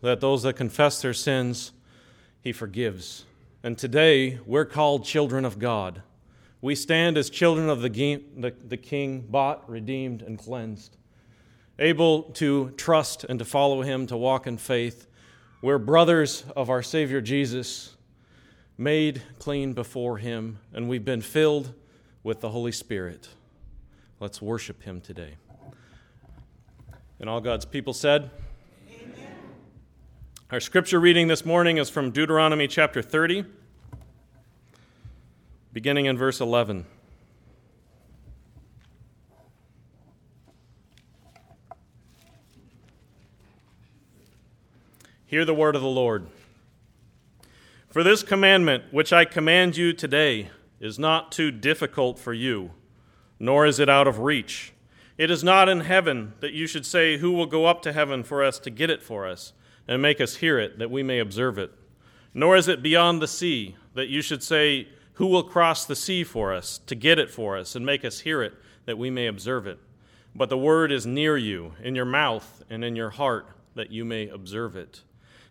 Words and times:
that 0.00 0.20
those 0.20 0.42
that 0.44 0.54
confess 0.54 1.02
their 1.02 1.14
sins, 1.14 1.72
he 2.40 2.52
forgives. 2.52 3.24
And 3.62 3.76
today, 3.76 4.38
we're 4.46 4.64
called 4.64 5.04
children 5.04 5.44
of 5.44 5.58
God. 5.58 6.02
We 6.60 6.74
stand 6.74 7.16
as 7.18 7.30
children 7.30 7.68
of 7.68 7.82
the, 7.82 8.22
the, 8.36 8.76
King, 8.76 9.20
bought, 9.28 9.68
redeemed, 9.68 10.22
and 10.22 10.38
cleansed, 10.38 10.96
able 11.78 12.24
to 12.34 12.70
trust 12.70 13.24
and 13.24 13.38
to 13.38 13.44
follow 13.44 13.82
him, 13.82 14.06
to 14.08 14.16
walk 14.16 14.46
in 14.46 14.58
faith. 14.58 15.06
We're 15.62 15.78
brothers 15.78 16.44
of 16.56 16.70
our 16.70 16.82
Savior 16.82 17.20
Jesus, 17.20 17.96
made 18.76 19.22
clean 19.38 19.72
before 19.72 20.18
him, 20.18 20.58
and 20.72 20.88
we've 20.88 21.04
been 21.04 21.22
filled 21.22 21.74
with 22.22 22.40
the 22.40 22.50
Holy 22.50 22.72
Spirit. 22.72 23.28
Let's 24.20 24.42
worship 24.42 24.82
him 24.82 25.00
today. 25.00 25.34
And 27.20 27.28
all 27.28 27.40
God's 27.40 27.64
people 27.64 27.92
said. 27.92 28.30
Our 30.50 30.60
scripture 30.60 30.98
reading 30.98 31.28
this 31.28 31.44
morning 31.44 31.76
is 31.76 31.90
from 31.90 32.10
Deuteronomy 32.10 32.68
chapter 32.68 33.02
30, 33.02 33.44
beginning 35.74 36.06
in 36.06 36.16
verse 36.16 36.40
11. 36.40 36.86
Hear 45.26 45.44
the 45.44 45.52
word 45.52 45.76
of 45.76 45.82
the 45.82 45.86
Lord. 45.86 46.28
For 47.90 48.02
this 48.02 48.22
commandment, 48.22 48.84
which 48.90 49.12
I 49.12 49.26
command 49.26 49.76
you 49.76 49.92
today, 49.92 50.48
is 50.80 50.98
not 50.98 51.30
too 51.30 51.50
difficult 51.50 52.18
for 52.18 52.32
you, 52.32 52.70
nor 53.38 53.66
is 53.66 53.78
it 53.78 53.90
out 53.90 54.08
of 54.08 54.20
reach. 54.20 54.72
It 55.18 55.30
is 55.30 55.44
not 55.44 55.68
in 55.68 55.80
heaven 55.80 56.32
that 56.40 56.54
you 56.54 56.66
should 56.66 56.86
say, 56.86 57.18
Who 57.18 57.32
will 57.32 57.44
go 57.44 57.66
up 57.66 57.82
to 57.82 57.92
heaven 57.92 58.22
for 58.22 58.42
us 58.42 58.58
to 58.60 58.70
get 58.70 58.88
it 58.88 59.02
for 59.02 59.26
us, 59.26 59.52
and 59.88 60.00
make 60.00 60.20
us 60.20 60.36
hear 60.36 60.58
it, 60.58 60.78
that 60.78 60.90
we 60.90 61.02
may 61.02 61.18
observe 61.18 61.58
it? 61.58 61.72
Nor 62.34 62.56
is 62.56 62.68
it 62.68 62.82
beyond 62.82 63.20
the 63.20 63.26
sea 63.26 63.74
that 63.94 64.08
you 64.08 64.22
should 64.22 64.42
say, 64.42 64.88
Who 65.14 65.26
will 65.26 65.42
cross 65.42 65.84
the 65.84 65.96
sea 65.96 66.22
for 66.22 66.54
us, 66.54 66.78
to 66.86 66.94
get 66.94 67.18
it 67.18 67.30
for 67.30 67.56
us, 67.56 67.74
and 67.74 67.84
make 67.84 68.04
us 68.04 68.20
hear 68.20 68.42
it, 68.42 68.54
that 68.84 68.98
we 68.98 69.10
may 69.10 69.26
observe 69.26 69.66
it? 69.66 69.80
But 70.34 70.50
the 70.50 70.58
word 70.58 70.92
is 70.92 71.06
near 71.06 71.36
you, 71.36 71.72
in 71.82 71.94
your 71.94 72.04
mouth 72.04 72.62
and 72.70 72.84
in 72.84 72.94
your 72.94 73.10
heart, 73.10 73.48
that 73.74 73.90
you 73.90 74.04
may 74.04 74.28
observe 74.28 74.76
it. 74.76 75.02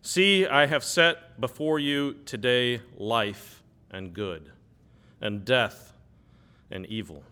See, 0.01 0.45
I 0.45 0.67
have 0.67 0.83
set 0.83 1.41
before 1.41 1.79
you 1.79 2.13
today 2.25 2.81
life 2.95 3.63
and 3.91 4.13
good, 4.13 4.51
and 5.19 5.43
death 5.43 5.93
and 6.69 6.85
evil 6.85 7.23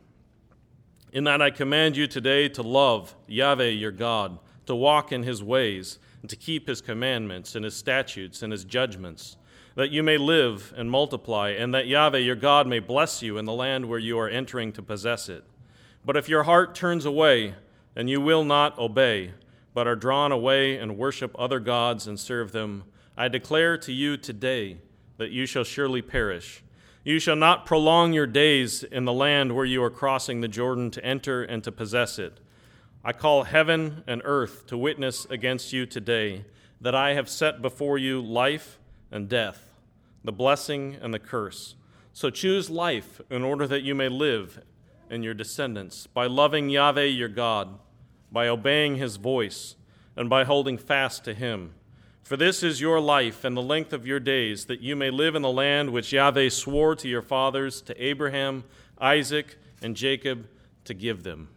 in 1.16 1.23
that 1.23 1.42
I 1.42 1.50
command 1.50 1.95
you 1.95 2.08
today 2.08 2.50
to 2.50 2.62
love 2.62 3.16
Yahweh 3.25 3.69
your 3.69 3.94
God, 3.94 4.38
to 4.66 4.75
walk 4.75 5.14
in 5.14 5.23
his 5.23 5.42
ways, 5.42 5.97
and 6.26 6.30
to 6.31 6.36
keep 6.36 6.68
his 6.68 6.81
commandments 6.81 7.54
and 7.54 7.64
his 7.64 7.76
statutes 7.76 8.42
and 8.42 8.52
his 8.52 8.64
judgments, 8.64 9.38
that 9.76 9.92
you 9.92 10.02
may 10.02 10.18
live 10.18 10.73
and 10.76 10.90
multiply, 10.90 11.50
and 11.52 11.72
that 11.72 11.86
Yahweh 11.86 12.18
your 12.18 12.36
God 12.36 12.66
may 12.66 12.80
bless 12.80 13.22
you 13.22 13.38
in 13.38 13.45
the 13.45 13.54
land 13.54 13.86
where 13.86 14.00
you 14.00 14.18
are 14.18 14.28
entering 14.28 14.72
to 14.72 14.81
possess 14.81 15.30
it. 15.30 15.44
But 16.03 16.18
if 16.18 16.28
your 16.28 16.42
heart 16.42 16.73
turns 16.73 17.06
away, 17.06 17.53
and 17.96 18.09
you 18.09 18.20
will 18.20 18.44
not 18.44 18.76
obey, 18.80 19.34
but 19.76 19.86
are 19.86 19.96
drawn 19.96 20.31
away 20.31 20.78
and 20.78 20.98
worship 20.98 21.36
other 21.38 21.59
gods 21.59 22.08
and 22.08 22.20
serve 22.20 22.52
them, 22.52 22.86
I 23.16 23.28
declare 23.28 23.78
to 23.78 23.94
you 23.94 24.18
today 24.18 24.78
that 25.18 25.30
you 25.30 25.46
shall 25.46 25.64
surely 25.64 26.02
perish. 26.02 26.64
You 27.03 27.20
shall 27.20 27.36
not 27.36 27.68
prolong 27.68 28.14
your 28.14 28.26
days 28.26 28.81
in 28.81 29.06
the 29.06 29.14
land 29.14 29.56
where 29.56 29.64
you 29.64 29.84
are 29.84 29.92
crossing 29.92 30.42
the 30.42 30.48
Jordan 30.48 30.90
to 30.90 31.06
enter 31.06 31.44
and 31.44 31.64
to 31.64 31.72
possess 31.72 32.18
it. 32.18 32.40
I 33.08 33.14
call 33.14 33.44
heaven 33.44 34.03
and 34.08 34.23
earth 34.25 34.66
to 34.66 34.78
witness 34.80 35.25
against 35.25 35.72
you 35.72 35.86
today 35.86 36.44
that 36.81 36.95
I 36.95 37.14
have 37.14 37.30
set 37.30 37.62
before 37.62 38.00
you 38.00 38.20
life 38.20 38.80
and 39.12 39.30
death, 39.30 39.70
the 40.23 40.31
blessing 40.31 40.97
and 41.00 41.14
the 41.14 41.20
curse. 41.20 41.75
So 42.14 42.31
choose 42.31 42.67
life 42.67 43.22
in 43.30 43.44
order 43.44 43.67
that 43.67 43.84
you 43.84 43.94
may 43.94 44.09
live 44.09 44.59
and 45.07 45.24
your 45.24 45.35
descendants, 45.35 46.07
by 46.07 46.25
loving 46.25 46.72
Yahweh 46.72 47.03
your 47.03 47.29
God, 47.29 47.78
by 48.31 48.47
obeying 48.47 48.96
his 48.96 49.18
voice, 49.18 49.75
and 50.16 50.28
by 50.28 50.44
holding 50.44 50.79
fast 50.79 51.24
to 51.25 51.35
him. 51.35 51.75
For 52.24 52.35
this 52.35 52.63
is 52.63 52.81
your 52.81 53.00
life 53.00 53.44
and 53.44 53.56
the 53.56 53.62
length 53.62 53.94
of 53.94 54.08
your 54.08 54.19
days, 54.19 54.66
that 54.66 54.81
you 54.81 54.96
may 54.96 55.12
live 55.12 55.35
in 55.35 55.44
the 55.44 55.52
land 55.52 55.91
which 55.91 56.12
Yahweh 56.12 56.50
swore 56.50 56.96
to 56.96 57.08
your 57.08 57.22
fathers, 57.22 57.84
to 57.84 58.03
Abraham, 58.03 58.63
Isaac, 59.00 59.58
and 59.79 59.96
Jacob, 59.96 60.47
to 60.85 60.96
give 60.96 61.22
them. 61.22 61.50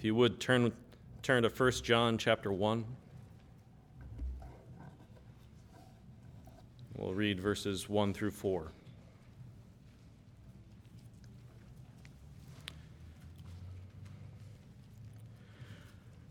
If 0.00 0.04
you 0.06 0.14
would 0.14 0.40
turn, 0.40 0.72
turn 1.22 1.42
to 1.42 1.50
1 1.50 1.72
John 1.82 2.16
chapter 2.16 2.50
1. 2.50 2.86
We'll 6.96 7.12
read 7.12 7.38
verses 7.38 7.86
1 7.86 8.14
through 8.14 8.30
4. 8.30 8.72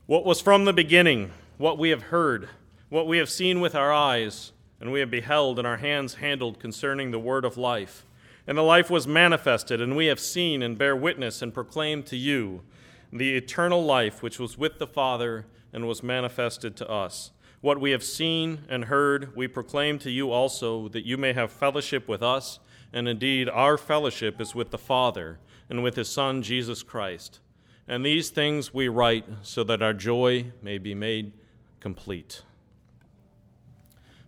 What 0.08 0.26
was 0.26 0.42
from 0.42 0.66
the 0.66 0.74
beginning, 0.74 1.30
what 1.60 1.78
we 1.78 1.92
have 1.92 2.02
heard 2.02 2.50
what 2.90 3.06
we 3.06 3.20
have 3.20 3.30
seen 3.30 3.62
with 3.62 3.76
our 3.76 3.94
eyes, 3.94 4.52
and 4.82 4.92
we 4.92 5.00
have 5.00 5.12
beheld, 5.12 5.60
and 5.60 5.68
our 5.68 5.78
hands 5.78 6.16
handled 6.16 6.60
concerning 6.60 7.12
the 7.12 7.20
word 7.20 7.46
of 7.46 7.56
life. 7.56 8.04
And 8.48 8.58
the 8.58 8.64
life 8.64 8.90
was 8.90 9.06
manifested, 9.06 9.80
and 9.80 9.96
we 9.96 10.08
have 10.08 10.20
seen 10.20 10.64
and 10.64 10.76
bear 10.76 10.96
witness 10.96 11.44
and 11.44 11.54
proclaim 11.54 12.02
to 12.02 12.18
you 12.18 12.64
the 13.12 13.36
eternal 13.36 13.84
life 13.84 14.22
which 14.22 14.40
was 14.40 14.58
with 14.58 14.80
the 14.80 14.88
Father 14.88 15.46
and 15.74 15.88
was 15.88 16.04
manifested 16.04 16.76
to 16.78 16.90
us. 16.90 17.32
What 17.62 17.82
we 17.82 17.92
have 17.92 18.04
seen 18.04 18.60
and 18.70 18.86
heard, 18.86 19.36
we 19.36 19.48
proclaim 19.48 20.00
to 20.00 20.12
you 20.12 20.32
also, 20.32 20.88
that 20.90 21.06
you 21.06 21.18
may 21.18 21.34
have 21.34 21.52
fellowship 21.52 22.08
with 22.08 22.24
us. 22.24 22.60
And 22.94 23.08
indeed, 23.08 23.50
our 23.50 23.78
fellowship 23.78 24.40
is 24.40 24.56
with 24.56 24.72
the 24.72 24.78
Father 24.78 25.40
and 25.70 25.84
with 25.84 25.96
his 25.96 26.10
Son, 26.10 26.42
Jesus 26.42 26.84
Christ. 26.84 27.40
And 27.88 28.06
these 28.06 28.30
things 28.30 28.74
we 28.74 28.88
write 28.88 29.26
so 29.42 29.64
that 29.66 29.82
our 29.82 29.94
joy 29.94 30.52
may 30.62 30.78
be 30.78 30.96
made 30.96 31.34
complete 31.80 32.44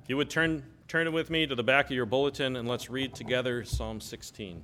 If 0.03 0.09
you 0.09 0.17
would 0.17 0.29
turn, 0.29 0.63
turn 0.87 1.07
it 1.07 1.13
with 1.13 1.29
me 1.29 1.45
to 1.45 1.55
the 1.55 1.63
back 1.63 1.85
of 1.85 1.91
your 1.91 2.05
bulletin 2.05 2.55
and 2.55 2.67
let's 2.67 2.89
read 2.89 3.13
together 3.13 3.63
Psalm 3.63 3.99
16. 3.99 4.63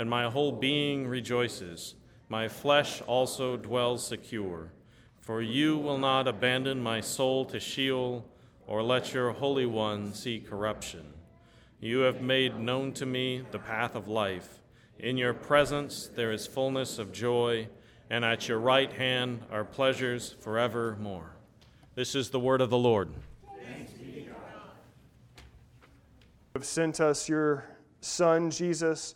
and 0.00 0.08
my 0.08 0.24
whole 0.30 0.50
being 0.50 1.06
rejoices. 1.06 1.94
My 2.30 2.48
flesh 2.48 3.02
also 3.02 3.58
dwells 3.58 4.06
secure. 4.06 4.72
For 5.18 5.42
you 5.42 5.76
will 5.76 5.98
not 5.98 6.26
abandon 6.26 6.82
my 6.82 7.02
soul 7.02 7.44
to 7.44 7.60
Sheol, 7.60 8.24
or 8.66 8.82
let 8.82 9.12
your 9.12 9.32
Holy 9.32 9.66
One 9.66 10.14
see 10.14 10.40
corruption. 10.40 11.12
You 11.80 11.98
have 11.98 12.22
made 12.22 12.58
known 12.58 12.92
to 12.94 13.04
me 13.04 13.42
the 13.50 13.58
path 13.58 13.94
of 13.94 14.08
life. 14.08 14.60
In 14.98 15.18
your 15.18 15.34
presence 15.34 16.06
there 16.06 16.32
is 16.32 16.46
fullness 16.46 16.98
of 16.98 17.12
joy 17.12 17.68
and 18.08 18.24
at 18.24 18.48
your 18.48 18.58
right 18.58 18.90
hand 18.90 19.42
are 19.52 19.64
pleasures 19.64 20.34
forevermore. 20.40 21.36
This 21.94 22.14
is 22.14 22.30
the 22.30 22.40
word 22.40 22.62
of 22.62 22.70
the 22.70 22.78
Lord. 22.78 23.10
You 24.16 24.32
have 26.54 26.64
sent 26.64 27.00
us 27.00 27.28
your 27.28 27.66
Son, 28.00 28.50
Jesus, 28.50 29.14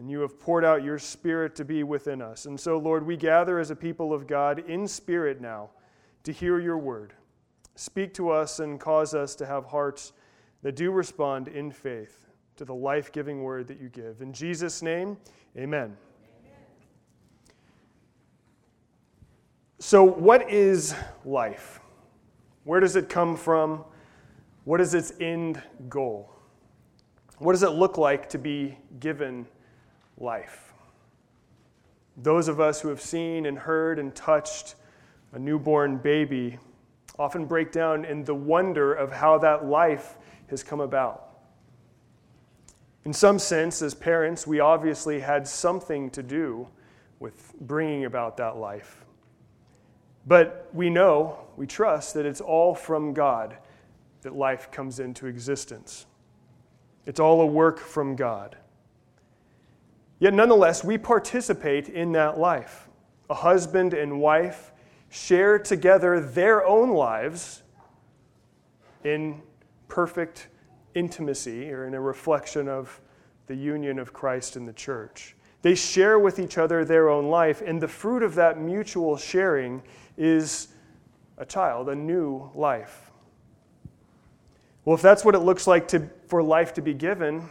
and 0.00 0.10
you 0.10 0.20
have 0.20 0.40
poured 0.40 0.64
out 0.64 0.82
your 0.82 0.98
Spirit 0.98 1.54
to 1.56 1.62
be 1.62 1.82
within 1.82 2.22
us. 2.22 2.46
And 2.46 2.58
so, 2.58 2.78
Lord, 2.78 3.06
we 3.06 3.18
gather 3.18 3.58
as 3.58 3.70
a 3.70 3.76
people 3.76 4.14
of 4.14 4.26
God 4.26 4.60
in 4.60 4.88
spirit 4.88 5.42
now 5.42 5.68
to 6.24 6.32
hear 6.32 6.58
your 6.58 6.78
word. 6.78 7.12
Speak 7.74 8.14
to 8.14 8.30
us 8.30 8.60
and 8.60 8.80
cause 8.80 9.14
us 9.14 9.34
to 9.34 9.44
have 9.44 9.66
hearts 9.66 10.14
that 10.62 10.74
do 10.74 10.90
respond 10.90 11.48
in 11.48 11.70
faith 11.70 12.28
to 12.56 12.64
the 12.64 12.74
life 12.74 13.12
giving 13.12 13.42
word 13.42 13.68
that 13.68 13.78
you 13.78 13.90
give. 13.90 14.22
In 14.22 14.32
Jesus' 14.32 14.80
name, 14.80 15.18
amen. 15.54 15.94
So, 19.80 20.02
what 20.02 20.50
is 20.50 20.94
life? 21.26 21.78
Where 22.64 22.80
does 22.80 22.96
it 22.96 23.10
come 23.10 23.36
from? 23.36 23.84
What 24.64 24.80
is 24.80 24.94
its 24.94 25.12
end 25.20 25.62
goal? 25.90 26.32
What 27.36 27.52
does 27.52 27.62
it 27.62 27.72
look 27.72 27.98
like 27.98 28.30
to 28.30 28.38
be 28.38 28.78
given 28.98 29.46
life? 30.20 30.72
Those 32.16 32.48
of 32.48 32.60
us 32.60 32.80
who 32.80 32.88
have 32.88 33.00
seen 33.00 33.46
and 33.46 33.58
heard 33.58 33.98
and 33.98 34.14
touched 34.14 34.74
a 35.32 35.38
newborn 35.38 35.96
baby 35.98 36.58
often 37.18 37.46
break 37.46 37.72
down 37.72 38.04
in 38.04 38.24
the 38.24 38.34
wonder 38.34 38.92
of 38.92 39.12
how 39.12 39.38
that 39.38 39.64
life 39.64 40.16
has 40.48 40.62
come 40.62 40.80
about. 40.80 41.28
In 43.04 43.12
some 43.12 43.38
sense, 43.38 43.80
as 43.82 43.94
parents, 43.94 44.46
we 44.46 44.60
obviously 44.60 45.20
had 45.20 45.46
something 45.46 46.10
to 46.10 46.22
do 46.22 46.68
with 47.18 47.54
bringing 47.60 48.04
about 48.04 48.36
that 48.38 48.56
life. 48.56 49.04
But 50.26 50.68
we 50.72 50.90
know, 50.90 51.38
we 51.56 51.66
trust 51.66 52.14
that 52.14 52.26
it's 52.26 52.40
all 52.40 52.74
from 52.74 53.14
God 53.14 53.56
that 54.22 54.34
life 54.34 54.70
comes 54.70 55.00
into 55.00 55.26
existence. 55.26 56.06
It's 57.06 57.20
all 57.20 57.40
a 57.40 57.46
work 57.46 57.78
from 57.78 58.16
God. 58.16 58.56
Yet, 60.20 60.34
nonetheless, 60.34 60.84
we 60.84 60.98
participate 60.98 61.88
in 61.88 62.12
that 62.12 62.38
life. 62.38 62.88
A 63.30 63.34
husband 63.34 63.94
and 63.94 64.20
wife 64.20 64.72
share 65.08 65.58
together 65.58 66.20
their 66.20 66.64
own 66.64 66.90
lives 66.90 67.62
in 69.02 69.40
perfect 69.88 70.48
intimacy 70.94 71.72
or 71.72 71.86
in 71.86 71.94
a 71.94 72.00
reflection 72.00 72.68
of 72.68 73.00
the 73.46 73.54
union 73.54 73.98
of 73.98 74.12
Christ 74.12 74.56
and 74.56 74.68
the 74.68 74.72
church. 74.74 75.34
They 75.62 75.74
share 75.74 76.18
with 76.18 76.38
each 76.38 76.58
other 76.58 76.84
their 76.84 77.08
own 77.08 77.28
life, 77.28 77.62
and 77.64 77.80
the 77.80 77.88
fruit 77.88 78.22
of 78.22 78.34
that 78.36 78.58
mutual 78.58 79.16
sharing 79.16 79.82
is 80.16 80.68
a 81.38 81.44
child, 81.44 81.88
a 81.88 81.94
new 81.94 82.50
life. 82.54 83.10
Well, 84.84 84.94
if 84.94 85.02
that's 85.02 85.24
what 85.24 85.34
it 85.34 85.40
looks 85.40 85.66
like 85.66 85.88
to, 85.88 86.08
for 86.26 86.42
life 86.42 86.74
to 86.74 86.82
be 86.82 86.94
given, 86.94 87.48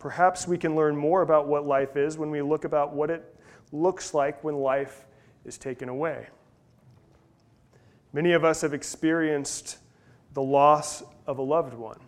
perhaps 0.00 0.48
we 0.48 0.58
can 0.58 0.74
learn 0.74 0.96
more 0.96 1.22
about 1.22 1.46
what 1.46 1.64
life 1.64 1.96
is 1.96 2.18
when 2.18 2.30
we 2.30 2.42
look 2.42 2.64
about 2.64 2.92
what 2.92 3.10
it 3.10 3.36
looks 3.70 4.12
like 4.14 4.42
when 4.42 4.56
life 4.56 5.06
is 5.44 5.56
taken 5.56 5.88
away. 5.88 6.26
Many 8.12 8.32
of 8.32 8.44
us 8.44 8.62
have 8.62 8.74
experienced 8.74 9.78
the 10.32 10.42
loss 10.42 11.04
of 11.26 11.38
a 11.38 11.42
loved 11.42 11.74
one. 11.74 12.00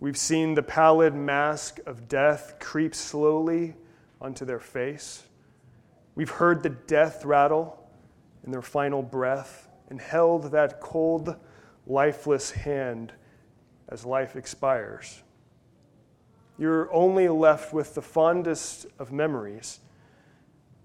We've 0.00 0.18
seen 0.18 0.54
the 0.54 0.62
pallid 0.62 1.14
mask 1.14 1.78
of 1.86 2.08
death 2.08 2.56
creep 2.60 2.94
slowly 2.94 3.74
onto 4.20 4.44
their 4.44 4.58
face. 4.58 5.22
We've 6.14 6.28
heard 6.30 6.62
the 6.62 6.70
death 6.70 7.24
rattle 7.24 7.88
in 8.44 8.50
their 8.50 8.60
final 8.60 9.02
breath 9.02 9.68
and 9.88 10.00
held 10.00 10.50
that 10.50 10.80
cold, 10.80 11.36
lifeless 11.86 12.50
hand 12.50 13.12
as 13.88 14.04
life 14.04 14.36
expires. 14.36 15.22
You're 16.58 16.92
only 16.92 17.28
left 17.28 17.72
with 17.72 17.94
the 17.94 18.02
fondest 18.02 18.86
of 18.98 19.12
memories, 19.12 19.80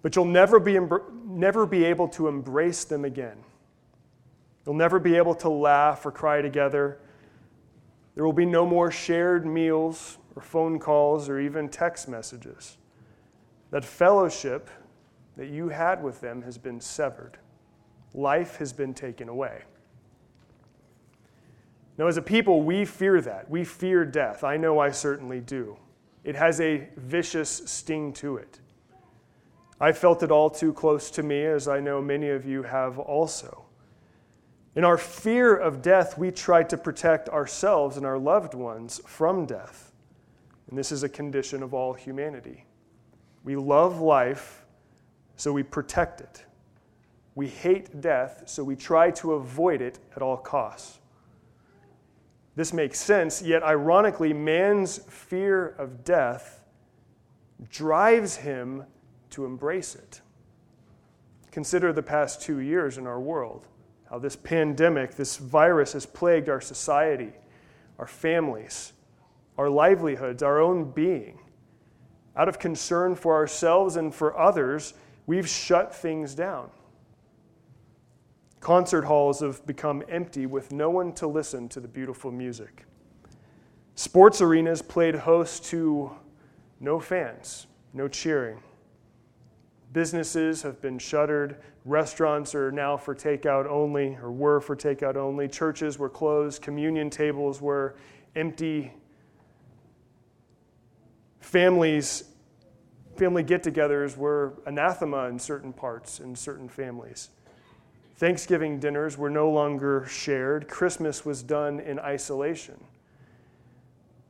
but 0.02 0.16
you'll 0.16 0.26
never 0.26 0.60
be, 0.60 0.80
never 1.26 1.66
be 1.66 1.86
able 1.86 2.08
to 2.10 2.28
embrace 2.28 2.84
them 2.84 3.06
again. 3.06 3.38
You'll 4.66 4.76
never 4.76 5.00
be 5.00 5.16
able 5.16 5.36
to 5.36 5.50
laugh 5.50 6.06
or 6.06 6.12
cry 6.12 6.42
together. 6.42 7.00
There 8.16 8.26
will 8.26 8.34
be 8.34 8.46
no 8.46 8.66
more 8.66 8.92
shared 8.92 9.46
meals 9.46 10.18
or 10.36 10.42
phone 10.42 10.80
calls 10.80 11.30
or 11.30 11.40
even 11.40 11.70
text 11.70 12.08
messages. 12.08 12.78
That 13.72 13.86
fellowship 13.86 14.70
that 15.38 15.50
you 15.50 15.70
had 15.70 16.04
with 16.04 16.20
them 16.20 16.42
has 16.42 16.58
been 16.58 16.82
severed. 16.82 17.38
Life 18.14 18.58
has 18.58 18.74
been 18.74 18.94
taken 18.94 19.30
away. 19.30 19.62
Now, 22.00 22.08
as 22.08 22.16
a 22.16 22.22
people, 22.22 22.62
we 22.62 22.86
fear 22.86 23.20
that. 23.20 23.50
We 23.50 23.66
fear 23.66 24.06
death. 24.06 24.46
I 24.46 24.56
know 24.56 24.80
I 24.80 24.90
certainly 24.90 25.42
do. 25.42 25.78
It 26.24 26.34
has 26.34 26.62
a 26.62 26.88
vicious 26.96 27.50
sting 27.66 28.14
to 28.14 28.38
it. 28.38 28.62
I 29.82 29.92
felt 29.92 30.24
it 30.24 30.32
all 30.32 30.50
too 30.50 30.72
close 30.72 31.12
to 31.12 31.24
me, 31.24 31.46
as 31.46 31.68
I 31.68 31.82
know 31.82 32.02
many 32.02 32.30
of 32.30 32.46
you 32.46 32.64
have 32.64 33.00
also. 33.00 33.66
In 34.78 34.86
our 34.86 34.98
fear 34.98 35.54
of 35.58 35.82
death, 35.82 36.18
we 36.18 36.32
try 36.32 36.64
to 36.64 36.78
protect 36.78 37.28
ourselves 37.28 37.98
and 37.98 38.06
our 38.06 38.18
loved 38.18 38.54
ones 38.54 39.02
from 39.06 39.46
death. 39.46 39.92
And 40.70 40.80
this 40.80 40.94
is 40.94 41.04
a 41.04 41.10
condition 41.10 41.62
of 41.62 41.74
all 41.74 41.92
humanity. 41.92 42.64
We 43.44 43.58
love 43.58 44.00
life, 44.00 44.66
so 45.36 45.52
we 45.52 45.64
protect 45.64 46.22
it. 46.22 46.46
We 47.36 47.50
hate 47.50 48.00
death, 48.00 48.44
so 48.46 48.64
we 48.64 48.78
try 48.78 49.12
to 49.12 49.34
avoid 49.34 49.82
it 49.82 50.00
at 50.16 50.22
all 50.22 50.38
costs. 50.38 50.99
This 52.56 52.74
makes 52.74 53.00
sense, 53.00 53.42
yet 53.42 53.64
ironically, 53.64 54.34
man's 54.34 54.98
fear 55.10 55.68
of 55.78 56.04
death 56.04 56.64
drives 57.70 58.38
him 58.38 58.84
to 59.32 59.46
embrace 59.46 59.96
it. 59.96 60.22
Consider 61.52 61.94
the 61.94 62.04
past 62.04 62.42
two 62.42 62.60
years 62.60 62.98
in 62.98 63.08
our 63.08 63.20
world, 63.20 63.68
how 64.10 64.20
this 64.20 64.36
pandemic, 64.36 65.16
this 65.16 65.38
virus 65.38 65.94
has 65.94 66.06
plagued 66.06 66.50
our 66.50 66.62
society, 66.62 67.32
our 67.98 68.08
families, 68.08 68.94
our 69.58 69.70
livelihoods, 69.70 70.44
our 70.44 70.62
own 70.62 70.92
being. 70.92 71.40
Out 72.36 72.48
of 72.48 72.60
concern 72.60 73.16
for 73.16 73.36
ourselves 73.36 73.96
and 73.96 74.14
for 74.14 74.38
others, 74.40 74.94
we've 75.28 75.48
shut 75.48 75.94
things 75.94 76.34
down. 76.34 76.70
Concert 78.60 79.04
halls 79.04 79.40
have 79.40 79.66
become 79.66 80.04
empty 80.10 80.46
with 80.46 80.72
no 80.72 80.90
one 80.90 81.14
to 81.14 81.28
listen 81.28 81.70
to 81.70 81.80
the 81.80 81.88
beautiful 81.88 82.32
music. 82.32 82.86
Sports 83.96 84.42
arenas 84.42 84.82
played 84.82 85.16
host 85.16 85.66
to 85.66 86.12
no 86.80 87.00
fans, 87.00 87.68
no 87.94 88.08
cheering. 88.08 88.62
Businesses 89.92 90.62
have 90.62 90.82
been 90.82 91.00
shuttered. 91.00 91.58
Restaurants 91.86 92.54
are 92.54 92.72
now 92.72 92.96
for 92.96 93.16
takeout 93.16 93.66
only, 93.66 94.18
or 94.22 94.32
were 94.32 94.60
for 94.60 94.76
takeout 94.76 95.16
only. 95.16 95.48
Churches 95.48 95.98
were 95.98 96.10
closed. 96.10 96.62
Communion 96.62 97.10
tables 97.10 97.60
were 97.62 97.96
empty. 98.36 98.94
Families, 101.40 102.26
family 103.16 103.42
get 103.42 103.64
togethers 103.64 104.16
were 104.16 104.62
anathema 104.68 105.26
in 105.26 105.40
certain 105.40 105.74
parts, 105.74 106.20
in 106.20 106.36
certain 106.36 106.70
families. 106.70 107.30
Thanksgiving 108.20 108.82
dinners 108.82 109.18
were 109.18 109.30
no 109.30 109.50
longer 109.50 110.06
shared. 110.06 110.68
Christmas 110.68 111.24
was 111.24 111.42
done 111.42 111.80
in 111.80 112.00
isolation. 112.00 112.84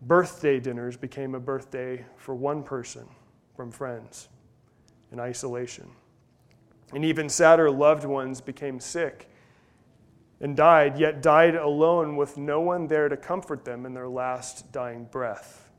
Birthday 0.03 0.60
dinners 0.60 0.96
became 0.96 1.34
a 1.34 1.39
birthday 1.39 2.05
for 2.15 2.36
one 2.36 2.62
person 2.62 3.08
from 3.55 3.72
friends 3.72 4.29
in 5.12 5.19
isolation. 5.19 5.89
And 6.93 7.03
even 7.03 7.29
sadder, 7.29 7.72
loved 7.72 8.05
ones 8.05 8.41
became 8.41 8.79
sick 8.79 9.27
and 10.39 10.55
died, 10.55 11.00
yet 11.00 11.24
died 11.24 11.55
alone 11.55 12.15
with 12.15 12.38
no 12.38 12.62
one 12.62 12.86
there 12.86 13.10
to 13.10 13.17
comfort 13.17 13.65
them 13.65 13.88
in 13.88 13.96
their 13.96 14.08
last 14.08 14.72
dying 14.72 15.05
breath. 15.05 15.72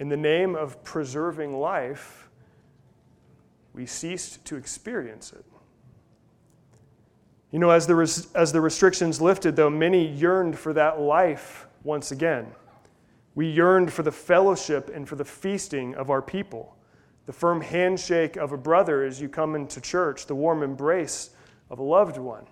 In 0.00 0.08
the 0.08 0.16
name 0.16 0.56
of 0.56 0.82
preserving 0.82 1.56
life, 1.56 2.28
we 3.72 3.86
ceased 3.86 4.44
to 4.46 4.56
experience 4.56 5.32
it. 5.32 5.44
You 7.50 7.58
know, 7.58 7.70
as 7.70 7.86
the, 7.86 7.94
res- 7.94 8.32
as 8.34 8.52
the 8.52 8.60
restrictions 8.60 9.20
lifted, 9.20 9.56
though, 9.56 9.70
many 9.70 10.06
yearned 10.06 10.58
for 10.58 10.72
that 10.74 11.00
life 11.00 11.66
once 11.82 12.10
again. 12.10 12.46
We 13.34 13.46
yearned 13.46 13.92
for 13.92 14.02
the 14.02 14.12
fellowship 14.12 14.90
and 14.92 15.08
for 15.08 15.16
the 15.16 15.24
feasting 15.24 15.94
of 15.94 16.10
our 16.10 16.20
people, 16.20 16.76
the 17.26 17.32
firm 17.32 17.60
handshake 17.60 18.36
of 18.36 18.52
a 18.52 18.58
brother 18.58 19.04
as 19.04 19.20
you 19.20 19.28
come 19.28 19.54
into 19.54 19.80
church, 19.80 20.26
the 20.26 20.34
warm 20.34 20.62
embrace 20.62 21.30
of 21.70 21.78
a 21.78 21.82
loved 21.82 22.18
one. 22.18 22.46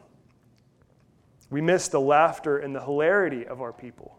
We 1.50 1.60
missed 1.60 1.92
the 1.92 2.00
laughter 2.00 2.58
and 2.58 2.74
the 2.74 2.82
hilarity 2.82 3.46
of 3.46 3.60
our 3.60 3.72
people, 3.72 4.18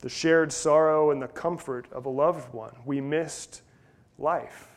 the 0.00 0.08
shared 0.08 0.52
sorrow 0.52 1.10
and 1.10 1.20
the 1.20 1.28
comfort 1.28 1.86
of 1.92 2.06
a 2.06 2.10
loved 2.10 2.52
one. 2.54 2.74
We 2.84 3.00
missed 3.00 3.62
life. 4.18 4.73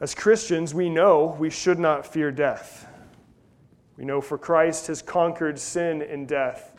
As 0.00 0.14
Christians, 0.14 0.72
we 0.72 0.88
know 0.88 1.36
we 1.40 1.50
should 1.50 1.78
not 1.78 2.06
fear 2.06 2.30
death. 2.30 2.86
We 3.96 4.04
know 4.04 4.20
for 4.20 4.38
Christ 4.38 4.86
has 4.86 5.02
conquered 5.02 5.58
sin 5.58 6.02
and 6.02 6.28
death. 6.28 6.78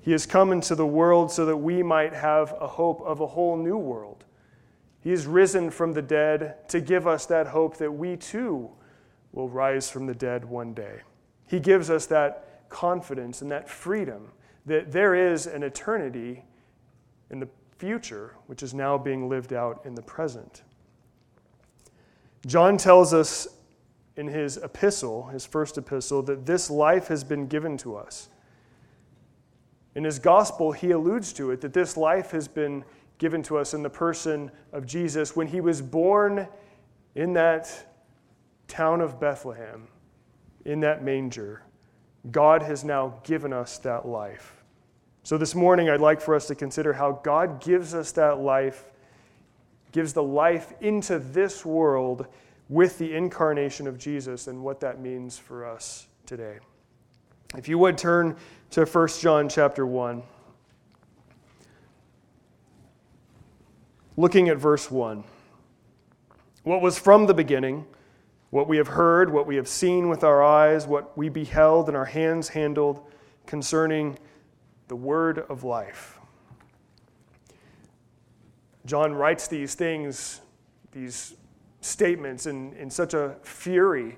He 0.00 0.12
has 0.12 0.24
come 0.24 0.52
into 0.52 0.76
the 0.76 0.86
world 0.86 1.32
so 1.32 1.46
that 1.46 1.56
we 1.56 1.82
might 1.82 2.12
have 2.12 2.54
a 2.60 2.68
hope 2.68 3.00
of 3.02 3.20
a 3.20 3.26
whole 3.26 3.56
new 3.56 3.76
world. 3.76 4.24
He 5.00 5.10
is 5.10 5.26
risen 5.26 5.70
from 5.70 5.94
the 5.94 6.02
dead 6.02 6.68
to 6.68 6.80
give 6.80 7.08
us 7.08 7.26
that 7.26 7.48
hope 7.48 7.76
that 7.78 7.90
we 7.90 8.16
too 8.16 8.70
will 9.32 9.48
rise 9.48 9.90
from 9.90 10.06
the 10.06 10.14
dead 10.14 10.44
one 10.44 10.74
day. 10.74 11.00
He 11.48 11.58
gives 11.58 11.90
us 11.90 12.06
that 12.06 12.68
confidence 12.68 13.42
and 13.42 13.50
that 13.50 13.68
freedom 13.68 14.30
that 14.66 14.92
there 14.92 15.14
is 15.14 15.46
an 15.46 15.62
eternity 15.62 16.44
in 17.30 17.40
the 17.40 17.48
future, 17.78 18.36
which 18.46 18.62
is 18.62 18.72
now 18.72 18.96
being 18.96 19.28
lived 19.28 19.52
out 19.52 19.82
in 19.84 19.94
the 19.94 20.02
present. 20.02 20.62
John 22.46 22.76
tells 22.76 23.14
us 23.14 23.48
in 24.16 24.28
his 24.28 24.58
epistle, 24.58 25.26
his 25.28 25.46
first 25.46 25.78
epistle, 25.78 26.22
that 26.22 26.46
this 26.46 26.70
life 26.70 27.08
has 27.08 27.24
been 27.24 27.46
given 27.46 27.76
to 27.78 27.96
us. 27.96 28.28
In 29.94 30.04
his 30.04 30.18
gospel, 30.18 30.72
he 30.72 30.90
alludes 30.90 31.32
to 31.34 31.50
it 31.50 31.60
that 31.60 31.72
this 31.72 31.96
life 31.96 32.30
has 32.32 32.48
been 32.48 32.84
given 33.18 33.42
to 33.44 33.56
us 33.56 33.74
in 33.74 33.82
the 33.82 33.90
person 33.90 34.50
of 34.72 34.86
Jesus 34.86 35.36
when 35.36 35.46
he 35.46 35.60
was 35.60 35.80
born 35.80 36.48
in 37.14 37.32
that 37.34 37.92
town 38.66 39.00
of 39.00 39.20
Bethlehem, 39.20 39.86
in 40.64 40.80
that 40.80 41.04
manger. 41.04 41.62
God 42.30 42.62
has 42.62 42.84
now 42.84 43.20
given 43.22 43.52
us 43.52 43.78
that 43.78 44.06
life. 44.06 44.64
So 45.22 45.38
this 45.38 45.54
morning, 45.54 45.88
I'd 45.88 46.00
like 46.00 46.20
for 46.20 46.34
us 46.34 46.46
to 46.48 46.54
consider 46.54 46.92
how 46.92 47.20
God 47.22 47.62
gives 47.62 47.94
us 47.94 48.12
that 48.12 48.40
life, 48.40 48.84
gives 49.94 50.12
the 50.12 50.22
life 50.22 50.72
into 50.80 51.20
this 51.20 51.64
world 51.64 52.26
with 52.68 52.98
the 52.98 53.14
incarnation 53.14 53.86
of 53.86 53.96
Jesus 53.96 54.48
and 54.48 54.60
what 54.60 54.80
that 54.80 55.00
means 55.00 55.38
for 55.38 55.64
us 55.64 56.08
today. 56.26 56.58
If 57.56 57.68
you 57.68 57.78
would 57.78 57.96
turn 57.96 58.36
to 58.70 58.84
1 58.84 59.08
John 59.20 59.48
chapter 59.48 59.86
1. 59.86 60.20
Looking 64.16 64.48
at 64.48 64.56
verse 64.56 64.90
1. 64.90 65.22
What 66.64 66.82
was 66.82 66.98
from 66.98 67.26
the 67.26 67.34
beginning, 67.34 67.86
what 68.50 68.66
we 68.66 68.78
have 68.78 68.88
heard, 68.88 69.32
what 69.32 69.46
we 69.46 69.54
have 69.54 69.68
seen 69.68 70.08
with 70.08 70.24
our 70.24 70.42
eyes, 70.42 70.88
what 70.88 71.16
we 71.16 71.28
beheld 71.28 71.86
and 71.86 71.96
our 71.96 72.04
hands 72.04 72.48
handled 72.48 73.00
concerning 73.46 74.18
the 74.88 74.96
word 74.96 75.38
of 75.38 75.62
life. 75.62 76.18
John 78.86 79.14
writes 79.14 79.48
these 79.48 79.74
things, 79.74 80.40
these 80.92 81.34
statements 81.80 82.46
in, 82.46 82.72
in 82.74 82.90
such 82.90 83.14
a 83.14 83.36
fury. 83.42 84.16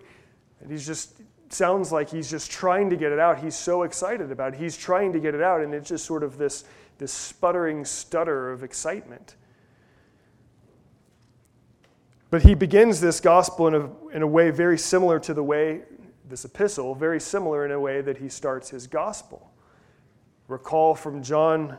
And 0.61 0.71
he's 0.71 0.87
just 0.87 1.21
sounds 1.53 1.93
like 1.93 2.11
he's 2.11 2.31
just 2.31 2.51
trying 2.51 2.91
to 2.91 2.97
get 2.97 3.13
it 3.13 3.19
out. 3.19 3.39
He's 3.39 3.55
so 3.55 3.83
excited 3.83 4.31
about 4.33 4.55
it. 4.55 4.61
He's 4.61 4.77
trying 4.77 5.13
to 5.13 5.21
get 5.21 5.35
it 5.35 5.43
out, 5.43 5.61
and 5.61 5.75
it's 5.75 5.89
just 5.89 6.05
sort 6.05 6.23
of 6.23 6.39
this, 6.39 6.65
this 6.99 7.13
sputtering 7.13 7.85
stutter 7.85 8.51
of 8.51 8.63
excitement. 8.63 9.37
But 12.31 12.43
he 12.43 12.55
begins 12.55 13.01
this 13.01 13.21
gospel 13.21 13.69
in 13.69 13.75
a, 13.75 13.91
in 14.17 14.23
a 14.23 14.27
way 14.27 14.51
very 14.51 14.79
similar 14.79 15.21
to 15.21 15.35
the 15.35 15.43
way, 15.43 15.83
this 16.29 16.45
epistle, 16.45 16.95
very 16.95 17.21
similar 17.21 17.65
in 17.65 17.71
a 17.71 17.79
way 17.79 18.01
that 18.01 18.19
he 18.19 18.29
starts 18.29 18.71
his 18.71 18.87
gospel. 18.87 19.53
Recall 20.49 20.95
from 20.95 21.23
John 21.23 21.79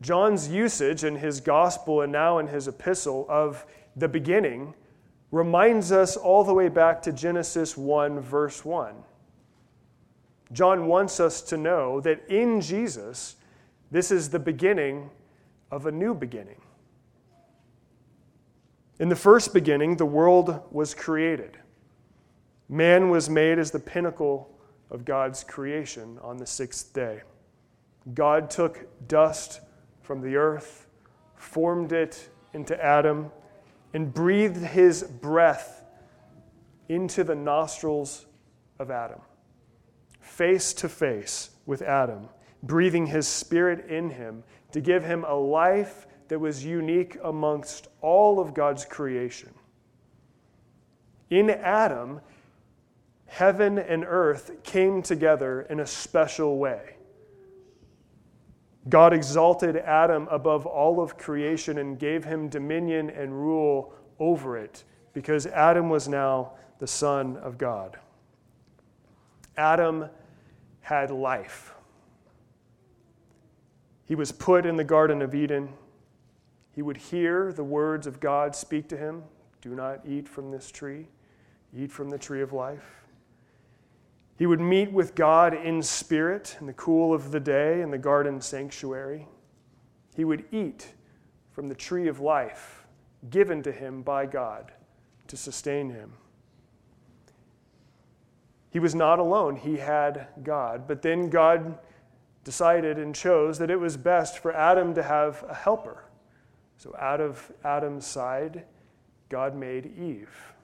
John's 0.00 0.48
usage 0.48 1.04
in 1.04 1.16
his 1.16 1.40
gospel 1.40 2.02
and 2.02 2.12
now 2.12 2.38
in 2.38 2.46
his 2.46 2.68
epistle 2.68 3.26
of 3.28 3.66
the 3.96 4.08
beginning 4.08 4.74
reminds 5.30 5.92
us 5.92 6.16
all 6.16 6.44
the 6.44 6.54
way 6.54 6.68
back 6.68 7.02
to 7.02 7.12
Genesis 7.12 7.76
1, 7.76 8.20
verse 8.20 8.64
1. 8.64 8.94
John 10.52 10.86
wants 10.86 11.20
us 11.20 11.42
to 11.42 11.56
know 11.56 12.00
that 12.00 12.26
in 12.28 12.60
Jesus, 12.60 13.36
this 13.90 14.10
is 14.10 14.30
the 14.30 14.38
beginning 14.38 15.10
of 15.70 15.86
a 15.86 15.92
new 15.92 16.14
beginning. 16.14 16.60
In 18.98 19.08
the 19.08 19.16
first 19.16 19.52
beginning, 19.52 19.96
the 19.96 20.06
world 20.06 20.60
was 20.70 20.94
created. 20.94 21.58
Man 22.68 23.10
was 23.10 23.28
made 23.28 23.58
as 23.58 23.70
the 23.70 23.78
pinnacle 23.78 24.50
of 24.90 25.04
God's 25.04 25.44
creation 25.44 26.18
on 26.22 26.38
the 26.38 26.46
sixth 26.46 26.92
day. 26.92 27.22
God 28.14 28.50
took 28.50 28.86
dust 29.06 29.60
from 30.08 30.22
the 30.22 30.36
earth, 30.36 30.86
formed 31.34 31.92
it 31.92 32.30
into 32.54 32.82
Adam, 32.82 33.30
and 33.92 34.14
breathed 34.14 34.56
his 34.56 35.02
breath 35.02 35.84
into 36.88 37.22
the 37.22 37.34
nostrils 37.34 38.24
of 38.78 38.90
Adam, 38.90 39.20
face 40.18 40.72
to 40.72 40.88
face 40.88 41.50
with 41.66 41.82
Adam, 41.82 42.26
breathing 42.62 43.04
his 43.04 43.28
spirit 43.28 43.84
in 43.90 44.08
him 44.08 44.42
to 44.72 44.80
give 44.80 45.04
him 45.04 45.24
a 45.24 45.34
life 45.34 46.06
that 46.28 46.38
was 46.38 46.64
unique 46.64 47.18
amongst 47.22 47.88
all 48.00 48.40
of 48.40 48.54
God's 48.54 48.86
creation. 48.86 49.52
In 51.28 51.50
Adam, 51.50 52.22
heaven 53.26 53.78
and 53.78 54.06
earth 54.08 54.62
came 54.62 55.02
together 55.02 55.66
in 55.68 55.80
a 55.80 55.86
special 55.86 56.56
way. 56.56 56.97
God 58.88 59.12
exalted 59.12 59.76
Adam 59.76 60.28
above 60.30 60.64
all 60.64 61.00
of 61.00 61.18
creation 61.18 61.78
and 61.78 61.98
gave 61.98 62.24
him 62.24 62.48
dominion 62.48 63.10
and 63.10 63.32
rule 63.32 63.92
over 64.18 64.56
it 64.56 64.84
because 65.12 65.46
Adam 65.46 65.90
was 65.90 66.08
now 66.08 66.52
the 66.78 66.86
Son 66.86 67.36
of 67.38 67.58
God. 67.58 67.98
Adam 69.56 70.08
had 70.80 71.10
life. 71.10 71.74
He 74.06 74.14
was 74.14 74.32
put 74.32 74.64
in 74.64 74.76
the 74.76 74.84
Garden 74.84 75.20
of 75.20 75.34
Eden. 75.34 75.70
He 76.72 76.80
would 76.80 76.96
hear 76.96 77.52
the 77.52 77.64
words 77.64 78.06
of 78.06 78.20
God 78.20 78.54
speak 78.54 78.88
to 78.88 78.96
him 78.96 79.24
Do 79.60 79.74
not 79.74 80.00
eat 80.06 80.28
from 80.28 80.50
this 80.50 80.70
tree, 80.70 81.08
eat 81.76 81.90
from 81.90 82.08
the 82.08 82.18
tree 82.18 82.40
of 82.40 82.52
life. 82.52 83.07
He 84.38 84.46
would 84.46 84.60
meet 84.60 84.92
with 84.92 85.16
God 85.16 85.52
in 85.52 85.82
spirit 85.82 86.56
in 86.60 86.68
the 86.68 86.72
cool 86.72 87.12
of 87.12 87.32
the 87.32 87.40
day 87.40 87.82
in 87.82 87.90
the 87.90 87.98
garden 87.98 88.40
sanctuary. 88.40 89.26
He 90.14 90.24
would 90.24 90.44
eat 90.52 90.94
from 91.50 91.68
the 91.68 91.74
tree 91.74 92.06
of 92.06 92.20
life 92.20 92.86
given 93.30 93.64
to 93.64 93.72
him 93.72 94.02
by 94.02 94.26
God 94.26 94.70
to 95.26 95.36
sustain 95.36 95.90
him. 95.90 96.12
He 98.70 98.78
was 98.78 98.94
not 98.94 99.18
alone, 99.18 99.56
he 99.56 99.78
had 99.78 100.28
God. 100.44 100.86
But 100.86 101.02
then 101.02 101.30
God 101.30 101.76
decided 102.44 102.96
and 102.96 103.12
chose 103.12 103.58
that 103.58 103.72
it 103.72 103.80
was 103.80 103.96
best 103.96 104.38
for 104.38 104.54
Adam 104.54 104.94
to 104.94 105.02
have 105.02 105.44
a 105.48 105.54
helper. 105.54 106.04
So 106.76 106.94
out 106.96 107.20
of 107.20 107.50
Adam's 107.64 108.06
side, 108.06 108.64
God 109.28 109.56
made 109.56 109.86
Eve 109.98 110.54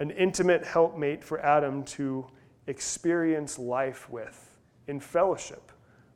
an 0.00 0.10
intimate 0.10 0.64
helpmate 0.64 1.22
for 1.22 1.38
Adam 1.40 1.84
to 1.84 2.26
experience 2.66 3.58
life 3.58 4.08
with 4.10 4.58
in 4.88 4.98
fellowship, 4.98 5.70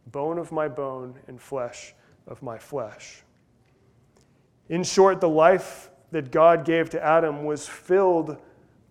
bone 0.07 0.38
of 0.38 0.50
my 0.50 0.67
bone 0.67 1.14
and 1.29 1.41
flesh 1.41 1.95
of 2.26 2.43
my 2.43 2.59
flesh. 2.59 3.23
In 4.71 4.83
short, 4.83 5.21
the 5.21 5.29
life 5.29 5.91
that 6.11 6.33
God 6.33 6.64
gave 6.64 6.88
to 6.91 7.05
Adam 7.05 7.45
was 7.45 7.69
filled 7.69 8.38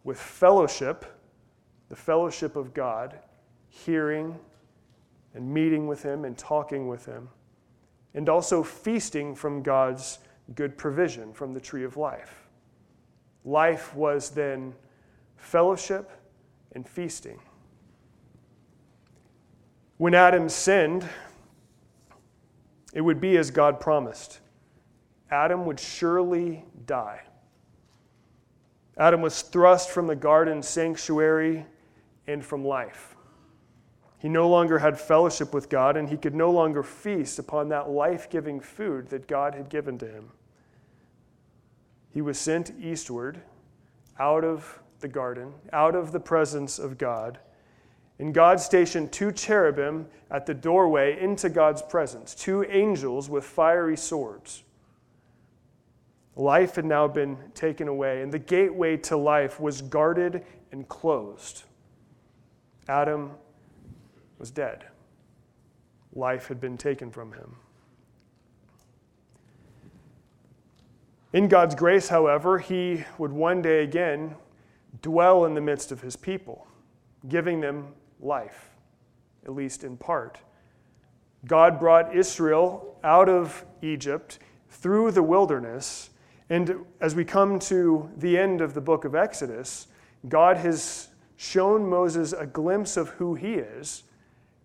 with 0.04 0.20
fellowship, 0.20 1.06
the 1.90 1.96
fellowship 1.96 2.56
of 2.56 2.74
God, 2.74 3.18
hearing 3.70 4.38
and 5.34 5.52
meeting 5.52 5.88
with 5.88 6.04
Him 6.04 6.24
and 6.24 6.38
talking 6.38 6.88
with 6.88 7.06
Him, 7.06 7.30
and 8.14 8.30
also 8.30 8.62
feasting 8.62 9.34
from 9.34 9.64
God's 9.64 10.20
good 10.54 10.78
provision 10.78 11.34
from 11.34 11.54
the 11.54 11.60
tree 11.60 11.84
of 11.84 11.98
life. 11.98 12.48
Life 13.44 13.96
was 13.96 14.30
then 14.30 14.74
fellowship 15.44 16.10
and 16.72 16.88
feasting. 16.88 17.40
When 19.98 20.16
Adam 20.16 20.50
sinned, 20.50 21.08
it 22.94 23.02
would 23.02 23.22
be 23.22 23.38
as 23.38 23.52
God 23.52 23.80
promised 23.80 24.40
Adam 25.30 25.66
would 25.66 25.80
surely 25.80 26.64
die. 26.86 27.22
Adam 28.98 29.22
was 29.22 29.42
thrust 29.42 29.90
from 29.90 30.06
the 30.06 30.16
garden 30.16 30.62
sanctuary 30.62 31.66
and 32.28 32.46
from 32.46 32.64
life. 32.64 33.16
He 34.20 34.30
no 34.30 34.48
longer 34.48 34.78
had 34.78 35.00
fellowship 35.00 35.54
with 35.54 35.70
God, 35.70 35.98
and 35.98 36.08
he 36.08 36.18
could 36.18 36.36
no 36.36 36.52
longer 36.52 36.84
feast 36.84 37.40
upon 37.40 37.70
that 37.70 37.90
life 37.90 38.30
giving 38.30 38.60
food 38.60 39.08
that 39.10 39.28
God 39.28 39.56
had 39.56 39.70
given 39.70 39.98
to 39.98 40.08
him. 40.08 40.32
He 42.12 42.22
was 42.22 42.38
sent 42.38 42.72
eastward 42.80 43.42
out 44.20 44.44
of 44.44 44.83
the 45.04 45.08
garden, 45.08 45.54
out 45.72 45.94
of 45.94 46.12
the 46.12 46.20
presence 46.20 46.80
of 46.80 46.98
God. 46.98 47.38
And 48.18 48.34
God 48.34 48.60
stationed 48.60 49.12
two 49.12 49.32
cherubim 49.32 50.08
at 50.32 50.48
the 50.48 50.54
doorway 50.54 51.22
into 51.22 51.50
God's 51.50 51.84
presence, 51.84 52.34
two 52.34 52.64
angels 52.64 53.30
with 53.30 53.44
fiery 53.44 53.98
swords. 53.98 54.64
Life 56.36 56.76
had 56.76 56.86
now 56.86 57.08
been 57.08 57.38
taken 57.54 57.88
away, 57.88 58.22
and 58.24 58.32
the 58.32 58.40
gateway 58.40 58.98
to 58.98 59.18
life 59.18 59.60
was 59.60 59.82
guarded 59.82 60.44
and 60.72 60.88
closed. 60.88 61.64
Adam 62.88 63.32
was 64.40 64.50
dead. 64.50 64.86
Life 66.16 66.48
had 66.48 66.62
been 66.62 66.78
taken 66.78 67.12
from 67.12 67.34
him. 67.34 67.56
In 71.34 71.50
God's 71.50 71.76
grace, 71.76 72.08
however, 72.08 72.58
he 72.60 73.04
would 73.18 73.34
one 73.34 73.62
day 73.62 73.84
again 73.84 74.36
dwell 75.02 75.46
in 75.46 75.54
the 75.54 75.62
midst 75.62 75.92
of 75.92 76.02
his 76.02 76.16
people, 76.16 76.68
giving 77.28 77.60
them 77.60 77.94
life, 78.20 78.70
at 79.46 79.54
least 79.54 79.84
in 79.84 79.98
part. 79.98 80.40
God 81.46 81.80
brought 81.80 82.16
Israel 82.16 82.98
out 83.04 83.28
of 83.28 83.66
Egypt 83.82 84.40
through 84.70 85.12
the 85.12 85.24
wilderness, 85.24 86.10
and 86.50 86.86
as 87.02 87.16
we 87.16 87.26
come 87.26 87.60
to 87.60 88.10
the 88.18 88.38
end 88.38 88.62
of 88.62 88.74
the 88.74 88.82
book 88.82 89.06
of 89.06 89.16
Exodus, 89.16 89.88
God 90.30 90.58
has 90.58 91.10
shown 91.36 91.90
Moses 91.90 92.32
a 92.34 92.46
glimpse 92.46 92.96
of 92.96 93.10
who 93.10 93.36
he 93.36 93.56
is 93.56 94.04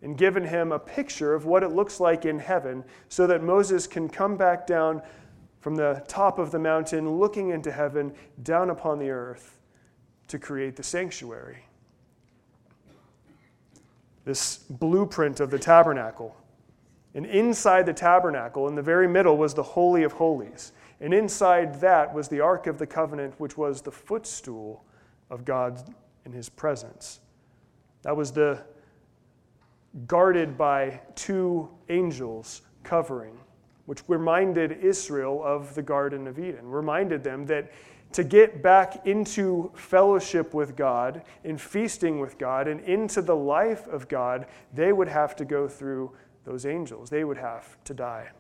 and 0.03 0.17
given 0.17 0.45
him 0.45 0.71
a 0.71 0.79
picture 0.79 1.35
of 1.35 1.45
what 1.45 1.65
it 1.65 1.71
looks 1.71 1.99
like 1.99 2.25
in 2.25 2.39
heaven 2.39 2.85
so 3.09 3.27
that 3.27 3.43
Moses 3.43 3.87
can 3.87 4.09
come 4.09 4.37
back 4.37 4.67
down 4.67 5.03
from 5.59 5.75
the 5.75 6.05
top 6.07 6.39
of 6.39 6.53
the 6.53 6.59
mountain, 6.59 7.19
looking 7.19 7.51
into 7.51 7.73
heaven, 7.73 8.15
down 8.45 8.71
upon 8.71 9.01
the 9.01 9.11
earth 9.11 9.58
to 10.29 10.39
create 10.39 10.77
the 10.77 10.83
sanctuary. 10.83 11.65
This 14.25 14.59
blueprint 14.59 15.41
of 15.41 15.51
the 15.51 15.59
tabernacle. 15.59 16.37
And 17.15 17.27
inside 17.27 17.87
the 17.87 17.95
tabernacle, 17.95 18.69
in 18.69 18.75
the 18.75 18.83
very 18.83 19.09
middle, 19.09 19.37
was 19.37 19.55
the 19.55 19.63
Holy 19.63 20.03
of 20.03 20.13
Holies. 20.13 20.73
And 21.01 21.15
inside 21.15 21.81
that 21.81 22.13
was 22.13 22.29
the 22.29 22.41
Ark 22.41 22.67
of 22.67 22.79
the 22.79 22.87
Covenant, 22.87 23.35
which 23.39 23.57
was 23.57 23.81
the 23.81 23.91
footstool 23.91 24.85
of 25.31 25.45
God 25.45 25.95
in 26.25 26.33
his 26.33 26.49
presence. 26.49 27.21
That 28.03 28.17
was 28.17 28.33
the 28.33 28.63
guarded 30.07 30.59
by 30.59 31.01
two 31.15 31.69
angels 31.89 32.63
covering, 32.83 33.39
which 33.87 34.03
reminded 34.09 34.73
Israel 34.73 35.43
of 35.43 35.75
the 35.75 35.83
Garden 35.83 36.27
of 36.27 36.39
Eden, 36.39 36.71
reminded 36.71 37.25
them 37.25 37.47
that 37.47 37.73
to 38.13 38.25
get 38.25 38.63
back 38.63 39.07
into 39.07 39.71
fellowship 39.75 40.55
with 40.55 40.77
God, 40.77 41.23
in 41.45 41.59
feasting 41.59 42.21
with 42.21 42.39
God, 42.39 42.67
and 42.67 42.81
into 42.81 43.21
the 43.21 43.37
life 43.37 43.87
of 43.89 44.09
God, 44.09 44.47
they 44.73 44.93
would 44.93 45.09
have 45.09 45.37
to 45.37 45.45
go 45.45 45.69
through 45.69 46.13
those 46.45 46.65
angels. 46.65 47.11
They 47.11 47.25
would 47.25 47.37
have 47.37 47.77
to 47.85 47.95
die. 47.95 48.31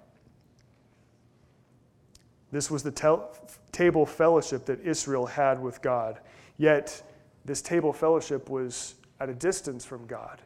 This 2.50 2.70
was 2.70 2.82
the 2.82 2.90
tel- 2.90 3.37
table 3.72 4.06
fellowship 4.06 4.64
that 4.66 4.80
Israel 4.80 5.26
had 5.26 5.60
with 5.60 5.82
God. 5.82 6.20
Yet, 6.56 7.02
this 7.44 7.60
table 7.60 7.92
fellowship 7.92 8.48
was 8.48 8.94
at 9.20 9.28
a 9.28 9.34
distance 9.34 9.84
from 9.84 10.06
God. 10.06 10.40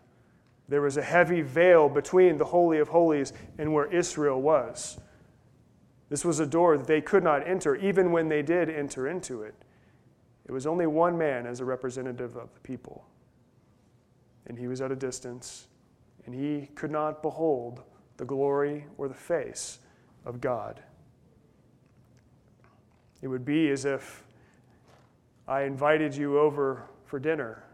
There 0.69 0.83
was 0.83 0.97
a 0.97 1.03
heavy 1.03 1.43
veil 1.43 1.89
between 1.89 2.37
the 2.39 2.45
Holy 2.45 2.79
of 2.79 2.89
Holies 2.89 3.33
and 3.59 3.73
where 3.73 3.93
Israel 3.93 4.41
was. 4.41 4.99
This 6.13 6.27
was 6.27 6.41
a 6.41 6.47
door 6.47 6.77
that 6.77 6.87
they 6.87 7.01
could 7.01 7.25
not 7.25 7.49
enter, 7.49 7.75
even 7.75 8.13
when 8.13 8.29
they 8.29 8.43
did 8.43 8.69
enter 8.69 9.09
into 9.09 9.45
it. 9.45 9.55
It 10.45 10.53
was 10.53 10.67
only 10.67 10.87
one 10.87 11.17
man 11.17 11.47
as 11.47 11.61
a 11.61 11.65
representative 11.65 12.37
of 12.37 12.53
the 12.53 12.61
people. 12.61 13.07
And 14.47 14.59
he 14.59 14.67
was 14.67 14.83
at 14.83 14.93
a 14.93 14.95
distance, 14.95 15.69
and 16.27 16.35
he 16.35 16.69
could 16.75 16.91
not 16.91 17.23
behold 17.23 17.81
the 18.19 18.27
glory 18.27 18.85
or 18.99 19.09
the 19.09 19.15
face 19.15 19.79
of 20.27 20.39
God. 20.39 20.83
It 23.23 23.29
would 23.29 23.47
be 23.47 23.71
as 23.71 23.87
if 23.87 24.23
I 25.49 25.63
invited 25.63 26.15
you 26.15 26.39
over 26.39 26.91
for 27.07 27.19
dinner 27.19 27.65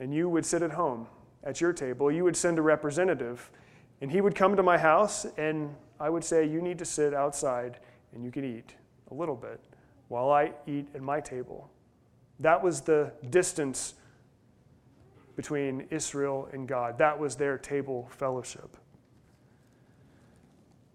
and 0.00 0.12
you 0.12 0.28
would 0.28 0.44
sit 0.44 0.62
at 0.62 0.72
home 0.72 1.06
at 1.44 1.60
your 1.60 1.72
table, 1.72 2.10
you 2.10 2.24
would 2.24 2.36
send 2.36 2.58
a 2.58 2.62
representative, 2.62 3.48
and 4.00 4.10
he 4.10 4.20
would 4.20 4.34
come 4.34 4.56
to 4.56 4.62
my 4.64 4.76
house, 4.76 5.24
and 5.36 5.76
I 6.02 6.10
would 6.10 6.24
say, 6.24 6.44
You 6.44 6.60
need 6.60 6.78
to 6.80 6.84
sit 6.84 7.14
outside 7.14 7.78
and 8.12 8.24
you 8.24 8.32
can 8.32 8.44
eat 8.44 8.74
a 9.12 9.14
little 9.14 9.36
bit 9.36 9.60
while 10.08 10.30
I 10.30 10.52
eat 10.66 10.88
at 10.94 11.00
my 11.00 11.20
table. 11.20 11.70
That 12.40 12.60
was 12.62 12.80
the 12.80 13.12
distance 13.30 13.94
between 15.36 15.86
Israel 15.90 16.48
and 16.52 16.66
God. 16.66 16.98
That 16.98 17.18
was 17.18 17.36
their 17.36 17.56
table 17.56 18.10
fellowship. 18.18 18.76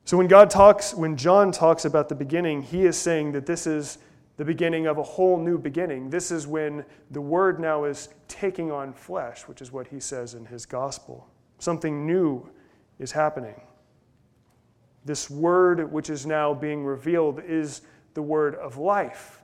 So 0.04 0.18
when 0.18 0.28
God 0.28 0.50
talks, 0.50 0.94
when 0.94 1.16
John 1.16 1.52
talks 1.54 1.86
about 1.86 2.10
the 2.10 2.16
beginning, 2.16 2.62
he 2.62 2.86
is 2.86 2.98
saying 2.98 3.32
that 3.32 3.46
this 3.46 3.66
is 3.66 4.00
the 4.36 4.46
beginning 4.46 4.88
of 4.88 4.98
a 4.98 5.04
whole 5.04 5.40
new 5.40 5.58
beginning. 5.58 6.10
This 6.10 6.32
is 6.32 6.46
when 6.46 6.86
the 7.12 7.22
Word 7.22 7.60
now 7.60 7.86
is 7.86 8.10
taking 8.28 8.72
on 8.72 8.94
flesh, 8.94 9.48
which 9.48 9.62
is 9.62 9.72
what 9.72 9.88
he 9.88 10.02
says 10.02 10.34
in 10.34 10.46
his 10.46 10.66
gospel. 10.66 11.28
Something 11.60 12.06
new 12.06 12.48
is 13.00 13.14
happening. 13.14 13.60
This 15.08 15.30
Word, 15.30 15.90
which 15.90 16.10
is 16.10 16.26
now 16.26 16.54
being 16.54 16.84
revealed, 16.84 17.42
is 17.48 17.82
the 18.14 18.22
Word 18.22 18.56
of 18.56 18.78
life, 18.78 19.42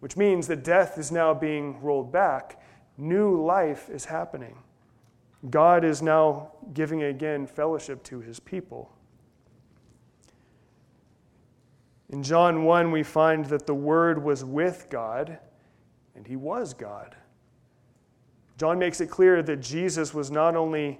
which 0.00 0.16
means 0.16 0.46
that 0.46 0.64
death 0.64 0.96
is 0.96 1.12
now 1.12 1.34
being 1.34 1.78
rolled 1.82 2.10
back. 2.10 2.58
New 2.96 3.38
life 3.44 3.90
is 3.90 4.06
happening. 4.06 4.56
God 5.50 5.84
is 5.84 6.00
now 6.00 6.52
giving 6.72 7.02
again 7.02 7.46
fellowship 7.46 8.02
to 8.04 8.20
his 8.20 8.40
people. 8.40 8.90
In 12.08 12.22
John 12.22 12.64
1, 12.64 12.90
we 12.90 13.02
find 13.02 13.44
that 13.46 13.66
the 13.66 13.74
Word 13.74 14.24
was 14.24 14.42
with 14.42 14.86
God, 14.88 15.38
and 16.16 16.26
He 16.26 16.36
was 16.36 16.72
God. 16.72 17.14
John 18.56 18.78
makes 18.78 19.02
it 19.02 19.10
clear 19.10 19.42
that 19.42 19.60
Jesus 19.60 20.14
was 20.14 20.30
not 20.30 20.56
only 20.56 20.98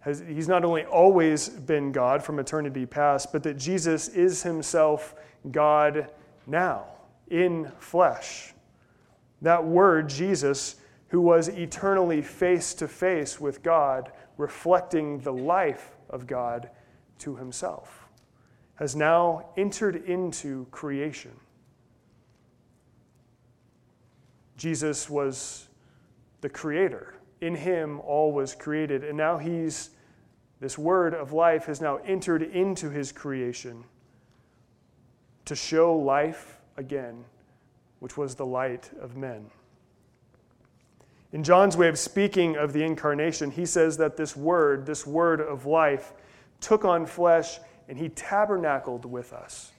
has, 0.00 0.22
he's 0.26 0.48
not 0.48 0.64
only 0.64 0.84
always 0.84 1.48
been 1.48 1.92
God 1.92 2.22
from 2.22 2.38
eternity 2.38 2.86
past, 2.86 3.32
but 3.32 3.42
that 3.42 3.58
Jesus 3.58 4.08
is 4.08 4.42
himself 4.42 5.14
God 5.50 6.10
now 6.46 6.86
in 7.28 7.70
flesh. 7.78 8.54
That 9.42 9.64
word, 9.64 10.08
Jesus, 10.08 10.76
who 11.08 11.20
was 11.20 11.48
eternally 11.48 12.22
face 12.22 12.74
to 12.74 12.88
face 12.88 13.40
with 13.40 13.62
God, 13.62 14.12
reflecting 14.36 15.20
the 15.20 15.32
life 15.32 15.96
of 16.08 16.26
God 16.26 16.70
to 17.18 17.36
himself 17.36 18.00
has 18.80 18.96
now 18.96 19.44
entered 19.58 20.04
into 20.06 20.66
creation. 20.70 21.32
Jesus 24.56 25.08
was 25.10 25.68
the 26.40 26.48
creator. 26.48 27.14
In 27.40 27.54
him, 27.54 28.00
all 28.00 28.32
was 28.32 28.54
created. 28.54 29.04
And 29.04 29.16
now 29.16 29.38
he's, 29.38 29.90
this 30.60 30.76
word 30.76 31.14
of 31.14 31.32
life 31.32 31.66
has 31.66 31.80
now 31.80 31.96
entered 31.98 32.42
into 32.42 32.90
his 32.90 33.12
creation 33.12 33.84
to 35.46 35.56
show 35.56 35.96
life 35.96 36.60
again, 36.76 37.24
which 38.00 38.16
was 38.16 38.34
the 38.34 38.46
light 38.46 38.90
of 39.00 39.16
men. 39.16 39.50
In 41.32 41.44
John's 41.44 41.76
way 41.76 41.88
of 41.88 41.98
speaking 41.98 42.56
of 42.56 42.72
the 42.72 42.82
incarnation, 42.82 43.50
he 43.50 43.64
says 43.64 43.96
that 43.98 44.16
this 44.16 44.36
word, 44.36 44.84
this 44.84 45.06
word 45.06 45.40
of 45.40 45.64
life, 45.64 46.12
took 46.60 46.84
on 46.84 47.06
flesh 47.06 47.58
and 47.88 47.96
he 47.96 48.08
tabernacled 48.08 49.04
with 49.04 49.32
us. 49.32 49.72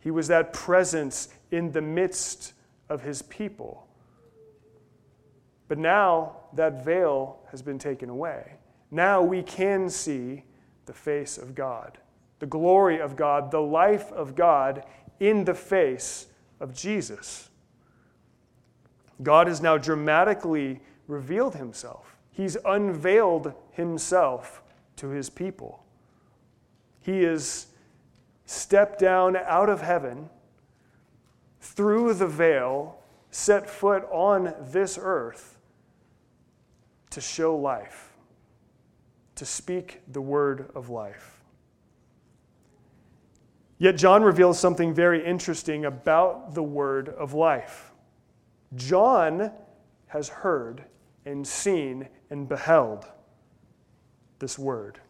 He 0.00 0.10
was 0.10 0.28
that 0.28 0.52
presence 0.52 1.28
in 1.50 1.72
the 1.72 1.82
midst 1.82 2.54
of 2.88 3.02
his 3.02 3.22
people. 3.22 3.86
But 5.70 5.78
now 5.78 6.32
that 6.54 6.84
veil 6.84 7.38
has 7.52 7.62
been 7.62 7.78
taken 7.78 8.08
away. 8.10 8.54
Now 8.90 9.22
we 9.22 9.40
can 9.40 9.88
see 9.88 10.42
the 10.86 10.92
face 10.92 11.38
of 11.38 11.54
God, 11.54 11.96
the 12.40 12.46
glory 12.46 13.00
of 13.00 13.14
God, 13.14 13.52
the 13.52 13.62
life 13.62 14.10
of 14.10 14.34
God 14.34 14.82
in 15.20 15.44
the 15.44 15.54
face 15.54 16.26
of 16.58 16.74
Jesus. 16.74 17.50
God 19.22 19.46
has 19.46 19.60
now 19.60 19.78
dramatically 19.78 20.80
revealed 21.06 21.54
himself. 21.54 22.16
He's 22.32 22.56
unveiled 22.64 23.54
himself 23.70 24.64
to 24.96 25.10
his 25.10 25.30
people. 25.30 25.84
He 27.00 27.22
is 27.22 27.68
stepped 28.44 28.98
down 28.98 29.36
out 29.36 29.68
of 29.68 29.82
heaven 29.82 30.30
through 31.60 32.14
the 32.14 32.26
veil, 32.26 32.98
set 33.30 33.70
foot 33.70 34.02
on 34.10 34.52
this 34.72 34.98
earth 35.00 35.58
to 37.10 37.20
show 37.20 37.56
life, 37.56 38.12
to 39.34 39.44
speak 39.44 40.00
the 40.08 40.20
word 40.20 40.70
of 40.74 40.88
life. 40.88 41.40
Yet 43.78 43.96
John 43.96 44.22
reveals 44.22 44.58
something 44.58 44.92
very 44.92 45.24
interesting 45.24 45.86
about 45.86 46.54
the 46.54 46.62
word 46.62 47.08
of 47.08 47.32
life. 47.32 47.92
John 48.76 49.50
has 50.08 50.28
heard 50.28 50.84
and 51.24 51.46
seen 51.46 52.08
and 52.28 52.48
beheld 52.48 53.06
this 54.38 54.58
word. 54.58 55.00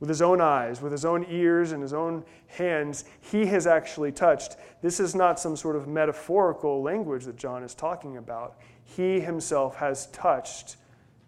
With 0.00 0.08
his 0.08 0.20
own 0.20 0.40
eyes, 0.40 0.82
with 0.82 0.92
his 0.92 1.04
own 1.04 1.24
ears, 1.30 1.72
and 1.72 1.80
his 1.80 1.94
own 1.94 2.24
hands, 2.46 3.04
he 3.20 3.46
has 3.46 3.66
actually 3.66 4.12
touched. 4.12 4.56
This 4.82 5.00
is 5.00 5.14
not 5.14 5.40
some 5.40 5.56
sort 5.56 5.76
of 5.76 5.88
metaphorical 5.88 6.82
language 6.82 7.24
that 7.24 7.36
John 7.36 7.62
is 7.62 7.74
talking 7.74 8.18
about. 8.18 8.58
He 8.82 9.20
himself 9.20 9.76
has 9.76 10.08
touched 10.08 10.76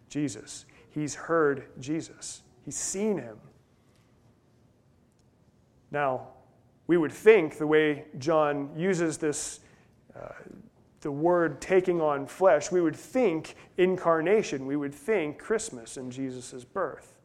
Jesus. 0.09 0.67
He's 0.91 1.15
heard 1.15 1.65
Jesus. 1.81 2.43
He's 2.65 2.77
seen 2.77 3.19
him. 3.19 3.39
Now, 5.91 6.29
we 6.87 6.97
would 6.97 7.13
think 7.13 7.59
the 7.59 7.67
way 7.67 8.05
John 8.19 8.71
uses 8.77 9.19
this, 9.19 9.61
uh, 10.19 10.29
the 11.01 11.11
word 11.11 11.61
taking 11.61 12.01
on 12.01 12.27
flesh, 12.27 12.71
we 12.71 12.81
would 12.81 12.97
think 12.97 13.57
incarnation. 13.77 14.67
We 14.67 14.77
would 14.77 14.95
think 14.95 15.39
Christmas 15.39 15.97
and 15.97 16.11
Jesus' 16.11 16.65
birth. 16.65 17.19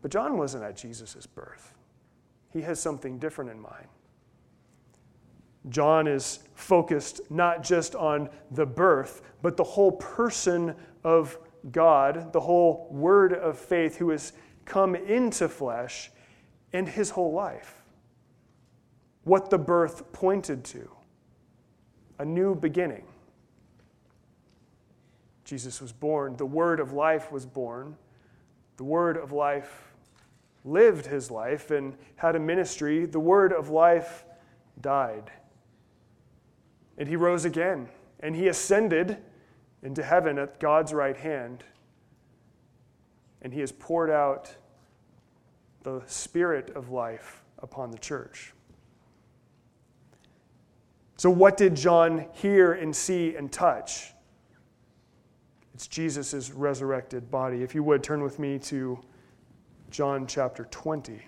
But 0.00 0.10
John 0.10 0.36
wasn't 0.36 0.64
at 0.64 0.76
Jesus' 0.76 1.26
birth, 1.26 1.74
he 2.50 2.60
has 2.62 2.80
something 2.80 3.18
different 3.18 3.50
in 3.50 3.60
mind. 3.60 3.86
John 5.68 6.08
is 6.08 6.40
focused 6.54 7.20
not 7.30 7.62
just 7.62 7.94
on 7.94 8.28
the 8.50 8.66
birth, 8.66 9.22
but 9.42 9.56
the 9.56 9.64
whole 9.64 9.92
person 9.92 10.74
of 11.04 11.38
God, 11.70 12.32
the 12.32 12.40
whole 12.40 12.88
word 12.90 13.32
of 13.32 13.58
faith 13.58 13.96
who 13.96 14.10
has 14.10 14.32
come 14.64 14.94
into 14.94 15.48
flesh, 15.48 16.10
and 16.72 16.88
his 16.88 17.10
whole 17.10 17.32
life. 17.32 17.82
What 19.24 19.50
the 19.50 19.58
birth 19.58 20.12
pointed 20.12 20.64
to 20.66 20.90
a 22.18 22.24
new 22.24 22.54
beginning. 22.54 23.04
Jesus 25.44 25.80
was 25.80 25.92
born, 25.92 26.36
the 26.36 26.46
word 26.46 26.80
of 26.80 26.92
life 26.92 27.30
was 27.30 27.44
born, 27.44 27.96
the 28.76 28.84
word 28.84 29.16
of 29.16 29.32
life 29.32 29.92
lived 30.64 31.06
his 31.06 31.30
life 31.30 31.70
and 31.70 31.96
had 32.16 32.36
a 32.36 32.40
ministry, 32.40 33.06
the 33.06 33.20
word 33.20 33.52
of 33.52 33.68
life 33.68 34.24
died. 34.80 35.30
And 36.96 37.08
he 37.08 37.16
rose 37.16 37.44
again, 37.44 37.88
and 38.20 38.34
he 38.34 38.48
ascended 38.48 39.18
into 39.82 40.02
heaven 40.02 40.38
at 40.38 40.60
God's 40.60 40.92
right 40.92 41.16
hand. 41.16 41.64
And 43.42 43.52
he 43.52 43.60
has 43.60 43.72
poured 43.72 44.10
out 44.10 44.54
the 45.82 46.02
spirit 46.06 46.70
of 46.76 46.90
life 46.90 47.42
upon 47.58 47.90
the 47.90 47.98
church. 47.98 48.52
So, 51.16 51.30
what 51.30 51.56
did 51.56 51.76
John 51.76 52.26
hear 52.32 52.72
and 52.72 52.94
see 52.94 53.36
and 53.36 53.50
touch? 53.50 54.12
It's 55.74 55.86
Jesus' 55.86 56.50
resurrected 56.50 57.30
body. 57.30 57.62
If 57.62 57.74
you 57.74 57.82
would, 57.84 58.02
turn 58.02 58.22
with 58.22 58.38
me 58.38 58.58
to 58.60 59.00
John 59.90 60.26
chapter 60.26 60.64
20. 60.70 61.20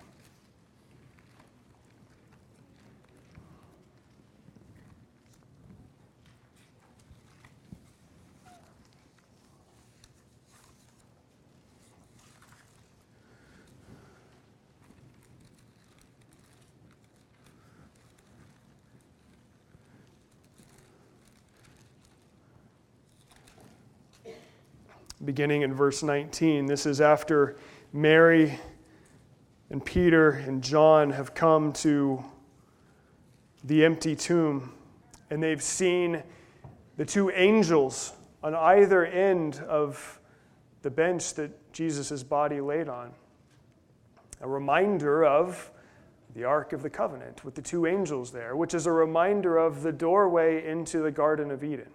Beginning 25.24 25.62
in 25.62 25.72
verse 25.74 26.02
19. 26.02 26.66
This 26.66 26.86
is 26.86 27.00
after 27.00 27.56
Mary 27.92 28.58
and 29.70 29.84
Peter 29.84 30.30
and 30.30 30.62
John 30.62 31.10
have 31.10 31.34
come 31.34 31.72
to 31.74 32.22
the 33.64 33.84
empty 33.84 34.14
tomb 34.14 34.72
and 35.30 35.42
they've 35.42 35.62
seen 35.62 36.22
the 36.96 37.04
two 37.04 37.30
angels 37.30 38.12
on 38.42 38.54
either 38.54 39.06
end 39.06 39.60
of 39.68 40.20
the 40.82 40.90
bench 40.90 41.34
that 41.34 41.72
Jesus' 41.72 42.22
body 42.22 42.60
laid 42.60 42.88
on. 42.88 43.10
A 44.42 44.48
reminder 44.48 45.24
of 45.24 45.70
the 46.34 46.44
Ark 46.44 46.72
of 46.72 46.82
the 46.82 46.90
Covenant 46.90 47.44
with 47.44 47.54
the 47.54 47.62
two 47.62 47.86
angels 47.86 48.30
there, 48.30 48.54
which 48.54 48.74
is 48.74 48.86
a 48.86 48.92
reminder 48.92 49.56
of 49.56 49.82
the 49.82 49.92
doorway 49.92 50.66
into 50.66 50.98
the 50.98 51.10
Garden 51.10 51.50
of 51.50 51.64
Eden. 51.64 51.90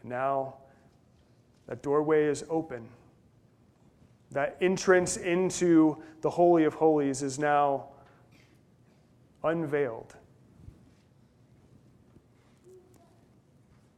And 0.00 0.10
now 0.10 0.56
that 1.66 1.82
doorway 1.82 2.24
is 2.24 2.44
open. 2.48 2.88
That 4.32 4.56
entrance 4.60 5.16
into 5.16 6.02
the 6.20 6.30
Holy 6.30 6.64
of 6.64 6.74
Holies 6.74 7.22
is 7.22 7.38
now 7.38 7.88
unveiled. 9.42 10.14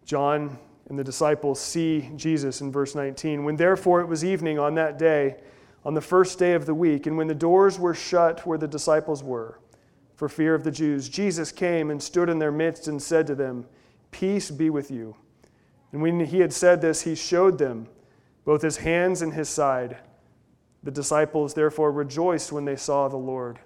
John 0.04 0.58
and 0.88 0.98
the 0.98 1.04
disciples 1.04 1.60
see 1.60 2.10
Jesus 2.16 2.60
in 2.60 2.72
verse 2.72 2.94
19. 2.94 3.44
When 3.44 3.56
therefore 3.56 4.00
it 4.00 4.06
was 4.06 4.24
evening 4.24 4.58
on 4.58 4.74
that 4.74 4.98
day, 4.98 5.36
on 5.84 5.94
the 5.94 6.00
first 6.00 6.38
day 6.38 6.54
of 6.54 6.66
the 6.66 6.74
week, 6.74 7.06
and 7.06 7.16
when 7.16 7.26
the 7.26 7.34
doors 7.34 7.78
were 7.78 7.94
shut 7.94 8.46
where 8.46 8.58
the 8.58 8.68
disciples 8.68 9.22
were, 9.22 9.58
for 10.16 10.28
fear 10.28 10.54
of 10.54 10.64
the 10.64 10.70
Jews, 10.70 11.08
Jesus 11.08 11.52
came 11.52 11.90
and 11.90 12.02
stood 12.02 12.28
in 12.28 12.38
their 12.38 12.50
midst 12.50 12.88
and 12.88 13.00
said 13.00 13.26
to 13.28 13.34
them, 13.34 13.66
Peace 14.10 14.50
be 14.50 14.70
with 14.70 14.90
you. 14.90 15.14
And 15.92 16.02
when 16.02 16.20
he 16.20 16.40
had 16.40 16.52
said 16.52 16.80
this, 16.80 17.02
he 17.02 17.14
showed 17.14 17.58
them 17.58 17.88
both 18.44 18.62
his 18.62 18.78
hands 18.78 19.22
and 19.22 19.32
his 19.32 19.48
side. 19.48 19.98
The 20.82 20.90
disciples 20.90 21.54
therefore 21.54 21.92
rejoiced 21.92 22.52
when 22.52 22.64
they 22.64 22.76
saw 22.76 23.08
the 23.08 23.16
Lord. 23.16 23.58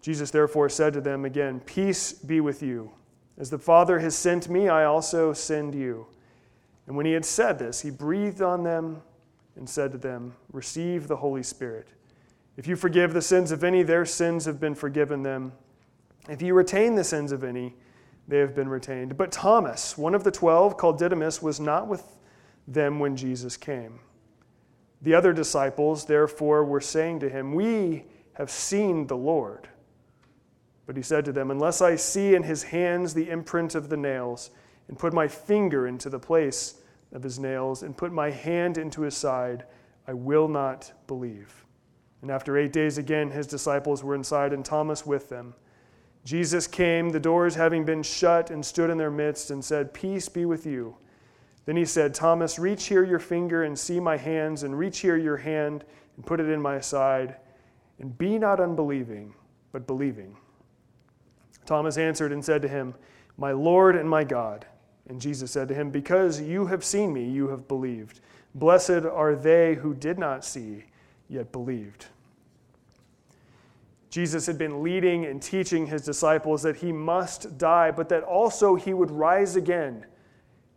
Jesus 0.00 0.30
therefore 0.30 0.68
said 0.68 0.92
to 0.92 1.00
them 1.00 1.24
again, 1.24 1.60
Peace 1.60 2.12
be 2.12 2.40
with 2.40 2.62
you. 2.62 2.92
As 3.38 3.50
the 3.50 3.58
Father 3.58 3.98
has 3.98 4.14
sent 4.14 4.48
me, 4.48 4.68
I 4.68 4.84
also 4.84 5.32
send 5.32 5.74
you. 5.74 6.06
And 6.86 6.96
when 6.96 7.06
he 7.06 7.12
had 7.12 7.24
said 7.24 7.58
this, 7.58 7.80
he 7.80 7.90
breathed 7.90 8.42
on 8.42 8.62
them 8.62 9.02
and 9.56 9.68
said 9.68 9.92
to 9.92 9.98
them, 9.98 10.34
Receive 10.52 11.08
the 11.08 11.16
Holy 11.16 11.42
Spirit. 11.42 11.88
If 12.56 12.66
you 12.66 12.76
forgive 12.76 13.12
the 13.12 13.22
sins 13.22 13.50
of 13.50 13.64
any, 13.64 13.82
their 13.82 14.04
sins 14.04 14.44
have 14.44 14.60
been 14.60 14.74
forgiven 14.74 15.22
them. 15.22 15.52
If 16.28 16.40
you 16.42 16.54
retain 16.54 16.94
the 16.94 17.04
sins 17.04 17.32
of 17.32 17.42
any, 17.42 17.74
they 18.26 18.38
have 18.38 18.54
been 18.54 18.68
retained. 18.68 19.16
But 19.16 19.32
Thomas, 19.32 19.98
one 19.98 20.14
of 20.14 20.24
the 20.24 20.30
twelve, 20.30 20.76
called 20.76 20.98
Didymus, 20.98 21.42
was 21.42 21.60
not 21.60 21.86
with 21.86 22.04
them 22.66 22.98
when 22.98 23.16
Jesus 23.16 23.56
came. 23.56 24.00
The 25.02 25.14
other 25.14 25.32
disciples, 25.32 26.06
therefore, 26.06 26.64
were 26.64 26.80
saying 26.80 27.20
to 27.20 27.28
him, 27.28 27.52
We 27.52 28.04
have 28.34 28.50
seen 28.50 29.06
the 29.06 29.16
Lord. 29.16 29.68
But 30.86 30.96
he 30.96 31.02
said 31.02 31.24
to 31.26 31.32
them, 31.32 31.50
Unless 31.50 31.82
I 31.82 31.96
see 31.96 32.34
in 32.34 32.42
his 32.42 32.62
hands 32.62 33.12
the 33.12 33.28
imprint 33.28 33.74
of 33.74 33.88
the 33.88 33.96
nails, 33.96 34.50
and 34.88 34.98
put 34.98 35.12
my 35.12 35.28
finger 35.28 35.86
into 35.86 36.10
the 36.10 36.18
place 36.18 36.80
of 37.12 37.22
his 37.22 37.38
nails, 37.38 37.82
and 37.82 37.96
put 37.96 38.12
my 38.12 38.30
hand 38.30 38.78
into 38.78 39.02
his 39.02 39.16
side, 39.16 39.64
I 40.06 40.14
will 40.14 40.48
not 40.48 40.92
believe. 41.06 41.64
And 42.22 42.30
after 42.30 42.56
eight 42.56 42.72
days 42.72 42.96
again, 42.96 43.30
his 43.30 43.46
disciples 43.46 44.02
were 44.02 44.14
inside, 44.14 44.54
and 44.54 44.64
Thomas 44.64 45.04
with 45.04 45.28
them. 45.28 45.54
Jesus 46.24 46.66
came, 46.66 47.10
the 47.10 47.20
doors 47.20 47.54
having 47.54 47.84
been 47.84 48.02
shut, 48.02 48.50
and 48.50 48.64
stood 48.64 48.90
in 48.90 48.96
their 48.96 49.10
midst, 49.10 49.50
and 49.50 49.62
said, 49.64 49.92
Peace 49.92 50.28
be 50.28 50.46
with 50.46 50.64
you. 50.64 50.96
Then 51.66 51.76
he 51.76 51.84
said, 51.84 52.14
Thomas, 52.14 52.58
reach 52.58 52.86
here 52.86 53.04
your 53.04 53.18
finger 53.18 53.64
and 53.64 53.78
see 53.78 54.00
my 54.00 54.16
hands, 54.16 54.62
and 54.62 54.78
reach 54.78 55.00
here 55.00 55.16
your 55.16 55.36
hand 55.36 55.84
and 56.16 56.24
put 56.24 56.40
it 56.40 56.48
in 56.48 56.60
my 56.60 56.80
side, 56.80 57.36
and 57.98 58.16
be 58.16 58.38
not 58.38 58.60
unbelieving, 58.60 59.34
but 59.72 59.86
believing. 59.86 60.36
Thomas 61.66 61.96
answered 61.96 62.32
and 62.32 62.44
said 62.44 62.62
to 62.62 62.68
him, 62.68 62.94
My 63.36 63.52
Lord 63.52 63.96
and 63.96 64.08
my 64.08 64.24
God. 64.24 64.66
And 65.08 65.20
Jesus 65.20 65.50
said 65.50 65.68
to 65.68 65.74
him, 65.74 65.90
Because 65.90 66.40
you 66.40 66.66
have 66.66 66.84
seen 66.84 67.12
me, 67.12 67.28
you 67.28 67.48
have 67.48 67.68
believed. 67.68 68.20
Blessed 68.54 69.04
are 69.10 69.34
they 69.34 69.74
who 69.74 69.94
did 69.94 70.18
not 70.18 70.44
see, 70.44 70.84
yet 71.28 71.52
believed. 71.52 72.06
Jesus 74.14 74.46
had 74.46 74.56
been 74.56 74.84
leading 74.84 75.24
and 75.24 75.42
teaching 75.42 75.88
his 75.88 76.02
disciples 76.02 76.62
that 76.62 76.76
he 76.76 76.92
must 76.92 77.58
die, 77.58 77.90
but 77.90 78.08
that 78.10 78.22
also 78.22 78.76
he 78.76 78.94
would 78.94 79.10
rise 79.10 79.56
again 79.56 80.06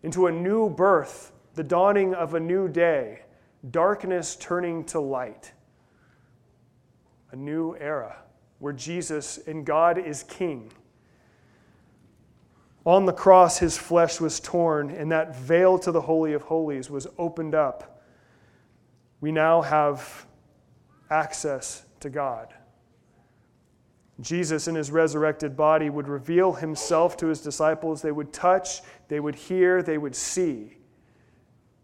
into 0.02 0.26
a 0.26 0.32
new 0.32 0.72
birth, 0.72 1.32
the 1.54 1.64
dawning 1.64 2.16
of 2.16 2.34
a 2.34 2.40
new 2.40 2.68
day, 2.68 3.22
darkness 3.70 4.36
turning 4.38 4.84
to 4.86 5.00
light. 5.00 5.52
A 7.32 7.36
new 7.36 7.76
era 7.76 8.24
where 8.58 8.74
Jesus 8.74 9.38
and 9.46 9.64
God 9.64 10.00
is 10.00 10.24
king. 10.24 10.72
On 12.88 13.06
the 13.06 13.14
cross, 13.14 13.60
his 13.60 13.78
flesh 13.78 14.20
was 14.20 14.40
torn, 14.40 14.90
and 14.90 15.12
that 15.12 15.36
veil 15.36 15.78
to 15.78 15.92
the 15.92 16.02
Holy 16.02 16.34
of 16.34 16.42
Holies 16.42 16.90
was 16.90 17.06
opened 17.20 17.54
up 17.54 18.02
we 19.22 19.32
now 19.32 19.62
have 19.62 20.26
access 21.12 21.86
to 22.00 22.10
God. 22.10 22.54
Jesus, 24.20 24.68
in 24.68 24.76
his 24.76 24.90
resurrected 24.90 25.56
body, 25.56 25.90
would 25.90 26.08
reveal 26.08 26.54
himself 26.54 27.18
to 27.18 27.28
his 27.28 27.42
disciples. 27.42 28.02
They 28.02 28.12
would 28.12 28.34
touch, 28.34 28.82
they 29.08 29.20
would 29.20 29.36
hear, 29.36 29.84
they 29.84 29.98
would 29.98 30.16
see. 30.16 30.78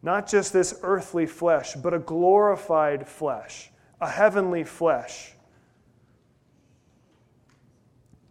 Not 0.01 0.27
just 0.27 0.51
this 0.51 0.79
earthly 0.81 1.27
flesh, 1.27 1.75
but 1.75 1.93
a 1.93 1.99
glorified 1.99 3.07
flesh, 3.07 3.71
a 4.01 4.09
heavenly 4.09 4.63
flesh. 4.63 5.33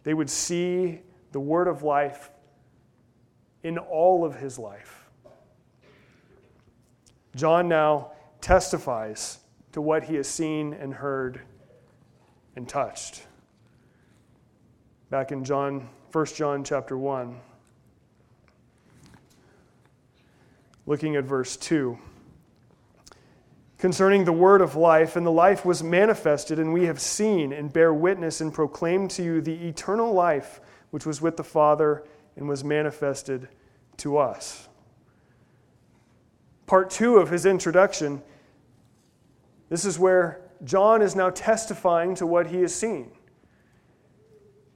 They 0.03 0.13
would 0.13 0.29
see 0.29 0.99
the 1.31 1.39
word 1.39 1.67
of 1.67 1.81
life 1.81 2.29
in 3.63 3.77
all 3.77 4.25
of 4.25 4.35
his 4.35 4.59
life. 4.59 5.09
John 7.35 7.67
now 7.69 8.11
testifies 8.41 9.39
to 9.71 9.81
what 9.81 10.03
he 10.03 10.15
has 10.15 10.27
seen 10.27 10.73
and 10.73 10.93
heard 10.93 11.41
and 12.55 12.67
touched. 12.67 13.25
Back 15.13 15.31
in 15.31 15.43
John, 15.43 15.89
1 16.11 16.25
John 16.25 16.63
chapter 16.63 16.97
1, 16.97 17.39
looking 20.87 21.15
at 21.17 21.23
verse 21.23 21.55
2. 21.55 21.99
Concerning 23.77 24.25
the 24.25 24.33
word 24.33 24.59
of 24.59 24.75
life, 24.75 25.15
and 25.15 25.23
the 25.23 25.29
life 25.29 25.65
was 25.65 25.83
manifested, 25.83 26.57
and 26.57 26.73
we 26.73 26.85
have 26.85 26.99
seen 26.99 27.53
and 27.53 27.71
bear 27.71 27.93
witness 27.93 28.41
and 28.41 28.51
proclaim 28.51 29.07
to 29.09 29.21
you 29.21 29.39
the 29.39 29.53
eternal 29.67 30.11
life 30.11 30.59
which 30.89 31.05
was 31.05 31.21
with 31.21 31.37
the 31.37 31.43
Father 31.43 32.03
and 32.35 32.49
was 32.49 32.63
manifested 32.63 33.49
to 33.97 34.17
us. 34.17 34.67
Part 36.65 36.89
two 36.89 37.17
of 37.17 37.29
his 37.29 37.45
introduction 37.45 38.23
this 39.69 39.85
is 39.85 39.99
where 39.99 40.41
John 40.63 41.03
is 41.03 41.15
now 41.15 41.29
testifying 41.29 42.15
to 42.15 42.25
what 42.25 42.47
he 42.47 42.61
has 42.61 42.73
seen. 42.73 43.11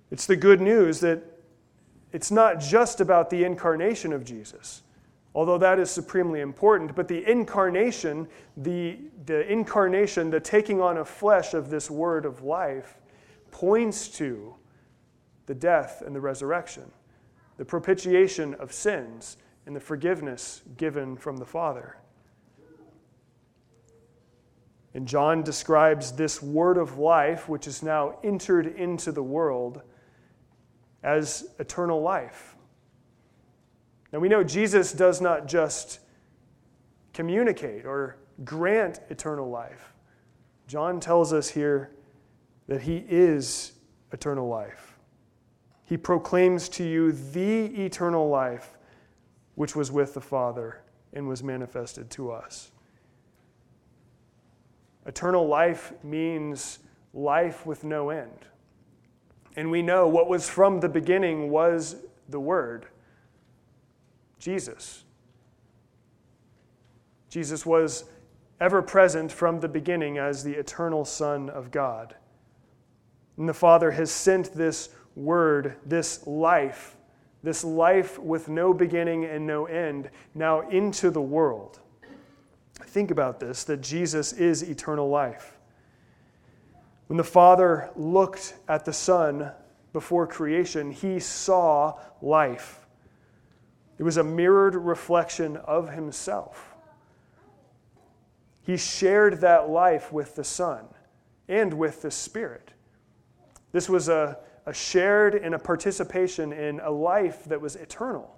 It's 0.09 0.25
the 0.25 0.35
good 0.35 0.61
news 0.61 0.99
that 1.01 1.23
it's 2.11 2.31
not 2.31 2.59
just 2.59 3.01
about 3.01 3.29
the 3.29 3.43
incarnation 3.43 4.13
of 4.13 4.23
Jesus, 4.23 4.83
although 5.35 5.57
that 5.57 5.79
is 5.79 5.91
supremely 5.91 6.39
important, 6.39 6.95
but 6.95 7.07
the 7.07 7.29
incarnation, 7.29 8.27
the, 8.55 8.97
the 9.25 9.49
incarnation, 9.51 10.29
the 10.29 10.39
taking 10.39 10.81
on 10.81 10.97
of 10.97 11.09
flesh 11.09 11.53
of 11.53 11.69
this 11.69 11.91
word 11.91 12.25
of 12.25 12.43
life, 12.43 12.95
points 13.51 14.07
to 14.07 14.55
the 15.45 15.55
death 15.55 16.01
and 16.05 16.15
the 16.15 16.21
resurrection, 16.21 16.91
the 17.57 17.65
propitiation 17.65 18.53
of 18.55 18.71
sins, 18.71 19.37
and 19.65 19.75
the 19.75 19.79
forgiveness 19.79 20.61
given 20.77 21.17
from 21.17 21.37
the 21.37 21.45
Father. 21.45 21.97
And 24.93 25.07
John 25.07 25.43
describes 25.43 26.13
this 26.13 26.41
word 26.41 26.77
of 26.77 26.97
life, 26.97 27.47
which 27.49 27.67
is 27.67 27.83
now 27.83 28.17
entered 28.23 28.65
into 28.65 29.11
the 29.11 29.21
world, 29.21 29.81
as 31.03 31.49
eternal 31.59 32.01
life. 32.01 32.55
Now 34.11 34.19
we 34.19 34.29
know 34.29 34.43
Jesus 34.43 34.93
does 34.93 35.21
not 35.21 35.47
just 35.47 35.99
communicate 37.13 37.85
or 37.85 38.17
grant 38.43 38.99
eternal 39.09 39.49
life. 39.49 39.93
John 40.67 40.99
tells 40.99 41.33
us 41.33 41.49
here 41.49 41.91
that 42.67 42.81
he 42.81 43.03
is 43.07 43.73
eternal 44.11 44.47
life. 44.47 44.97
He 45.85 45.97
proclaims 45.97 46.67
to 46.69 46.83
you 46.83 47.13
the 47.13 47.65
eternal 47.85 48.27
life 48.27 48.77
which 49.55 49.75
was 49.75 49.91
with 49.91 50.13
the 50.13 50.21
Father 50.21 50.81
and 51.13 51.27
was 51.27 51.43
manifested 51.43 52.09
to 52.11 52.31
us. 52.31 52.71
Eternal 55.05 55.47
life 55.47 55.93
means 56.03 56.79
life 57.13 57.65
with 57.65 57.83
no 57.83 58.09
end. 58.09 58.45
And 59.57 59.69
we 59.69 59.81
know 59.81 60.07
what 60.07 60.29
was 60.29 60.47
from 60.47 60.79
the 60.79 60.87
beginning 60.87 61.49
was 61.49 61.97
the 62.29 62.39
Word 62.39 62.85
Jesus. 64.39 65.03
Jesus 67.29 67.65
was 67.65 68.05
ever 68.61 68.81
present 68.81 69.31
from 69.31 69.59
the 69.59 69.67
beginning 69.67 70.17
as 70.17 70.43
the 70.43 70.53
eternal 70.53 71.03
Son 71.03 71.49
of 71.49 71.71
God. 71.71 72.15
And 73.35 73.49
the 73.49 73.53
Father 73.53 73.91
has 73.91 74.09
sent 74.09 74.53
this 74.53 74.89
Word, 75.15 75.75
this 75.85 76.25
life, 76.25 76.95
this 77.43 77.65
life 77.65 78.17
with 78.17 78.47
no 78.47 78.73
beginning 78.73 79.25
and 79.25 79.45
no 79.45 79.65
end, 79.65 80.09
now 80.33 80.69
into 80.69 81.11
the 81.11 81.21
world 81.21 81.81
think 82.85 83.11
about 83.11 83.39
this 83.39 83.63
that 83.65 83.81
Jesus 83.81 84.33
is 84.33 84.63
eternal 84.63 85.09
life. 85.09 85.56
When 87.07 87.17
the 87.17 87.23
Father 87.23 87.89
looked 87.95 88.55
at 88.67 88.85
the 88.85 88.93
Son 88.93 89.51
before 89.93 90.27
creation, 90.27 90.91
he 90.91 91.19
saw 91.19 91.97
life. 92.21 92.85
It 93.97 94.03
was 94.03 94.17
a 94.17 94.23
mirrored 94.23 94.75
reflection 94.75 95.57
of 95.57 95.89
himself. 95.89 96.75
He 98.61 98.77
shared 98.77 99.39
that 99.41 99.69
life 99.69 100.11
with 100.11 100.35
the 100.35 100.43
Son 100.43 100.85
and 101.47 101.73
with 101.73 102.01
the 102.01 102.11
Spirit. 102.11 102.73
This 103.71 103.87
was 103.87 104.09
a, 104.09 104.37
a 104.65 104.73
shared 104.73 105.35
and 105.35 105.55
a 105.55 105.59
participation 105.59 106.51
in 106.51 106.81
a 106.81 106.91
life 106.91 107.45
that 107.45 107.61
was 107.61 107.77
eternal. 107.77 108.37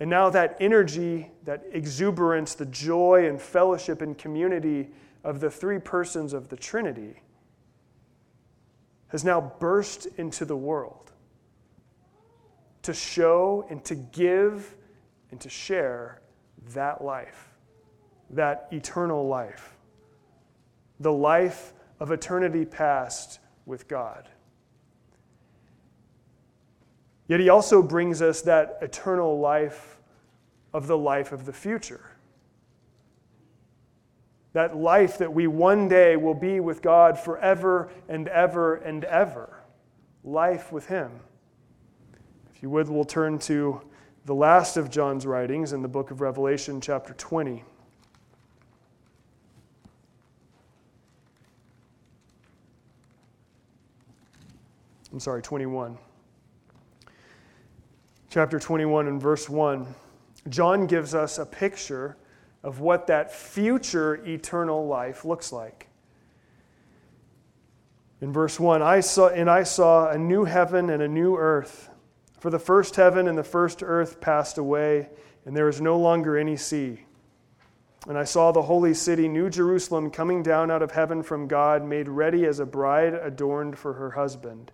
And 0.00 0.08
now 0.08 0.30
that 0.30 0.56
energy, 0.60 1.30
that 1.44 1.62
exuberance, 1.72 2.54
the 2.54 2.64
joy 2.64 3.28
and 3.28 3.40
fellowship 3.40 4.00
and 4.00 4.16
community 4.16 4.88
of 5.24 5.40
the 5.40 5.50
three 5.50 5.78
persons 5.78 6.32
of 6.32 6.48
the 6.48 6.56
Trinity 6.56 7.22
has 9.08 9.24
now 9.24 9.40
burst 9.58 10.06
into 10.16 10.44
the 10.44 10.56
world 10.56 11.10
to 12.82 12.94
show 12.94 13.66
and 13.68 13.84
to 13.84 13.94
give 13.94 14.74
and 15.30 15.40
to 15.40 15.48
share 15.48 16.20
that 16.74 17.04
life, 17.04 17.48
that 18.30 18.68
eternal 18.72 19.26
life, 19.26 19.76
the 21.00 21.12
life 21.12 21.72
of 21.98 22.10
eternity 22.10 22.64
past 22.64 23.40
with 23.66 23.88
God. 23.88 24.28
Yet 27.28 27.40
he 27.40 27.48
also 27.48 27.82
brings 27.82 28.22
us 28.22 28.42
that 28.42 28.78
eternal 28.82 29.38
life 29.38 30.00
of 30.72 30.86
the 30.86 30.98
life 30.98 31.32
of 31.32 31.46
the 31.46 31.52
future. 31.52 32.09
That 34.52 34.76
life 34.76 35.18
that 35.18 35.32
we 35.32 35.46
one 35.46 35.88
day 35.88 36.16
will 36.16 36.34
be 36.34 36.60
with 36.60 36.82
God 36.82 37.18
forever 37.18 37.90
and 38.08 38.28
ever 38.28 38.76
and 38.76 39.04
ever. 39.04 39.62
Life 40.24 40.72
with 40.72 40.86
him. 40.86 41.10
If 42.54 42.62
you 42.62 42.70
would, 42.70 42.88
we'll 42.88 43.04
turn 43.04 43.38
to 43.40 43.80
the 44.24 44.34
last 44.34 44.76
of 44.76 44.90
John's 44.90 45.24
writings 45.24 45.72
in 45.72 45.82
the 45.82 45.88
book 45.88 46.10
of 46.10 46.20
Revelation, 46.20 46.80
chapter 46.80 47.14
20. 47.14 47.64
I'm 55.12 55.20
sorry, 55.20 55.42
21 55.42 55.96
chapter 58.30 58.60
21 58.60 59.08
and 59.08 59.20
verse 59.20 59.48
1, 59.48 59.92
John 60.48 60.86
gives 60.86 61.16
us 61.16 61.38
a 61.38 61.44
picture 61.44 62.16
of 62.62 62.80
what 62.80 63.06
that 63.06 63.32
future 63.32 64.16
eternal 64.26 64.86
life 64.86 65.24
looks 65.24 65.52
like. 65.52 65.88
In 68.20 68.32
verse 68.32 68.60
1, 68.60 68.82
I 68.82 69.00
saw, 69.00 69.28
and 69.28 69.48
I 69.48 69.62
saw 69.62 70.10
a 70.10 70.18
new 70.18 70.44
heaven 70.44 70.90
and 70.90 71.02
a 71.02 71.08
new 71.08 71.36
earth. 71.36 71.88
For 72.38 72.50
the 72.50 72.58
first 72.58 72.96
heaven 72.96 73.28
and 73.28 73.36
the 73.36 73.44
first 73.44 73.82
earth 73.82 74.20
passed 74.20 74.58
away, 74.58 75.08
and 75.46 75.56
there 75.56 75.68
is 75.68 75.80
no 75.80 75.98
longer 75.98 76.36
any 76.36 76.56
sea. 76.56 77.00
And 78.08 78.16
I 78.16 78.24
saw 78.24 78.50
the 78.50 78.62
holy 78.62 78.94
city, 78.94 79.28
New 79.28 79.50
Jerusalem, 79.50 80.10
coming 80.10 80.42
down 80.42 80.70
out 80.70 80.82
of 80.82 80.92
heaven 80.92 81.22
from 81.22 81.48
God, 81.48 81.84
made 81.84 82.08
ready 82.08 82.46
as 82.46 82.58
a 82.58 82.66
bride 82.66 83.14
adorned 83.14 83.78
for 83.78 83.94
her 83.94 84.12
husband. 84.12 84.72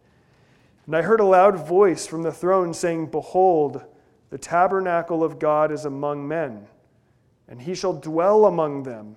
And 0.87 0.95
I 0.95 1.03
heard 1.03 1.19
a 1.19 1.25
loud 1.25 1.67
voice 1.67 2.07
from 2.07 2.23
the 2.23 2.33
throne 2.33 2.73
saying, 2.73 3.07
Behold, 3.07 3.83
the 4.31 4.39
tabernacle 4.39 5.25
of 5.25 5.41
God 5.41 5.73
is 5.73 5.85
among 5.85 6.27
men, 6.27 6.69
and 7.49 7.63
he 7.63 7.75
shall 7.75 7.93
dwell 7.93 8.47
among 8.47 8.83
them, 8.83 9.17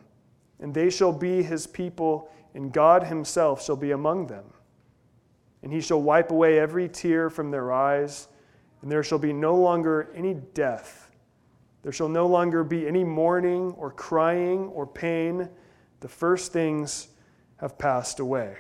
and 0.60 0.74
they 0.74 0.90
shall 0.90 1.12
be 1.14 1.42
his 1.42 1.68
people, 1.68 2.30
and 2.54 2.72
God 2.72 3.04
himself 3.04 3.64
shall 3.64 3.76
be 3.76 3.92
among 3.92 4.28
them. 4.28 4.46
And 5.64 5.74
he 5.74 5.82
shall 5.82 6.02
wipe 6.02 6.32
away 6.32 6.60
every 6.60 6.88
tear 6.88 7.30
from 7.30 7.52
their 7.52 7.72
eyes, 7.72 8.28
and 8.82 8.92
there 8.92 9.04
shall 9.04 9.20
be 9.20 9.34
no 9.34 9.56
longer 9.56 10.10
any 10.16 10.34
death. 10.34 11.12
There 11.82 11.92
shall 11.92 12.10
no 12.10 12.28
longer 12.28 12.64
be 12.64 12.88
any 12.88 13.04
mourning, 13.04 13.74
or 13.78 13.92
crying, 13.92 14.68
or 14.68 14.86
pain. 14.86 15.50
The 16.02 16.08
first 16.08 16.54
things 16.54 17.10
have 17.58 17.78
passed 17.78 18.20
away. 18.20 18.58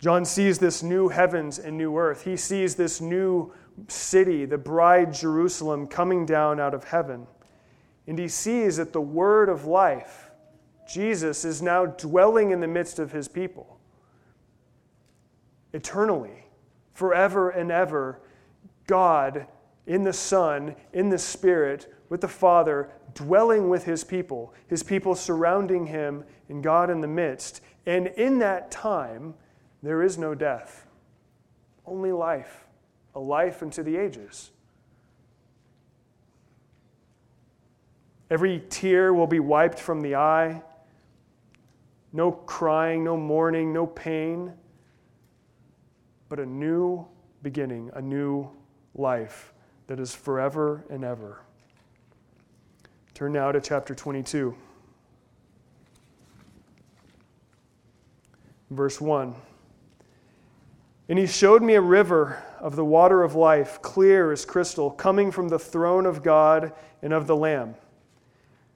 John 0.00 0.24
sees 0.24 0.58
this 0.58 0.82
new 0.82 1.08
heavens 1.08 1.58
and 1.58 1.76
new 1.76 1.96
earth. 1.96 2.24
He 2.24 2.36
sees 2.36 2.74
this 2.74 3.00
new 3.00 3.52
city, 3.88 4.44
the 4.44 4.58
bride 4.58 5.12
Jerusalem, 5.12 5.86
coming 5.86 6.24
down 6.24 6.58
out 6.58 6.72
of 6.72 6.84
heaven. 6.84 7.26
And 8.06 8.18
he 8.18 8.28
sees 8.28 8.76
that 8.78 8.92
the 8.92 9.00
word 9.00 9.48
of 9.48 9.66
life, 9.66 10.30
Jesus, 10.92 11.44
is 11.44 11.62
now 11.62 11.86
dwelling 11.86 12.50
in 12.50 12.60
the 12.60 12.68
midst 12.68 12.98
of 12.98 13.12
his 13.12 13.28
people. 13.28 13.78
Eternally, 15.72 16.46
forever 16.92 17.50
and 17.50 17.70
ever, 17.70 18.20
God 18.86 19.46
in 19.86 20.04
the 20.04 20.12
Son, 20.12 20.74
in 20.92 21.08
the 21.08 21.18
Spirit, 21.18 21.92
with 22.08 22.20
the 22.20 22.28
Father, 22.28 22.90
dwelling 23.14 23.68
with 23.68 23.84
his 23.84 24.04
people, 24.04 24.54
his 24.66 24.82
people 24.82 25.14
surrounding 25.14 25.86
him, 25.86 26.24
and 26.48 26.62
God 26.62 26.90
in 26.90 27.00
the 27.00 27.08
midst. 27.08 27.60
And 27.86 28.08
in 28.08 28.38
that 28.40 28.70
time, 28.70 29.34
there 29.82 30.02
is 30.02 30.18
no 30.18 30.34
death, 30.34 30.86
only 31.86 32.12
life, 32.12 32.66
a 33.14 33.20
life 33.20 33.62
into 33.62 33.82
the 33.82 33.96
ages. 33.96 34.50
Every 38.30 38.62
tear 38.70 39.12
will 39.12 39.26
be 39.26 39.40
wiped 39.40 39.80
from 39.80 40.00
the 40.00 40.14
eye. 40.14 40.62
No 42.12 42.30
crying, 42.32 43.04
no 43.04 43.16
mourning, 43.16 43.72
no 43.72 43.86
pain, 43.86 44.52
but 46.28 46.38
a 46.38 46.46
new 46.46 47.06
beginning, 47.42 47.90
a 47.94 48.00
new 48.00 48.48
life 48.94 49.52
that 49.86 49.98
is 49.98 50.14
forever 50.14 50.84
and 50.90 51.04
ever. 51.04 51.40
Turn 53.14 53.32
now 53.32 53.52
to 53.52 53.60
chapter 53.60 53.94
22. 53.94 54.56
Verse 58.70 59.00
1. 59.00 59.34
And 61.08 61.18
he 61.18 61.26
showed 61.26 61.62
me 61.62 61.74
a 61.74 61.80
river 61.80 62.40
of 62.60 62.76
the 62.76 62.84
water 62.84 63.24
of 63.24 63.34
life, 63.34 63.82
clear 63.82 64.30
as 64.30 64.44
crystal, 64.44 64.90
coming 64.90 65.32
from 65.32 65.48
the 65.48 65.58
throne 65.58 66.06
of 66.06 66.22
God 66.22 66.72
and 67.02 67.12
of 67.12 67.26
the 67.26 67.34
Lamb. 67.34 67.74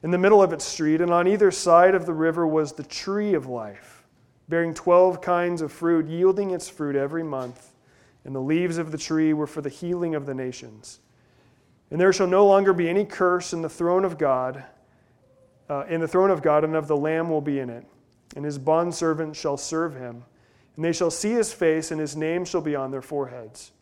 In 0.04 0.10
the 0.10 0.18
middle 0.18 0.42
of 0.42 0.52
its 0.52 0.66
street, 0.66 1.00
and 1.00 1.10
on 1.10 1.26
either 1.26 1.50
side 1.50 1.94
of 1.94 2.04
the 2.04 2.12
river, 2.12 2.46
was 2.46 2.74
the 2.74 2.82
tree 2.82 3.32
of 3.32 3.46
life, 3.46 4.04
bearing 4.50 4.74
twelve 4.74 5.22
kinds 5.22 5.62
of 5.62 5.72
fruit, 5.72 6.06
yielding 6.06 6.50
its 6.50 6.68
fruit 6.68 6.94
every 6.94 7.22
month. 7.22 7.72
And 8.26 8.34
the 8.34 8.40
leaves 8.40 8.76
of 8.76 8.92
the 8.92 8.98
tree 8.98 9.32
were 9.32 9.46
for 9.46 9.62
the 9.62 9.70
healing 9.70 10.14
of 10.14 10.26
the 10.26 10.34
nations. 10.34 11.00
And 11.90 11.98
there 11.98 12.12
shall 12.12 12.26
no 12.26 12.46
longer 12.46 12.74
be 12.74 12.86
any 12.86 13.06
curse 13.06 13.54
in 13.54 13.62
the 13.62 13.68
throne 13.70 14.04
of 14.04 14.18
God, 14.18 14.62
uh, 15.70 15.86
in 15.88 16.02
the 16.02 16.08
throne 16.08 16.30
of 16.30 16.42
God, 16.42 16.64
and 16.64 16.76
of 16.76 16.86
the 16.86 16.96
Lamb 16.98 17.30
will 17.30 17.40
be 17.40 17.58
in 17.58 17.70
it. 17.70 17.86
And 18.36 18.44
his 18.44 18.58
bondservant 18.58 19.34
shall 19.36 19.56
serve 19.56 19.96
him. 19.96 20.24
And 20.76 20.84
they 20.84 20.92
shall 20.92 21.10
see 21.10 21.32
his 21.32 21.54
face, 21.54 21.90
and 21.90 21.98
his 21.98 22.14
name 22.14 22.44
shall 22.44 22.60
be 22.60 22.76
on 22.76 22.90
their 22.90 23.00
foreheads. 23.00 23.72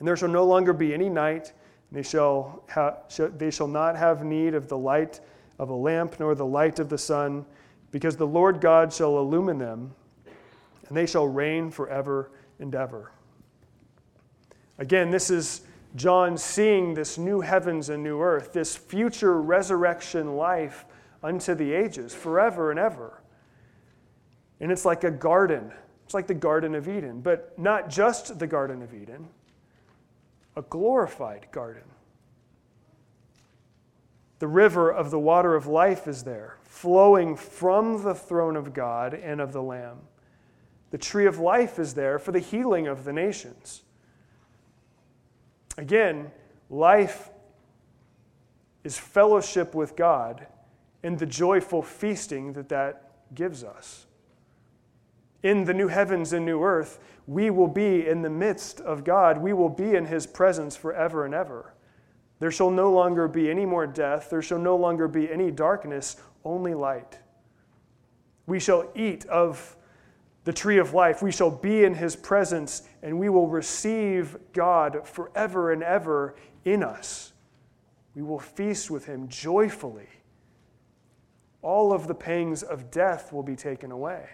And 0.00 0.08
there 0.08 0.16
shall 0.16 0.28
no 0.30 0.44
longer 0.44 0.72
be 0.72 0.92
any 0.92 1.08
night, 1.08 1.52
they 1.90 2.02
shall, 2.02 2.62
ha- 2.68 2.96
they 3.36 3.50
shall 3.50 3.68
not 3.68 3.96
have 3.96 4.24
need 4.24 4.54
of 4.54 4.68
the 4.68 4.76
light 4.76 5.20
of 5.58 5.70
a 5.70 5.74
lamp, 5.74 6.20
nor 6.20 6.34
the 6.34 6.46
light 6.46 6.78
of 6.78 6.88
the 6.88 6.98
sun, 6.98 7.44
because 7.90 8.16
the 8.16 8.26
Lord 8.26 8.60
God 8.60 8.92
shall 8.92 9.18
illumine 9.18 9.58
them, 9.58 9.94
and 10.88 10.96
they 10.96 11.06
shall 11.06 11.26
reign 11.26 11.70
forever 11.70 12.30
and 12.58 12.74
ever. 12.74 13.12
Again, 14.78 15.10
this 15.10 15.30
is 15.30 15.62
John 15.96 16.36
seeing 16.36 16.94
this 16.94 17.18
new 17.18 17.40
heavens 17.40 17.88
and 17.88 18.02
new 18.02 18.20
earth, 18.20 18.52
this 18.52 18.76
future 18.76 19.40
resurrection 19.40 20.36
life 20.36 20.84
unto 21.22 21.54
the 21.54 21.72
ages, 21.72 22.14
forever 22.14 22.70
and 22.70 22.78
ever. 22.78 23.22
And 24.60 24.70
it's 24.70 24.84
like 24.84 25.04
a 25.04 25.10
garden. 25.10 25.72
It's 26.04 26.14
like 26.14 26.26
the 26.26 26.34
Garden 26.34 26.74
of 26.74 26.88
Eden, 26.88 27.20
but 27.20 27.58
not 27.58 27.90
just 27.90 28.38
the 28.38 28.46
Garden 28.46 28.82
of 28.82 28.94
Eden, 28.94 29.28
a 30.58 30.62
glorified 30.62 31.46
garden. 31.52 31.84
The 34.40 34.48
river 34.48 34.90
of 34.90 35.12
the 35.12 35.18
water 35.18 35.54
of 35.54 35.68
life 35.68 36.08
is 36.08 36.24
there, 36.24 36.56
flowing 36.64 37.36
from 37.36 38.02
the 38.02 38.14
throne 38.14 38.56
of 38.56 38.74
God 38.74 39.14
and 39.14 39.40
of 39.40 39.52
the 39.52 39.62
Lamb. 39.62 39.98
The 40.90 40.98
tree 40.98 41.26
of 41.26 41.38
life 41.38 41.78
is 41.78 41.94
there 41.94 42.18
for 42.18 42.32
the 42.32 42.40
healing 42.40 42.88
of 42.88 43.04
the 43.04 43.12
nations. 43.12 43.82
Again, 45.76 46.32
life 46.68 47.30
is 48.82 48.98
fellowship 48.98 49.76
with 49.76 49.94
God 49.94 50.44
and 51.04 51.20
the 51.20 51.26
joyful 51.26 51.82
feasting 51.82 52.54
that 52.54 52.68
that 52.70 53.12
gives 53.32 53.62
us. 53.62 54.06
In 55.42 55.64
the 55.64 55.74
new 55.74 55.88
heavens 55.88 56.32
and 56.32 56.44
new 56.44 56.62
earth, 56.62 56.98
we 57.26 57.50
will 57.50 57.68
be 57.68 58.06
in 58.06 58.22
the 58.22 58.30
midst 58.30 58.80
of 58.80 59.04
God. 59.04 59.38
We 59.38 59.52
will 59.52 59.68
be 59.68 59.94
in 59.94 60.06
his 60.06 60.26
presence 60.26 60.76
forever 60.76 61.24
and 61.24 61.34
ever. 61.34 61.74
There 62.40 62.50
shall 62.50 62.70
no 62.70 62.92
longer 62.92 63.28
be 63.28 63.50
any 63.50 63.66
more 63.66 63.86
death. 63.86 64.30
There 64.30 64.42
shall 64.42 64.58
no 64.58 64.76
longer 64.76 65.08
be 65.08 65.30
any 65.30 65.50
darkness, 65.50 66.16
only 66.44 66.74
light. 66.74 67.18
We 68.46 68.60
shall 68.60 68.90
eat 68.94 69.26
of 69.26 69.76
the 70.44 70.52
tree 70.52 70.78
of 70.78 70.94
life. 70.94 71.22
We 71.22 71.32
shall 71.32 71.50
be 71.50 71.84
in 71.84 71.94
his 71.94 72.16
presence 72.16 72.82
and 73.02 73.18
we 73.18 73.28
will 73.28 73.48
receive 73.48 74.36
God 74.52 75.06
forever 75.06 75.72
and 75.72 75.82
ever 75.82 76.36
in 76.64 76.82
us. 76.82 77.32
We 78.14 78.22
will 78.22 78.38
feast 78.38 78.90
with 78.90 79.04
him 79.04 79.28
joyfully. 79.28 80.08
All 81.60 81.92
of 81.92 82.06
the 82.06 82.14
pangs 82.14 82.62
of 82.62 82.90
death 82.90 83.32
will 83.32 83.42
be 83.42 83.56
taken 83.56 83.92
away. 83.92 84.28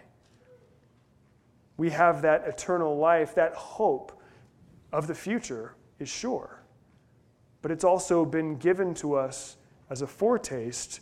We 1.77 1.91
have 1.91 2.23
that 2.23 2.47
eternal 2.47 2.97
life, 2.97 3.35
that 3.35 3.55
hope 3.55 4.21
of 4.93 5.07
the 5.07 5.15
future 5.15 5.75
is 5.99 6.09
sure. 6.09 6.61
But 7.63 7.71
it's 7.71 7.85
also 7.85 8.25
been 8.25 8.57
given 8.57 8.95
to 8.95 9.15
us 9.15 9.57
as 9.91 10.03
a 10.03 10.07
foretaste 10.07 11.01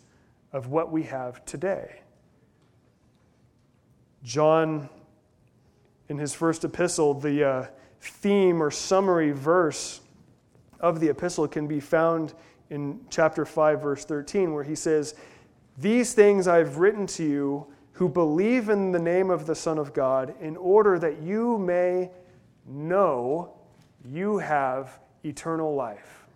of 0.53 0.69
what 0.69 0.91
we 0.91 1.05
have 1.05 1.45
today. 1.45 2.01
John 4.23 4.89
in 6.09 6.19
his 6.19 6.35
first 6.35 6.65
epistle, 6.65 7.15
the 7.15 7.45
uh, 7.45 7.67
theme 8.01 8.63
or 8.63 8.71
summary 8.71 9.33
verse 9.33 10.01
of 10.81 11.01
the 11.01 11.09
epistle 11.09 11.49
can 11.49 11.67
be 11.67 11.81
found 11.81 12.35
in 12.71 13.01
chapter 13.11 13.45
5, 13.45 13.81
verse 13.81 14.05
13, 14.05 14.53
where 14.53 14.65
he 14.65 14.75
says, 14.75 15.15
These 15.79 16.13
things 16.15 16.49
I've 16.49 16.79
written 16.79 17.07
to 17.09 17.25
you 17.25 17.67
who 17.93 18.09
believe 18.09 18.69
in 18.69 18.93
the 18.93 18.99
name 18.99 19.31
of 19.31 19.47
the 19.47 19.55
Son 19.55 19.79
of 19.79 19.93
God, 19.93 20.35
in 20.41 20.57
order 20.57 20.99
that 20.99 21.23
you 21.23 21.59
may 21.59 22.11
know 22.67 23.55
you 24.05 24.39
have 24.39 24.99
eternal 25.25 25.75
life. 25.75 26.27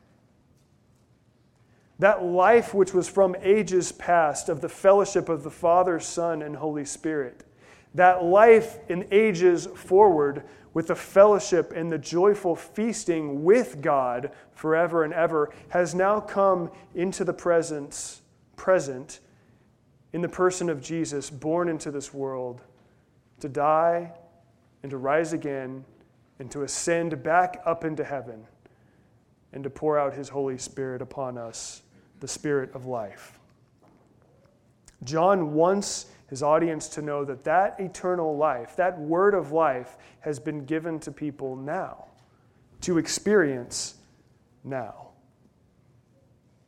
That 1.99 2.23
life 2.23 2.75
which 2.75 2.93
was 2.93 3.09
from 3.09 3.35
ages 3.41 3.91
past 3.93 4.49
of 4.49 4.61
the 4.61 4.69
fellowship 4.69 5.29
of 5.29 5.43
the 5.43 5.51
Father, 5.51 5.99
Son, 5.99 6.43
and 6.43 6.57
Holy 6.57 6.85
Spirit 6.85 7.47
that 7.97 8.23
life 8.23 8.79
in 8.91 9.09
ages 9.11 9.67
forward 9.75 10.43
with 10.75 10.89
the 10.89 10.95
fellowship 10.95 11.73
and 11.75 11.91
the 11.91 11.99
joyful 11.99 12.55
feasting 12.55 13.43
with 13.43 13.81
God 13.81 14.31
forever 14.53 15.03
and 15.03 15.15
ever 15.15 15.51
has 15.71 15.95
now 15.95 16.21
come 16.21 16.71
into 16.95 17.25
the 17.25 17.33
presence 17.33 18.21
present 18.55 19.21
in 20.13 20.21
the 20.21 20.29
person 20.29 20.69
of 20.69 20.81
Jesus 20.81 21.31
born 21.31 21.69
into 21.69 21.91
this 21.91 22.13
world 22.15 22.63
to 23.41 23.49
die 23.49 24.13
and 24.83 24.91
to 24.91 24.97
rise 24.97 25.33
again 25.33 25.85
and 26.39 26.51
to 26.51 26.63
ascend 26.63 27.23
back 27.23 27.63
up 27.67 27.85
into 27.85 28.05
heaven 28.05 28.45
and 29.53 29.65
to 29.65 29.71
pour 29.71 29.99
out 29.99 30.15
his 30.15 30.29
holy 30.29 30.59
spirit 30.59 31.03
upon 31.03 31.39
us 31.39 31.83
the 32.21 32.29
spirit 32.29 32.75
of 32.75 32.87
life 32.87 33.39
John 35.05 35.55
wants 35.55 36.07
his 36.29 36.43
audience 36.43 36.89
to 36.89 37.03
know 37.03 37.25
that 37.25 37.45
that 37.45 37.79
eternal 37.79 38.37
life, 38.37 38.77
that 38.77 38.99
word 38.99 39.35
of 39.35 39.53
life, 39.53 39.97
has 40.21 40.39
been 40.39 40.65
given 40.65 40.99
to 41.01 41.13
people 41.13 41.55
now, 41.55 42.07
to 42.83 42.99
experience 42.99 43.95
now. 44.65 45.09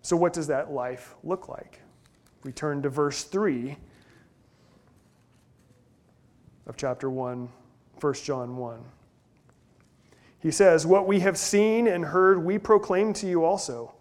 So, 0.03 0.17
what 0.17 0.33
does 0.33 0.47
that 0.47 0.71
life 0.71 1.17
look 1.25 1.49
like? 1.49 1.81
We 2.45 2.53
turn 2.53 2.83
to 2.83 2.89
verse 2.89 3.25
3 3.25 3.77
of 6.67 6.77
chapter 6.77 7.11
1, 7.11 7.49
1 8.01 8.15
John 8.15 8.57
1. 8.57 8.81
He 10.41 10.51
says, 10.51 10.87
What 10.87 11.07
we 11.07 11.21
have 11.21 11.37
seen 11.37 11.89
and 11.89 12.05
heard, 12.05 12.45
we 12.45 12.59
proclaim 12.59 13.13
to 13.15 13.27
you 13.27 13.45
also 13.45 13.95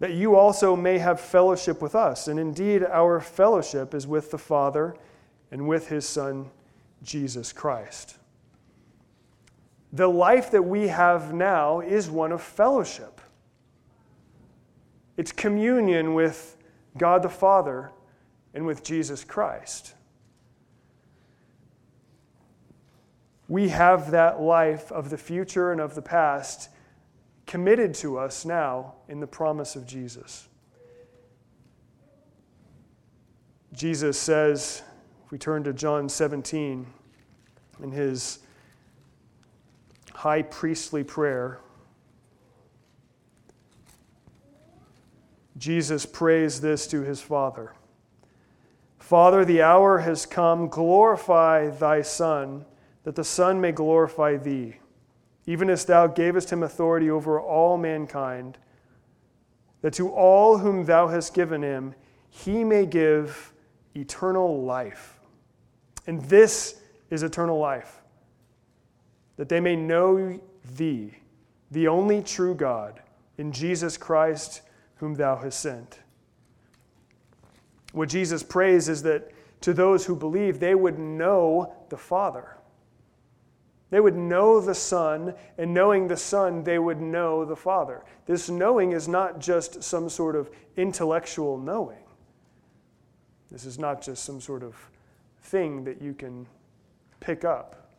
that 0.00 0.12
you 0.12 0.36
also 0.36 0.76
may 0.76 0.98
have 0.98 1.20
fellowship 1.20 1.80
with 1.80 1.94
us. 1.94 2.28
And 2.28 2.38
indeed, 2.38 2.82
our 2.82 3.20
fellowship 3.20 3.94
is 3.94 4.06
with 4.06 4.30
the 4.30 4.38
Father 4.38 4.94
and 5.50 5.68
with 5.68 5.88
his 5.88 6.06
Son, 6.06 6.50
Jesus 7.02 7.52
Christ. 7.52 8.18
The 9.92 10.08
life 10.08 10.50
that 10.50 10.62
we 10.62 10.88
have 10.88 11.32
now 11.32 11.80
is 11.80 12.10
one 12.10 12.32
of 12.32 12.42
fellowship. 12.42 13.20
It's 15.16 15.30
communion 15.30 16.14
with 16.14 16.53
God 16.96 17.22
the 17.22 17.28
Father, 17.28 17.90
and 18.54 18.64
with 18.66 18.84
Jesus 18.84 19.24
Christ. 19.24 19.94
We 23.48 23.68
have 23.68 24.12
that 24.12 24.40
life 24.40 24.90
of 24.92 25.10
the 25.10 25.18
future 25.18 25.72
and 25.72 25.80
of 25.80 25.94
the 25.94 26.02
past 26.02 26.70
committed 27.46 27.94
to 27.94 28.18
us 28.18 28.44
now 28.44 28.94
in 29.08 29.20
the 29.20 29.26
promise 29.26 29.76
of 29.76 29.86
Jesus. 29.86 30.48
Jesus 33.72 34.18
says, 34.18 34.82
if 35.24 35.30
we 35.30 35.36
turn 35.36 35.64
to 35.64 35.72
John 35.72 36.08
17 36.08 36.86
in 37.82 37.90
his 37.90 38.38
high 40.12 40.42
priestly 40.42 41.02
prayer, 41.02 41.58
Jesus 45.56 46.04
prays 46.04 46.60
this 46.60 46.86
to 46.88 47.02
his 47.02 47.20
Father 47.20 47.74
Father, 48.98 49.44
the 49.44 49.60
hour 49.60 49.98
has 49.98 50.24
come. 50.24 50.68
Glorify 50.68 51.68
thy 51.68 52.00
Son, 52.00 52.64
that 53.02 53.14
the 53.14 53.22
Son 53.22 53.60
may 53.60 53.70
glorify 53.70 54.38
thee, 54.38 54.76
even 55.46 55.68
as 55.68 55.84
thou 55.84 56.06
gavest 56.06 56.50
him 56.50 56.62
authority 56.62 57.10
over 57.10 57.38
all 57.38 57.76
mankind, 57.76 58.56
that 59.82 59.92
to 59.92 60.10
all 60.10 60.56
whom 60.56 60.86
thou 60.86 61.08
hast 61.08 61.34
given 61.34 61.62
him, 61.62 61.94
he 62.30 62.64
may 62.64 62.86
give 62.86 63.52
eternal 63.94 64.62
life. 64.64 65.20
And 66.06 66.22
this 66.22 66.80
is 67.10 67.22
eternal 67.22 67.58
life, 67.58 68.00
that 69.36 69.50
they 69.50 69.60
may 69.60 69.76
know 69.76 70.40
thee, 70.76 71.12
the 71.70 71.88
only 71.88 72.22
true 72.22 72.54
God, 72.54 73.02
in 73.36 73.52
Jesus 73.52 73.98
Christ, 73.98 74.62
whom 74.96 75.14
thou 75.14 75.36
hast 75.36 75.60
sent. 75.60 76.00
What 77.92 78.08
Jesus 78.08 78.42
prays 78.42 78.88
is 78.88 79.02
that 79.02 79.30
to 79.60 79.72
those 79.72 80.04
who 80.04 80.16
believe, 80.16 80.60
they 80.60 80.74
would 80.74 80.98
know 80.98 81.72
the 81.88 81.96
Father. 81.96 82.56
They 83.90 84.00
would 84.00 84.16
know 84.16 84.60
the 84.60 84.74
Son, 84.74 85.34
and 85.56 85.72
knowing 85.72 86.08
the 86.08 86.16
Son, 86.16 86.64
they 86.64 86.78
would 86.78 87.00
know 87.00 87.44
the 87.44 87.56
Father. 87.56 88.02
This 88.26 88.50
knowing 88.50 88.92
is 88.92 89.06
not 89.06 89.38
just 89.38 89.82
some 89.82 90.08
sort 90.08 90.34
of 90.34 90.50
intellectual 90.76 91.56
knowing. 91.56 92.04
This 93.50 93.64
is 93.64 93.78
not 93.78 94.02
just 94.02 94.24
some 94.24 94.40
sort 94.40 94.64
of 94.64 94.74
thing 95.42 95.84
that 95.84 96.02
you 96.02 96.12
can 96.12 96.46
pick 97.20 97.44
up. 97.44 97.92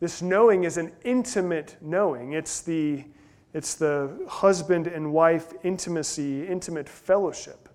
This 0.00 0.20
knowing 0.20 0.64
is 0.64 0.76
an 0.76 0.92
intimate 1.04 1.76
knowing. 1.80 2.32
It's 2.32 2.60
the, 2.60 3.04
it's 3.54 3.76
the 3.76 4.10
husband 4.28 4.88
and 4.88 5.12
wife 5.12 5.52
intimacy, 5.62 6.46
intimate 6.46 6.88
fellowship. 6.88 7.68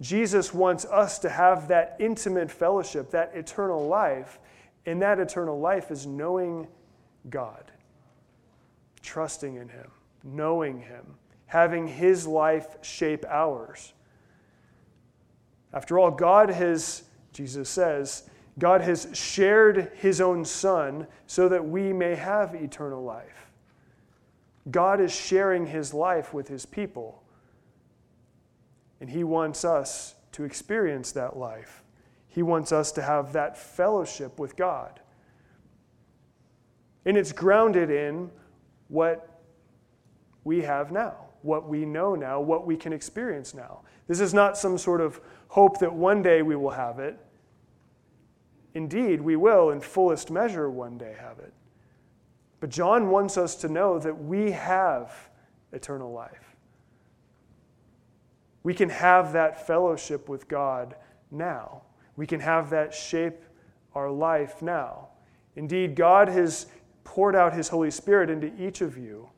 Jesus 0.00 0.52
wants 0.52 0.84
us 0.84 1.20
to 1.20 1.30
have 1.30 1.68
that 1.68 1.96
intimate 2.00 2.50
fellowship, 2.50 3.12
that 3.12 3.30
eternal 3.34 3.86
life. 3.86 4.40
And 4.84 5.00
that 5.00 5.20
eternal 5.20 5.60
life 5.60 5.92
is 5.92 6.08
knowing 6.08 6.66
God, 7.30 7.70
trusting 9.00 9.54
in 9.54 9.68
Him, 9.68 9.88
knowing 10.24 10.80
Him, 10.80 11.06
having 11.46 11.86
His 11.86 12.26
life 12.26 12.66
shape 12.82 13.24
ours. 13.28 13.92
After 15.72 16.00
all, 16.00 16.10
God 16.10 16.50
has, 16.50 17.04
Jesus 17.32 17.68
says, 17.68 18.28
God 18.58 18.80
has 18.80 19.06
shared 19.12 19.92
His 19.94 20.20
own 20.20 20.44
Son 20.44 21.06
so 21.28 21.48
that 21.48 21.64
we 21.64 21.92
may 21.92 22.16
have 22.16 22.56
eternal 22.56 23.04
life. 23.04 23.51
God 24.70 25.00
is 25.00 25.14
sharing 25.14 25.66
His 25.66 25.92
life 25.92 26.32
with 26.32 26.48
His 26.48 26.66
people. 26.66 27.22
And 29.00 29.10
He 29.10 29.24
wants 29.24 29.64
us 29.64 30.14
to 30.32 30.44
experience 30.44 31.12
that 31.12 31.36
life. 31.36 31.82
He 32.28 32.42
wants 32.42 32.72
us 32.72 32.92
to 32.92 33.02
have 33.02 33.32
that 33.32 33.58
fellowship 33.58 34.38
with 34.38 34.56
God. 34.56 35.00
And 37.04 37.16
it's 37.16 37.32
grounded 37.32 37.90
in 37.90 38.30
what 38.88 39.40
we 40.44 40.62
have 40.62 40.92
now, 40.92 41.16
what 41.42 41.68
we 41.68 41.84
know 41.84 42.14
now, 42.14 42.40
what 42.40 42.66
we 42.66 42.76
can 42.76 42.92
experience 42.92 43.54
now. 43.54 43.80
This 44.06 44.20
is 44.20 44.32
not 44.32 44.56
some 44.56 44.78
sort 44.78 45.00
of 45.00 45.20
hope 45.48 45.78
that 45.80 45.92
one 45.92 46.22
day 46.22 46.42
we 46.42 46.56
will 46.56 46.70
have 46.70 46.98
it. 46.98 47.18
Indeed, 48.74 49.20
we 49.20 49.36
will, 49.36 49.70
in 49.70 49.80
fullest 49.80 50.30
measure, 50.30 50.70
one 50.70 50.96
day 50.96 51.14
have 51.20 51.38
it. 51.38 51.52
But 52.62 52.70
John 52.70 53.10
wants 53.10 53.36
us 53.36 53.56
to 53.56 53.68
know 53.68 53.98
that 53.98 54.22
we 54.22 54.52
have 54.52 55.12
eternal 55.72 56.12
life. 56.12 56.54
We 58.62 58.72
can 58.72 58.88
have 58.88 59.32
that 59.32 59.66
fellowship 59.66 60.28
with 60.28 60.46
God 60.46 60.94
now. 61.32 61.82
We 62.14 62.24
can 62.24 62.38
have 62.38 62.70
that 62.70 62.94
shape 62.94 63.42
our 63.96 64.12
life 64.12 64.62
now. 64.62 65.08
Indeed, 65.56 65.96
God 65.96 66.28
has 66.28 66.66
poured 67.02 67.34
out 67.34 67.52
His 67.52 67.68
Holy 67.68 67.90
Spirit 67.90 68.30
into 68.30 68.52
each 68.56 68.80
of 68.80 68.96
you, 68.96 69.28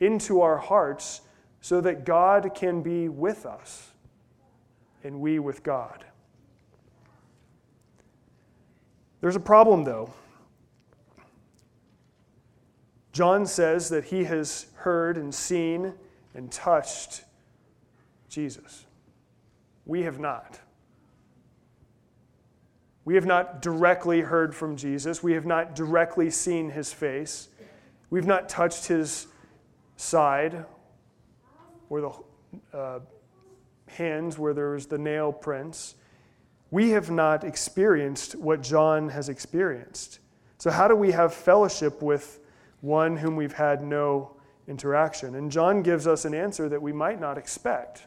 into 0.00 0.40
our 0.40 0.58
hearts, 0.58 1.20
so 1.60 1.80
that 1.82 2.04
God 2.04 2.50
can 2.52 2.82
be 2.82 3.08
with 3.08 3.46
us 3.46 3.92
and 5.04 5.20
we 5.20 5.38
with 5.38 5.62
God. 5.62 6.04
There's 9.20 9.36
a 9.36 9.40
problem, 9.40 9.84
though. 9.84 10.12
John 13.16 13.46
says 13.46 13.88
that 13.88 14.04
he 14.04 14.24
has 14.24 14.66
heard 14.74 15.16
and 15.16 15.34
seen 15.34 15.94
and 16.34 16.52
touched 16.52 17.24
Jesus. 18.28 18.84
We 19.86 20.02
have 20.02 20.20
not. 20.20 20.60
We 23.06 23.14
have 23.14 23.24
not 23.24 23.62
directly 23.62 24.20
heard 24.20 24.54
from 24.54 24.76
Jesus. 24.76 25.22
We 25.22 25.32
have 25.32 25.46
not 25.46 25.74
directly 25.74 26.28
seen 26.28 26.68
his 26.68 26.92
face. 26.92 27.48
We've 28.10 28.26
not 28.26 28.50
touched 28.50 28.84
his 28.84 29.28
side 29.96 30.66
or 31.88 32.00
the 32.02 32.76
uh, 32.76 33.00
hands 33.86 34.38
where 34.38 34.52
there 34.52 34.72
was 34.72 34.84
the 34.88 34.98
nail 34.98 35.32
prints. 35.32 35.94
We 36.70 36.90
have 36.90 37.10
not 37.10 37.44
experienced 37.44 38.34
what 38.34 38.62
John 38.62 39.08
has 39.08 39.30
experienced. 39.30 40.18
So, 40.58 40.70
how 40.70 40.86
do 40.86 40.94
we 40.94 41.12
have 41.12 41.32
fellowship 41.32 42.02
with 42.02 42.40
one 42.86 43.16
whom 43.16 43.36
we've 43.36 43.52
had 43.52 43.82
no 43.82 44.36
interaction? 44.68 45.34
And 45.34 45.50
John 45.50 45.82
gives 45.82 46.06
us 46.06 46.24
an 46.24 46.34
answer 46.34 46.68
that 46.68 46.80
we 46.80 46.92
might 46.92 47.20
not 47.20 47.36
expect. 47.36 48.06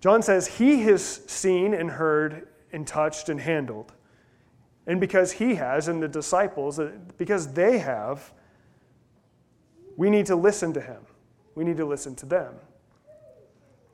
John 0.00 0.22
says 0.22 0.46
he 0.46 0.82
has 0.82 1.04
seen 1.26 1.74
and 1.74 1.90
heard 1.90 2.48
and 2.72 2.86
touched 2.86 3.28
and 3.28 3.40
handled. 3.40 3.92
And 4.86 5.00
because 5.00 5.32
he 5.32 5.54
has, 5.54 5.86
and 5.86 6.02
the 6.02 6.08
disciples, 6.08 6.78
uh, 6.80 6.92
because 7.16 7.52
they 7.52 7.78
have, 7.78 8.32
we 9.96 10.10
need 10.10 10.26
to 10.26 10.36
listen 10.36 10.72
to 10.72 10.80
him. 10.80 11.02
We 11.54 11.64
need 11.64 11.76
to 11.76 11.84
listen 11.84 12.16
to 12.16 12.26
them. 12.26 12.54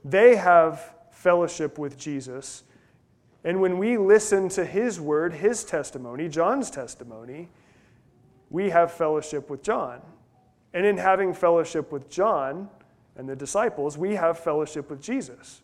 They 0.04 0.36
have 0.36 0.94
fellowship 1.12 1.78
with 1.78 1.98
Jesus. 1.98 2.62
And 3.44 3.60
when 3.60 3.78
we 3.78 3.98
listen 3.98 4.48
to 4.50 4.64
his 4.64 5.00
word, 5.00 5.34
his 5.34 5.64
testimony, 5.64 6.28
John's 6.28 6.70
testimony, 6.70 7.48
we 8.50 8.70
have 8.70 8.92
fellowship 8.92 9.50
with 9.50 9.62
John. 9.62 10.00
And 10.72 10.84
in 10.84 10.96
having 10.96 11.34
fellowship 11.34 11.92
with 11.92 12.08
John 12.10 12.68
and 13.16 13.28
the 13.28 13.36
disciples, 13.36 13.96
we 13.98 14.14
have 14.14 14.38
fellowship 14.38 14.90
with 14.90 15.02
Jesus. 15.02 15.62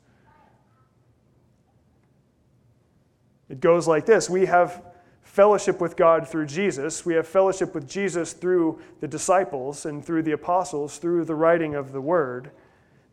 It 3.49 3.61
goes 3.61 3.87
like 3.87 4.07
this 4.07 4.29
We 4.29 4.47
have 4.47 4.83
fellowship 5.23 5.81
with 5.81 5.97
God 5.97 6.29
through 6.29 6.47
Jesus. 6.47 7.05
We 7.05 7.15
have 7.15 7.27
fellowship 7.27 7.75
with 7.75 7.89
Jesus 7.89 8.33
through 8.33 8.81
the 9.01 9.09
disciples 9.09 9.87
and 9.87 10.05
through 10.05 10.23
the 10.23 10.33
apostles, 10.33 10.99
through 10.99 11.25
the 11.25 11.35
writing 11.35 11.75
of 11.75 11.93
the 11.93 12.01
word. 12.01 12.51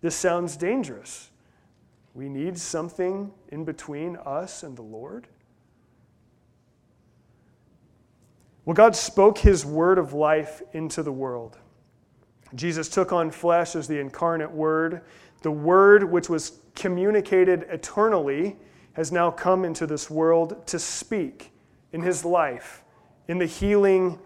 This 0.02 0.16
sounds 0.16 0.56
dangerous. 0.56 1.30
We 2.14 2.28
need 2.28 2.58
something 2.58 3.32
in 3.50 3.64
between 3.64 4.18
us 4.18 4.64
and 4.64 4.76
the 4.76 4.82
Lord. 4.82 5.28
Well, 8.66 8.74
God 8.76 8.96
spoke 8.96 9.40
his 9.40 9.66
word 9.66 9.98
of 9.98 10.14
life 10.14 10.62
into 10.74 11.02
the 11.02 11.12
world. 11.12 11.58
Jesus 12.54 12.90
took 12.90 13.12
on 13.12 13.32
flesh 13.32 13.76
as 13.76 13.88
the 13.88 14.00
incarnate 14.00 14.52
word, 14.52 15.02
the 15.42 15.52
word 15.52 16.04
which 16.04 16.30
was 16.30 16.60
communicated 16.76 17.66
eternally 17.70 18.58
has 18.94 19.12
now 19.12 19.32
come 19.32 19.66
into 19.66 19.88
this 19.88 20.10
world 20.10 20.68
to 20.68 20.78
speak 20.78 21.52
in 21.94 22.02
his 22.02 22.24
life, 22.24 22.84
in 23.28 23.38
the 23.38 23.46
healing 23.46 24.20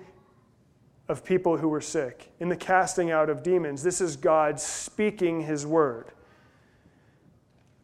of 1.07 1.23
people 1.23 1.57
who 1.57 1.69
were 1.69 1.81
sick, 1.81 2.31
in 2.39 2.49
the 2.49 2.55
casting 2.55 3.11
out 3.11 3.29
of 3.29 3.43
demons. 3.43 3.83
This 3.83 4.01
is 4.01 4.15
God 4.15 4.59
speaking 4.59 5.41
his 5.41 5.65
word. 5.65 6.11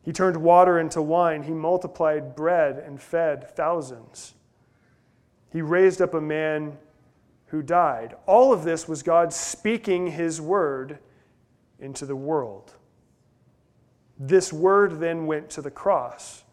He 0.04 0.12
turned 0.12 0.38
water 0.38 0.80
into 0.80 1.02
wine. 1.02 1.44
He 1.44 1.52
multiplied 1.52 2.36
bread 2.36 2.80
and 2.80 3.00
fed 3.00 3.56
thousands. 3.56 4.34
He 5.52 5.62
raised 5.62 6.02
up 6.02 6.14
a 6.14 6.22
man 6.22 6.78
who 7.48 7.62
died. 7.62 8.16
All 8.26 8.54
of 8.54 8.64
this 8.64 8.88
was 8.88 9.04
God 9.04 9.34
speaking 9.34 10.08
his 10.08 10.40
word 10.40 11.00
into 11.80 12.06
the 12.06 12.16
world. 12.16 12.74
This 14.18 14.54
word 14.54 15.00
then 15.00 15.26
went 15.26 15.50
to 15.52 15.62
the 15.62 15.72
cross 15.72 16.44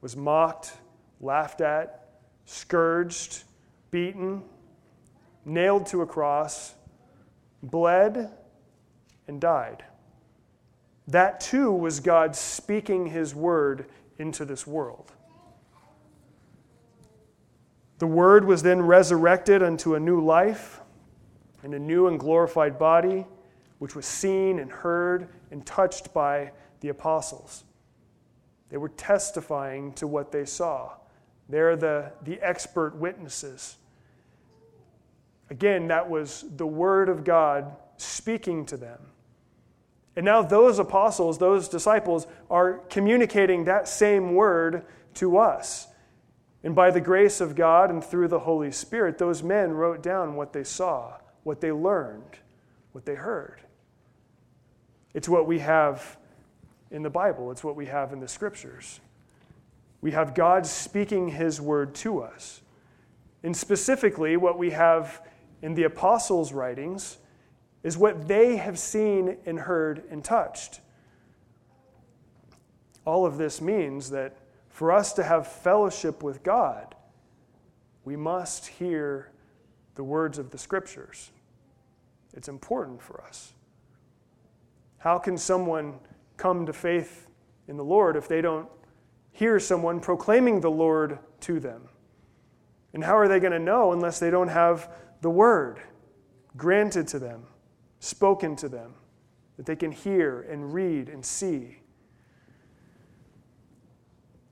was 0.00 0.16
mocked, 0.16 0.72
laughed 1.20 1.60
at, 1.60 2.08
scourged, 2.44 3.44
beaten, 3.90 4.42
nailed 5.44 5.86
to 5.86 6.02
a 6.02 6.06
cross, 6.06 6.74
bled, 7.62 8.30
and 9.26 9.40
died. 9.40 9.84
That 11.08 11.40
too 11.40 11.72
was 11.72 12.00
God 12.00 12.36
speaking 12.36 13.06
his 13.06 13.34
word 13.34 13.86
into 14.18 14.44
this 14.44 14.66
world. 14.66 15.12
The 17.98 18.06
word 18.06 18.44
was 18.44 18.62
then 18.62 18.82
resurrected 18.82 19.62
unto 19.62 19.94
a 19.94 20.00
new 20.00 20.20
life 20.20 20.80
and 21.62 21.74
a 21.74 21.78
new 21.78 22.06
and 22.06 22.18
glorified 22.18 22.78
body, 22.78 23.26
which 23.78 23.96
was 23.96 24.06
seen 24.06 24.60
and 24.60 24.70
heard 24.70 25.28
and 25.50 25.66
touched 25.66 26.14
by 26.14 26.52
the 26.80 26.90
apostles. 26.90 27.64
They 28.68 28.76
were 28.76 28.90
testifying 28.90 29.92
to 29.94 30.06
what 30.06 30.30
they 30.30 30.44
saw. 30.44 30.92
They're 31.48 31.76
the, 31.76 32.12
the 32.22 32.40
expert 32.40 32.94
witnesses. 32.96 33.76
Again, 35.50 35.88
that 35.88 36.08
was 36.08 36.44
the 36.56 36.66
Word 36.66 37.08
of 37.08 37.24
God 37.24 37.74
speaking 37.96 38.66
to 38.66 38.76
them. 38.76 39.00
And 40.14 40.24
now 40.24 40.42
those 40.42 40.78
apostles, 40.78 41.38
those 41.38 41.68
disciples, 41.68 42.26
are 42.50 42.74
communicating 42.90 43.64
that 43.64 43.88
same 43.88 44.34
Word 44.34 44.84
to 45.14 45.38
us. 45.38 45.87
And 46.68 46.76
by 46.76 46.90
the 46.90 47.00
grace 47.00 47.40
of 47.40 47.54
God 47.54 47.88
and 47.88 48.04
through 48.04 48.28
the 48.28 48.40
Holy 48.40 48.70
Spirit, 48.70 49.16
those 49.16 49.42
men 49.42 49.72
wrote 49.72 50.02
down 50.02 50.36
what 50.36 50.52
they 50.52 50.64
saw, 50.64 51.14
what 51.42 51.62
they 51.62 51.72
learned, 51.72 52.36
what 52.92 53.06
they 53.06 53.14
heard. 53.14 53.62
It's 55.14 55.30
what 55.30 55.46
we 55.46 55.60
have 55.60 56.18
in 56.90 57.02
the 57.02 57.08
Bible, 57.08 57.50
it's 57.50 57.64
what 57.64 57.74
we 57.74 57.86
have 57.86 58.12
in 58.12 58.20
the 58.20 58.28
Scriptures. 58.28 59.00
We 60.02 60.10
have 60.10 60.34
God 60.34 60.66
speaking 60.66 61.28
His 61.28 61.58
word 61.58 61.94
to 61.94 62.20
us. 62.20 62.60
And 63.42 63.56
specifically, 63.56 64.36
what 64.36 64.58
we 64.58 64.68
have 64.68 65.22
in 65.62 65.74
the 65.74 65.84
apostles' 65.84 66.52
writings 66.52 67.16
is 67.82 67.96
what 67.96 68.28
they 68.28 68.56
have 68.58 68.78
seen 68.78 69.38
and 69.46 69.60
heard 69.60 70.02
and 70.10 70.22
touched. 70.22 70.80
All 73.06 73.24
of 73.24 73.38
this 73.38 73.62
means 73.62 74.10
that 74.10 74.36
for 74.78 74.92
us 74.92 75.12
to 75.12 75.24
have 75.24 75.44
fellowship 75.44 76.22
with 76.22 76.44
God, 76.44 76.94
we 78.04 78.14
must 78.14 78.68
hear 78.68 79.32
the 79.96 80.04
words 80.04 80.38
of 80.38 80.52
the 80.52 80.56
Scriptures. 80.56 81.32
It's 82.32 82.46
important 82.46 83.02
for 83.02 83.20
us. 83.22 83.54
How 84.98 85.18
can 85.18 85.36
someone 85.36 85.98
come 86.36 86.64
to 86.64 86.72
faith 86.72 87.26
in 87.66 87.76
the 87.76 87.82
Lord 87.82 88.14
if 88.14 88.28
they 88.28 88.40
don't 88.40 88.68
hear 89.32 89.58
someone 89.58 89.98
proclaiming 89.98 90.60
the 90.60 90.70
Lord 90.70 91.18
to 91.40 91.58
them? 91.58 91.88
And 92.94 93.02
how 93.02 93.18
are 93.18 93.26
they 93.26 93.40
going 93.40 93.54
to 93.54 93.58
know 93.58 93.90
unless 93.90 94.20
they 94.20 94.30
don't 94.30 94.46
have 94.46 94.92
the 95.22 95.30
word 95.30 95.80
granted 96.56 97.08
to 97.08 97.18
them, 97.18 97.48
spoken 97.98 98.54
to 98.54 98.68
them, 98.68 98.94
that 99.56 99.66
they 99.66 99.74
can 99.74 99.90
hear 99.90 100.42
and 100.42 100.72
read 100.72 101.08
and 101.08 101.26
see? 101.26 101.77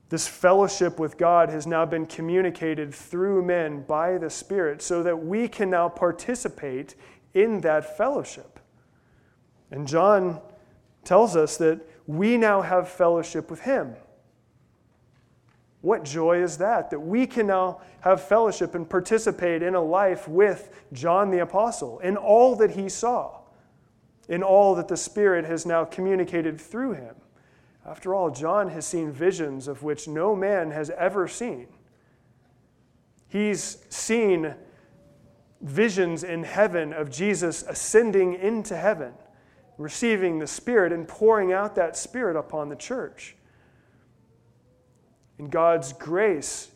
This 0.09 0.27
fellowship 0.27 0.99
with 0.99 1.17
God 1.17 1.49
has 1.49 1.67
now 1.67 1.85
been 1.85 2.05
communicated 2.05 2.93
through 2.93 3.43
men 3.43 3.81
by 3.81 4.17
the 4.17 4.29
Spirit 4.29 4.81
so 4.81 5.03
that 5.03 5.25
we 5.25 5.47
can 5.49 5.69
now 5.69 5.89
participate 5.89 6.95
in 7.33 7.61
that 7.61 7.97
fellowship. 7.97 8.59
And 9.69 9.85
John 9.85 10.39
tells 11.03 11.35
us 11.35 11.57
that 11.57 11.81
we 12.05 12.37
now 12.37 12.61
have 12.61 12.87
fellowship 12.87 13.51
with 13.51 13.61
Him. 13.61 13.95
What 15.81 16.05
joy 16.05 16.41
is 16.41 16.57
that? 16.57 16.89
That 16.89 16.99
we 16.99 17.27
can 17.27 17.47
now 17.47 17.81
have 18.01 18.21
fellowship 18.21 18.75
and 18.75 18.89
participate 18.89 19.61
in 19.61 19.75
a 19.75 19.81
life 19.81 20.27
with 20.27 20.73
John 20.93 21.29
the 21.29 21.39
Apostle, 21.39 21.99
in 21.99 22.17
all 22.17 22.55
that 22.55 22.71
he 22.71 22.89
saw, 22.89 23.41
in 24.27 24.41
all 24.41 24.75
that 24.75 24.87
the 24.87 24.97
Spirit 24.97 25.45
has 25.45 25.65
now 25.65 25.85
communicated 25.85 26.59
through 26.59 26.93
him. 26.93 27.15
After 27.87 28.13
all, 28.13 28.29
John 28.29 28.69
has 28.69 28.85
seen 28.85 29.11
visions 29.11 29.67
of 29.69 29.81
which 29.81 30.07
no 30.07 30.35
man 30.35 30.71
has 30.71 30.89
ever 30.89 31.27
seen. 31.27 31.67
He's 33.29 33.77
seen 33.89 34.53
visions 35.61 36.23
in 36.23 36.43
heaven 36.43 36.91
of 36.91 37.09
Jesus 37.09 37.63
ascending 37.63 38.35
into 38.35 38.75
heaven, 38.75 39.13
receiving 39.77 40.37
the 40.37 40.47
Spirit, 40.47 40.91
and 40.91 41.07
pouring 41.07 41.53
out 41.53 41.75
that 41.75 41.95
Spirit 41.95 42.35
upon 42.35 42.67
the 42.67 42.75
church. 42.75 43.35
And 45.39 45.49
God's 45.49 45.93
grace 45.93 46.69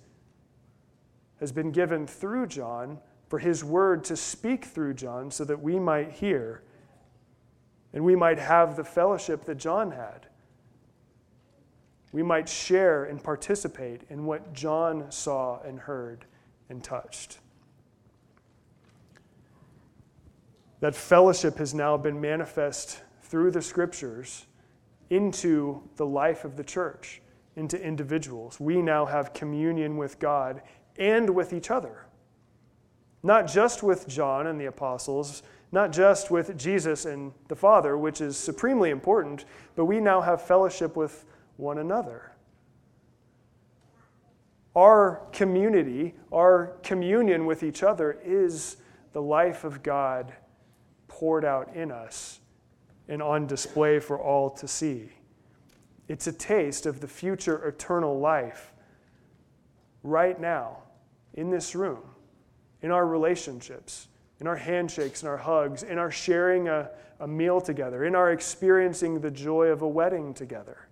has 1.39 1.51
been 1.51 1.71
given 1.71 2.07
through 2.07 2.47
John 2.47 2.99
for 3.27 3.39
his 3.39 3.63
word 3.63 4.03
to 4.05 4.15
speak 4.15 4.65
through 4.65 4.93
John 4.93 5.31
so 5.31 5.43
that 5.45 5.61
we 5.61 5.79
might 5.79 6.11
hear 6.11 6.63
and 7.93 8.05
we 8.05 8.15
might 8.15 8.39
have 8.39 8.77
the 8.77 8.83
fellowship 8.83 9.43
that 9.45 9.55
John 9.55 9.91
had. 9.91 10.27
We 12.11 12.23
might 12.23 12.49
share 12.49 13.05
and 13.05 13.23
participate 13.23 14.01
in 14.09 14.25
what 14.25 14.53
John 14.53 15.11
saw 15.11 15.61
and 15.61 15.79
heard 15.79 16.25
and 16.69 16.83
touched. 16.83 17.39
That 20.81 20.95
fellowship 20.95 21.57
has 21.57 21.73
now 21.73 21.95
been 21.95 22.19
manifest 22.19 23.01
through 23.21 23.51
the 23.51 23.61
scriptures 23.61 24.47
into 25.09 25.81
the 25.97 26.05
life 26.05 26.43
of 26.43 26.57
the 26.57 26.63
church 26.63 27.21
into 27.55 27.81
individuals. 27.81 28.59
We 28.59 28.81
now 28.81 29.05
have 29.05 29.33
communion 29.33 29.97
with 29.97 30.19
God 30.19 30.61
and 30.97 31.29
with 31.29 31.53
each 31.53 31.69
other. 31.69 32.05
Not 33.23 33.47
just 33.47 33.83
with 33.83 34.07
John 34.07 34.47
and 34.47 34.59
the 34.59 34.65
apostles, 34.65 35.43
not 35.71 35.91
just 35.91 36.31
with 36.31 36.57
Jesus 36.57 37.05
and 37.05 37.33
the 37.47 37.55
Father, 37.55 37.97
which 37.97 38.19
is 38.19 38.35
supremely 38.37 38.89
important, 38.89 39.45
but 39.75 39.85
we 39.85 39.99
now 39.99 40.21
have 40.21 40.41
fellowship 40.41 40.95
with 40.95 41.25
one 41.61 41.77
another. 41.77 42.31
Our 44.75 45.21
community, 45.31 46.15
our 46.31 46.77
communion 46.83 47.45
with 47.45 47.63
each 47.63 47.83
other 47.83 48.17
is 48.23 48.77
the 49.13 49.21
life 49.21 49.63
of 49.63 49.83
God 49.83 50.33
poured 51.07 51.45
out 51.45 51.75
in 51.75 51.91
us 51.91 52.39
and 53.07 53.21
on 53.21 53.47
display 53.47 53.99
for 53.99 54.19
all 54.19 54.49
to 54.49 54.67
see. 54.67 55.09
It's 56.07 56.27
a 56.27 56.33
taste 56.33 56.85
of 56.85 56.99
the 57.01 57.07
future 57.07 57.67
eternal 57.67 58.19
life 58.19 58.73
right 60.03 60.39
now, 60.39 60.77
in 61.33 61.49
this 61.49 61.75
room, 61.75 62.01
in 62.81 62.91
our 62.91 63.05
relationships, 63.05 64.07
in 64.39 64.47
our 64.47 64.55
handshakes 64.55 65.21
and 65.21 65.29
our 65.29 65.37
hugs, 65.37 65.83
in 65.83 65.97
our 65.97 66.11
sharing 66.11 66.67
a, 66.69 66.89
a 67.19 67.27
meal 67.27 67.61
together, 67.61 68.05
in 68.05 68.15
our 68.15 68.31
experiencing 68.31 69.21
the 69.21 69.31
joy 69.31 69.67
of 69.67 69.81
a 69.81 69.87
wedding 69.87 70.33
together. 70.33 70.87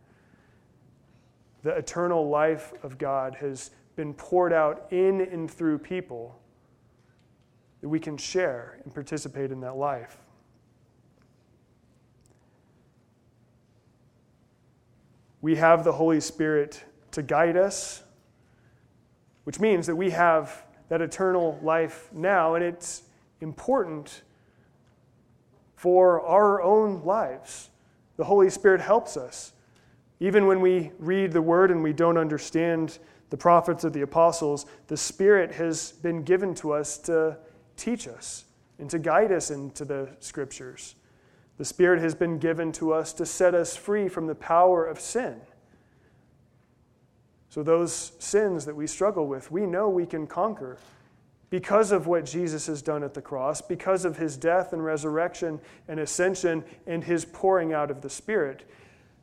The 1.64 1.72
eternal 1.72 2.30
life 2.30 2.74
of 2.84 2.98
God 2.98 3.36
has 3.36 3.72
been 3.96 4.14
poured 4.14 4.54
out 4.54 4.88
in 4.92 5.22
and 5.22 5.52
through 5.52 5.80
people 5.80 6.40
that 7.82 7.90
we 7.90 8.00
can 8.00 8.18
share 8.18 8.80
and 8.84 8.94
participate 8.94 9.52
in 9.52 9.60
that 9.62 9.76
life. 9.76 10.18
We 15.42 15.56
have 15.56 15.84
the 15.84 15.94
Holy 15.94 16.20
Spirit 16.20 16.84
to 17.12 17.22
guide 17.22 17.56
us, 17.56 18.04
which 19.46 19.60
means 19.60 19.88
that 19.88 19.96
we 19.96 20.10
have 20.12 20.66
that 20.90 21.02
eternal 21.02 21.60
life 21.62 22.10
now, 22.12 22.56
and 22.56 22.64
it's 22.64 23.04
important 23.42 24.24
for 25.76 26.22
our 26.26 26.62
own 26.62 27.04
lives. 27.06 27.70
The 28.18 28.26
Holy 28.26 28.50
Spirit 28.50 28.82
helps 28.82 29.16
us. 29.16 29.54
Even 30.20 30.48
when 30.48 30.62
we 30.62 30.92
read 31.00 31.32
the 31.32 31.42
Word 31.42 31.72
and 31.72 31.82
we 31.82 31.94
don't 31.94 32.18
understand 32.18 33.00
the 33.30 33.38
prophets 33.38 33.86
or 33.86 33.90
the 33.90 34.02
apostles, 34.02 34.66
the 34.88 34.98
Spirit 34.98 35.54
has 35.54 35.94
been 35.94 36.24
given 36.24 36.54
to 36.56 36.74
us 36.74 36.98
to 36.98 37.38
teach 37.78 38.08
us 38.08 38.46
and 38.80 38.90
to 38.90 39.00
guide 39.00 39.32
us 39.32 39.52
into 39.52 39.86
the 39.86 40.10
Scriptures. 40.20 40.96
The 41.58 41.66
Spirit 41.66 42.02
has 42.02 42.16
been 42.16 42.38
given 42.40 42.72
to 42.74 42.94
us 42.94 43.14
to 43.14 43.26
set 43.26 43.54
us 43.54 43.76
free 43.76 44.08
from 44.08 44.28
the 44.28 44.36
power 44.36 44.86
of 44.86 45.00
sin. 45.00 45.42
So, 47.50 47.64
those 47.64 48.12
sins 48.20 48.66
that 48.66 48.76
we 48.76 48.88
struggle 48.88 49.28
with, 49.28 49.52
we 49.52 49.66
know 49.66 49.90
we 49.90 50.06
can 50.06 50.28
conquer 50.28 50.78
because 51.50 51.92
of 51.92 52.06
what 52.06 52.26
Jesus 52.26 52.68
has 52.68 52.82
done 52.82 53.04
at 53.04 53.16
the 53.16 53.22
cross, 53.22 53.60
because 53.62 54.06
of 54.06 54.18
his 54.18 54.38
death 54.38 54.72
and 54.72 54.86
resurrection 54.86 55.60
and 55.88 56.00
ascension 56.00 56.64
and 56.86 57.04
his 57.04 57.26
pouring 57.26 57.74
out 57.74 57.90
of 57.90 58.02
the 58.02 58.10
Spirit. 58.10 58.70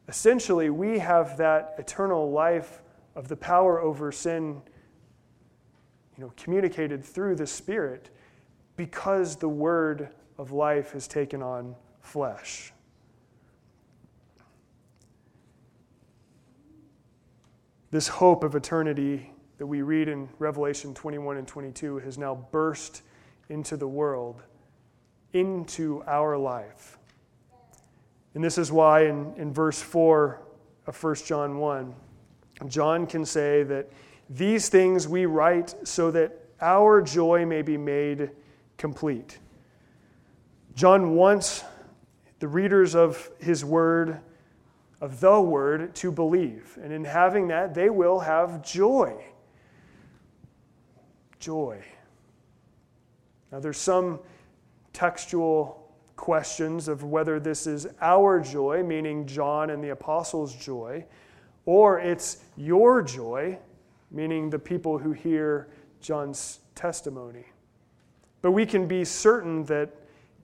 Essentially, 0.09 0.71
we 0.71 0.99
have 0.99 1.37
that 1.39 1.75
eternal 1.79 2.31
life 2.31 2.83
of 3.15 3.29
the 3.29 3.37
power 3.37 3.81
over 3.81 4.13
sin 4.13 4.63
you 6.17 6.25
know, 6.25 6.33
communicated 6.37 7.05
through 7.05 7.37
the 7.37 7.47
Spirit 7.47 8.11
because 8.77 9.37
the 9.37 9.49
word 9.49 10.09
of 10.39 10.53
life 10.53 10.93
has 10.93 11.09
taken 11.09 11.43
on 11.43 11.75
flesh. 12.01 12.73
This 17.91 18.09
hope 18.09 18.45
of 18.45 18.55
eternity 18.55 19.33
that 19.59 19.67
we 19.67 19.83
read 19.83 20.09
in 20.09 20.29
Revelation 20.39 20.93
21 20.93 21.39
and 21.39 21.49
22 21.49 21.99
has 21.99 22.19
now 22.19 22.35
burst 22.51 23.03
into 23.49 23.77
the 23.77 23.89
world, 23.89 24.43
into 25.33 26.03
our 26.07 26.37
life. 26.37 26.96
And 28.37 28.45
this 28.45 28.59
is 28.59 28.71
why 28.71 29.07
in, 29.07 29.33
in 29.39 29.51
verse 29.51 29.81
4 29.81 30.43
of 30.87 31.03
1 31.03 31.15
John 31.25 31.57
1, 31.57 31.95
John 32.69 33.07
can 33.07 33.25
say 33.25 33.63
that 33.63 33.89
these 34.29 34.69
things 34.69 35.09
we 35.09 35.25
write 35.25 35.75
so 35.89 36.11
that 36.11 36.39
our 36.61 37.01
joy 37.01 37.47
may 37.47 37.63
be 37.63 37.79
made 37.79 38.31
complete. 38.77 39.39
John 40.75 41.15
wants 41.15 41.65
the 42.39 42.47
readers 42.47 42.95
of 42.95 43.31
his 43.39 43.65
word, 43.65 44.21
of 45.01 45.19
the 45.21 45.41
word, 45.41 45.95
to 45.95 46.13
believe. 46.13 46.79
And 46.83 46.93
in 46.93 47.07
having 47.07 47.49
that, 47.49 47.73
they 47.73 47.89
will 47.89 48.19
have 48.19 48.63
joy. 48.63 49.17
Joy. 51.41 51.83
Now, 53.51 53.61
there's 53.61 53.79
some 53.79 54.21
textual 54.93 55.86
questions 56.17 56.89
of 56.89 57.05
whether 57.05 57.39
this 57.39 57.67
is 57.67 57.87
our 58.01 58.41
joy, 58.41 58.83
meaning 58.83 59.27
John 59.27 59.71
and 59.71 59.85
the 59.85 59.91
apostles' 59.91 60.55
joy, 60.55 61.05
or 61.67 62.01
it's 62.01 62.39
your 62.57 63.03
joy, 63.03 63.59
meaning 64.11 64.51
the 64.51 64.59
people 64.59 64.99
who 64.99 65.13
hear 65.13 65.69
John's 66.01 66.61
testimony. 66.75 67.45
But 68.43 68.53
we 68.53 68.67
can 68.67 68.87
be 68.87 69.05
certain 69.05 69.65
that 69.65 69.91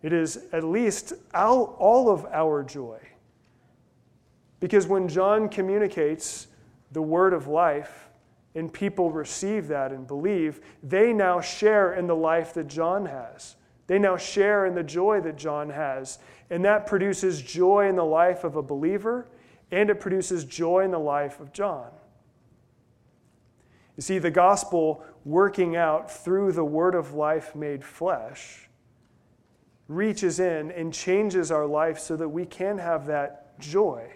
it 0.03 0.13
is 0.13 0.45
at 0.53 0.65
least 0.65 1.13
all 1.33 2.11
of 2.11 2.27
our 2.27 2.63
joy. 2.65 2.99
Because 4.59 4.87
when 4.87 5.09
John 5.09 5.49
communicates 5.49 6.49
the 6.91 7.03
word 7.03 7.33
of 7.33 7.47
life 7.47 8.09
and 8.55 8.73
people 8.73 9.11
receive 9.11 9.69
that 9.69 9.93
and 9.93 10.07
believe, 10.07 10.61
they 10.83 11.13
now 11.13 11.41
share 11.41 11.95
in 11.95 12.07
the 12.07 12.17
life 12.17 12.53
that 12.55 12.69
John 12.69 13.07
has. 13.07 13.57
They 13.93 13.99
now 13.99 14.17
share 14.17 14.65
in 14.65 14.75
the 14.75 14.83
joy 14.83 15.21
that 15.21 15.37
John 15.37 15.69
has. 15.69 16.19
And 16.49 16.65
that 16.65 16.87
produces 16.87 17.43
joy 17.43 17.91
in 17.91 17.97
the 17.97 18.03
life 18.03 18.43
of 18.43 18.57
a 18.57 18.63
believer 18.63 19.29
and 19.71 19.91
it 19.91 20.01
produces 20.01 20.47
joy 20.47 20.81
in 20.85 20.91
the 20.91 20.99
life 20.99 21.41
of 21.41 21.53
John. 21.53 21.91
You 23.99 24.03
see, 24.03 24.19
the 24.19 24.31
gospel 24.31 25.05
working 25.27 25.77
out 25.77 26.11
through 26.11 26.53
the 26.53 26.65
word 26.65 26.95
of 26.95 27.13
life 27.13 27.55
made 27.55 27.85
flesh 27.85 28.67
reaches 29.89 30.41
in 30.41 30.71
and 30.71 30.95
changes 30.95 31.51
our 31.51 31.67
life 31.67 31.99
so 31.99 32.17
that 32.17 32.31
we 32.31 32.47
can 32.47 32.79
have 32.79 33.05
that 33.09 33.61
joy. 33.61 34.11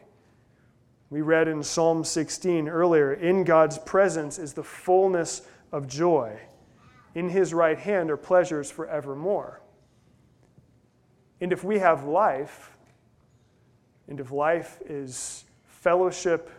We 1.10 1.20
read 1.20 1.48
in 1.48 1.62
Psalm 1.62 2.02
16 2.02 2.66
earlier 2.66 3.12
In 3.12 3.44
God's 3.44 3.76
presence 3.76 4.38
is 4.38 4.54
the 4.54 4.64
fullness 4.64 5.42
of 5.70 5.86
joy. 5.86 6.40
In 7.14 7.28
his 7.28 7.52
right 7.52 7.78
hand 7.78 8.10
are 8.10 8.16
pleasures 8.16 8.70
forevermore. 8.70 9.60
And 11.40 11.52
if 11.52 11.64
we 11.64 11.78
have 11.78 12.04
life, 12.04 12.76
and 14.08 14.20
if 14.20 14.30
life 14.30 14.78
is 14.86 15.44
fellowship 15.66 16.50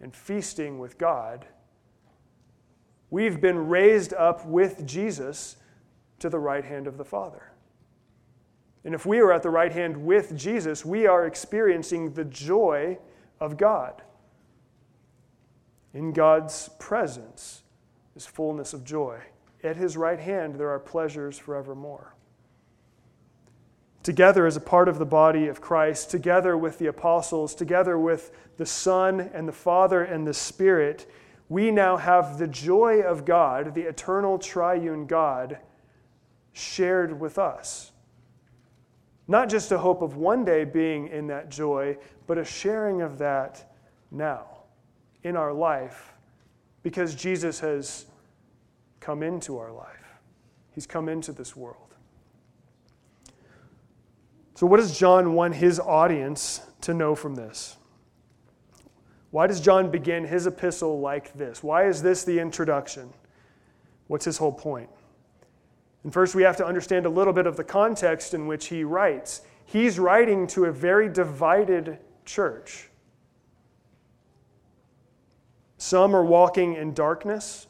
and 0.00 0.14
feasting 0.14 0.78
with 0.78 0.98
God, 0.98 1.46
we've 3.10 3.40
been 3.40 3.68
raised 3.68 4.14
up 4.14 4.46
with 4.46 4.86
Jesus 4.86 5.56
to 6.20 6.28
the 6.28 6.38
right 6.38 6.64
hand 6.64 6.86
of 6.86 6.96
the 6.96 7.04
Father. 7.04 7.52
And 8.84 8.94
if 8.94 9.04
we 9.04 9.18
are 9.18 9.32
at 9.32 9.42
the 9.42 9.50
right 9.50 9.72
hand 9.72 9.96
with 9.96 10.36
Jesus, 10.36 10.84
we 10.84 11.06
are 11.06 11.26
experiencing 11.26 12.12
the 12.12 12.24
joy 12.24 12.98
of 13.40 13.56
God. 13.56 14.02
In 15.94 16.12
God's 16.12 16.70
presence 16.78 17.62
is 18.14 18.26
fullness 18.26 18.72
of 18.72 18.84
joy. 18.84 19.20
At 19.64 19.76
his 19.76 19.96
right 19.96 20.20
hand, 20.20 20.54
there 20.54 20.70
are 20.70 20.78
pleasures 20.78 21.38
forevermore. 21.38 22.14
Together 24.02 24.46
as 24.46 24.56
a 24.56 24.60
part 24.60 24.88
of 24.88 24.98
the 24.98 25.06
body 25.06 25.48
of 25.48 25.60
Christ, 25.60 26.10
together 26.10 26.56
with 26.56 26.78
the 26.78 26.86
apostles, 26.86 27.54
together 27.54 27.98
with 27.98 28.30
the 28.56 28.66
Son 28.66 29.20
and 29.34 29.46
the 29.46 29.52
Father 29.52 30.02
and 30.02 30.26
the 30.26 30.34
Spirit, 30.34 31.10
we 31.48 31.70
now 31.70 31.96
have 31.96 32.38
the 32.38 32.46
joy 32.46 33.00
of 33.00 33.24
God, 33.24 33.74
the 33.74 33.82
eternal 33.82 34.38
triune 34.38 35.06
God, 35.06 35.58
shared 36.52 37.18
with 37.18 37.38
us. 37.38 37.92
Not 39.26 39.48
just 39.48 39.72
a 39.72 39.78
hope 39.78 40.00
of 40.02 40.16
one 40.16 40.44
day 40.44 40.64
being 40.64 41.08
in 41.08 41.26
that 41.28 41.50
joy, 41.50 41.98
but 42.26 42.38
a 42.38 42.44
sharing 42.44 43.02
of 43.02 43.18
that 43.18 43.72
now 44.10 44.46
in 45.22 45.36
our 45.36 45.52
life 45.52 46.14
because 46.82 47.14
Jesus 47.14 47.60
has 47.60 48.06
come 49.00 49.22
into 49.22 49.58
our 49.58 49.72
life. 49.72 50.20
He's 50.72 50.86
come 50.86 51.08
into 51.08 51.32
this 51.32 51.54
world. 51.54 51.87
So, 54.58 54.66
what 54.66 54.78
does 54.78 54.98
John 54.98 55.34
want 55.34 55.54
his 55.54 55.78
audience 55.78 56.62
to 56.80 56.92
know 56.92 57.14
from 57.14 57.36
this? 57.36 57.76
Why 59.30 59.46
does 59.46 59.60
John 59.60 59.88
begin 59.88 60.24
his 60.24 60.48
epistle 60.48 60.98
like 60.98 61.32
this? 61.34 61.62
Why 61.62 61.86
is 61.86 62.02
this 62.02 62.24
the 62.24 62.40
introduction? 62.40 63.12
What's 64.08 64.24
his 64.24 64.36
whole 64.36 64.50
point? 64.50 64.90
And 66.02 66.12
first, 66.12 66.34
we 66.34 66.42
have 66.42 66.56
to 66.56 66.66
understand 66.66 67.06
a 67.06 67.08
little 67.08 67.32
bit 67.32 67.46
of 67.46 67.56
the 67.56 67.62
context 67.62 68.34
in 68.34 68.48
which 68.48 68.66
he 68.66 68.82
writes. 68.82 69.42
He's 69.64 69.96
writing 69.96 70.48
to 70.48 70.64
a 70.64 70.72
very 70.72 71.08
divided 71.08 72.00
church. 72.24 72.88
Some 75.76 76.16
are 76.16 76.24
walking 76.24 76.74
in 76.74 76.94
darkness, 76.94 77.68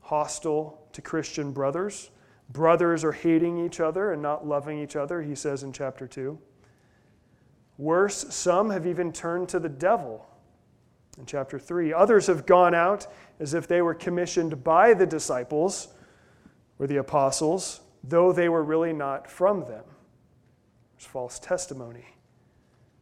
hostile 0.00 0.80
to 0.94 1.02
Christian 1.02 1.52
brothers. 1.52 2.08
Brothers 2.50 3.04
are 3.04 3.12
hating 3.12 3.64
each 3.64 3.80
other 3.80 4.12
and 4.12 4.22
not 4.22 4.46
loving 4.46 4.78
each 4.78 4.96
other, 4.96 5.22
he 5.22 5.34
says 5.34 5.62
in 5.62 5.72
chapter 5.72 6.06
2. 6.06 6.38
Worse, 7.76 8.34
some 8.34 8.70
have 8.70 8.86
even 8.86 9.12
turned 9.12 9.48
to 9.50 9.58
the 9.58 9.68
devil 9.68 10.26
in 11.18 11.26
chapter 11.26 11.58
3. 11.58 11.92
Others 11.92 12.26
have 12.26 12.46
gone 12.46 12.74
out 12.74 13.06
as 13.38 13.54
if 13.54 13.68
they 13.68 13.82
were 13.82 13.94
commissioned 13.94 14.64
by 14.64 14.94
the 14.94 15.06
disciples 15.06 15.88
or 16.78 16.86
the 16.86 16.96
apostles, 16.96 17.80
though 18.02 18.32
they 18.32 18.48
were 18.48 18.62
really 18.62 18.92
not 18.92 19.30
from 19.30 19.60
them. 19.60 19.84
There's 20.96 21.06
false 21.06 21.38
testimony. 21.38 22.06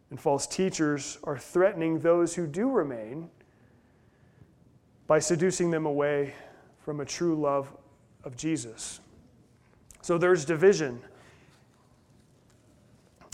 And 0.09 0.19
false 0.19 0.47
teachers 0.47 1.17
are 1.23 1.37
threatening 1.37 1.99
those 1.99 2.35
who 2.35 2.47
do 2.47 2.69
remain 2.69 3.29
by 5.05 5.19
seducing 5.19 5.71
them 5.71 5.85
away 5.85 6.33
from 6.79 6.99
a 6.99 7.05
true 7.05 7.35
love 7.35 7.71
of 8.23 8.35
Jesus. 8.35 8.99
So 10.07 10.17
there's 10.17 10.45
division. 10.45 11.01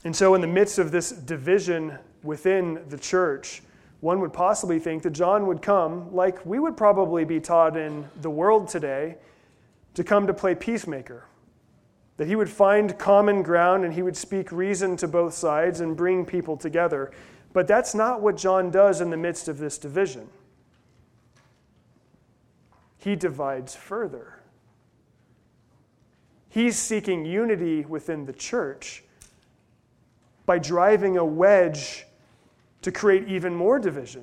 And 0.03 0.15
so, 0.15 0.33
in 0.33 0.41
the 0.41 0.47
midst 0.47 0.79
of 0.79 0.89
this 0.89 1.11
division 1.11 1.99
within 2.23 2.81
the 2.89 2.97
church, 2.97 3.61
one 3.99 4.19
would 4.21 4.33
possibly 4.33 4.79
think 4.79 5.03
that 5.03 5.11
John 5.11 5.45
would 5.45 5.61
come, 5.61 6.11
like 6.15 6.43
we 6.47 6.57
would 6.57 6.75
probably 6.75 7.25
be 7.25 7.39
taught 7.39 7.77
in 7.77 8.09
the 8.23 8.29
world 8.31 8.69
today, 8.69 9.17
to 9.93 10.03
come 10.03 10.25
to 10.25 10.33
play 10.33 10.55
peacemaker. 10.55 11.27
That 12.17 12.25
he 12.25 12.35
would 12.35 12.49
find 12.49 12.97
common 12.97 13.43
ground 13.43 13.85
and 13.85 13.93
he 13.93 14.01
would 14.01 14.17
speak 14.17 14.51
reason 14.51 14.97
to 14.97 15.07
both 15.07 15.35
sides 15.35 15.79
and 15.79 15.95
bring 15.95 16.25
people 16.25 16.57
together. 16.57 17.11
But 17.53 17.67
that's 17.67 17.93
not 17.93 18.19
what 18.19 18.35
John 18.35 18.71
does 18.71 18.99
in 18.99 19.11
the 19.11 19.17
midst 19.17 19.47
of 19.47 19.59
this 19.59 19.77
division. 19.77 20.27
He 22.97 23.15
divides 23.15 23.75
further. 23.75 24.39
He's 26.53 26.77
seeking 26.77 27.25
unity 27.25 27.83
within 27.83 28.27
the 28.27 28.31
church 28.31 29.03
by 30.45 30.59
driving 30.59 31.17
a 31.17 31.25
wedge 31.25 32.05
to 32.83 32.91
create 32.91 33.27
even 33.27 33.55
more 33.55 33.79
division. 33.79 34.21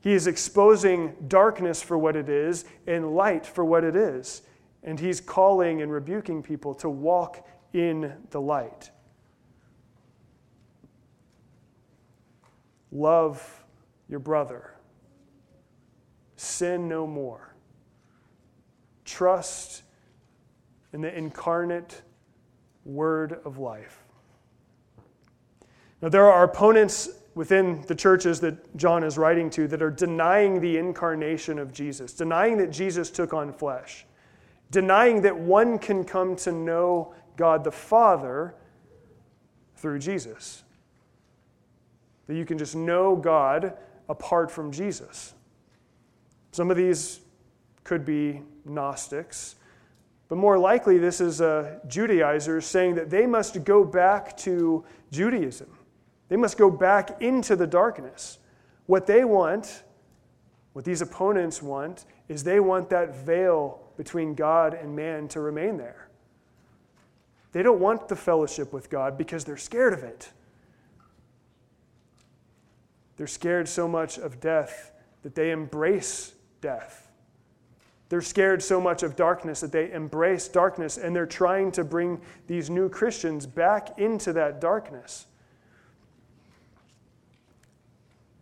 He 0.00 0.12
is 0.12 0.26
exposing 0.26 1.14
darkness 1.28 1.82
for 1.82 1.96
what 1.96 2.16
it 2.16 2.28
is 2.28 2.64
and 2.88 3.14
light 3.14 3.46
for 3.46 3.64
what 3.64 3.84
it 3.84 3.94
is. 3.94 4.42
And 4.82 4.98
he's 4.98 5.20
calling 5.20 5.82
and 5.82 5.92
rebuking 5.92 6.42
people 6.42 6.74
to 6.74 6.90
walk 6.90 7.46
in 7.72 8.12
the 8.30 8.40
light. 8.40 8.90
Love 12.90 13.64
your 14.08 14.18
brother. 14.18 14.74
Sin 16.34 16.88
no 16.88 17.06
more. 17.06 17.55
Trust 19.06 19.82
in 20.92 21.00
the 21.00 21.16
incarnate 21.16 22.02
word 22.84 23.40
of 23.44 23.58
life. 23.58 24.04
Now, 26.02 26.10
there 26.10 26.30
are 26.30 26.44
opponents 26.44 27.08
within 27.34 27.82
the 27.86 27.94
churches 27.94 28.40
that 28.40 28.76
John 28.76 29.04
is 29.04 29.16
writing 29.16 29.50
to 29.50 29.68
that 29.68 29.82
are 29.82 29.90
denying 29.90 30.60
the 30.60 30.76
incarnation 30.76 31.58
of 31.58 31.72
Jesus, 31.72 32.12
denying 32.12 32.58
that 32.58 32.70
Jesus 32.70 33.10
took 33.10 33.32
on 33.32 33.52
flesh, 33.52 34.06
denying 34.70 35.22
that 35.22 35.38
one 35.38 35.78
can 35.78 36.04
come 36.04 36.36
to 36.36 36.52
know 36.52 37.14
God 37.36 37.64
the 37.64 37.72
Father 37.72 38.54
through 39.76 39.98
Jesus. 39.98 40.64
That 42.26 42.34
you 42.34 42.44
can 42.44 42.58
just 42.58 42.74
know 42.74 43.14
God 43.14 43.74
apart 44.08 44.50
from 44.50 44.72
Jesus. 44.72 45.34
Some 46.52 46.70
of 46.70 46.76
these 46.76 47.20
could 47.86 48.04
be 48.04 48.42
Gnostics. 48.64 49.54
But 50.28 50.36
more 50.36 50.58
likely, 50.58 50.98
this 50.98 51.20
is 51.20 51.40
a 51.40 51.80
Judaizer 51.86 52.60
saying 52.60 52.96
that 52.96 53.10
they 53.10 53.26
must 53.26 53.64
go 53.64 53.84
back 53.84 54.36
to 54.38 54.84
Judaism. 55.12 55.68
They 56.28 56.36
must 56.36 56.58
go 56.58 56.68
back 56.68 57.22
into 57.22 57.54
the 57.54 57.66
darkness. 57.66 58.38
What 58.86 59.06
they 59.06 59.24
want, 59.24 59.84
what 60.72 60.84
these 60.84 61.00
opponents 61.00 61.62
want, 61.62 62.06
is 62.28 62.42
they 62.42 62.58
want 62.58 62.90
that 62.90 63.14
veil 63.14 63.80
between 63.96 64.34
God 64.34 64.74
and 64.74 64.94
man 64.96 65.28
to 65.28 65.40
remain 65.40 65.76
there. 65.76 66.08
They 67.52 67.62
don't 67.62 67.78
want 67.78 68.08
the 68.08 68.16
fellowship 68.16 68.72
with 68.72 68.90
God 68.90 69.16
because 69.16 69.44
they're 69.44 69.56
scared 69.56 69.92
of 69.92 70.02
it. 70.02 70.30
They're 73.16 73.28
scared 73.28 73.68
so 73.68 73.86
much 73.86 74.18
of 74.18 74.40
death 74.40 74.90
that 75.22 75.36
they 75.36 75.52
embrace 75.52 76.34
death. 76.60 77.05
They're 78.08 78.22
scared 78.22 78.62
so 78.62 78.80
much 78.80 79.02
of 79.02 79.16
darkness 79.16 79.60
that 79.60 79.72
they 79.72 79.90
embrace 79.90 80.46
darkness, 80.48 80.96
and 80.96 81.14
they're 81.14 81.26
trying 81.26 81.72
to 81.72 81.84
bring 81.84 82.20
these 82.46 82.70
new 82.70 82.88
Christians 82.88 83.46
back 83.46 83.98
into 83.98 84.32
that 84.34 84.60
darkness. 84.60 85.26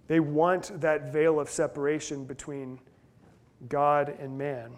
They 0.07 0.21
want 0.21 0.81
that 0.81 1.13
veil 1.13 1.41
of 1.41 1.49
separation 1.49 2.25
between 2.25 2.79
God 3.69 4.15
and 4.21 4.37
man. 4.37 4.73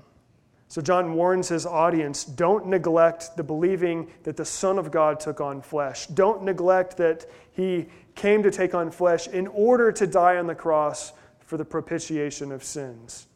So 0.69 0.81
John 0.81 1.15
warns 1.15 1.49
his 1.49 1.67
audience 1.67 2.25
don't 2.25 2.67
neglect 2.67 3.37
the 3.37 3.43
believing 3.43 4.11
that 4.25 4.37
the 4.37 4.45
Son 4.45 4.79
of 4.79 4.91
God 4.91 5.19
took 5.19 5.41
on 5.41 5.63
flesh. 5.63 6.07
Don't 6.09 6.43
neglect 6.43 6.97
that 6.99 7.27
he 7.53 7.87
came 8.15 8.43
to 8.43 8.51
take 8.51 8.75
on 8.75 8.91
flesh 8.91 9.29
in 9.29 9.47
order 9.49 9.91
to 9.93 10.07
die 10.07 10.37
on 10.37 10.47
the 10.47 10.55
cross 10.55 11.13
for 11.41 11.57
the 11.57 11.65
propitiation 11.65 12.51
of 12.51 12.65
sins. 12.65 13.27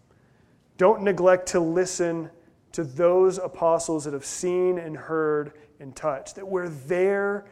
Don't 0.81 1.03
neglect 1.03 1.47
to 1.49 1.61
listen 1.61 2.31
to 2.73 2.85
those 2.85 3.37
apostles 3.37 4.05
that 4.05 4.15
have 4.15 4.25
seen 4.25 4.79
and 4.79 4.97
heard 4.97 5.53
and 5.79 5.95
touched, 5.95 6.37
that 6.37 6.49
we're 6.49 6.71
there 6.71 7.45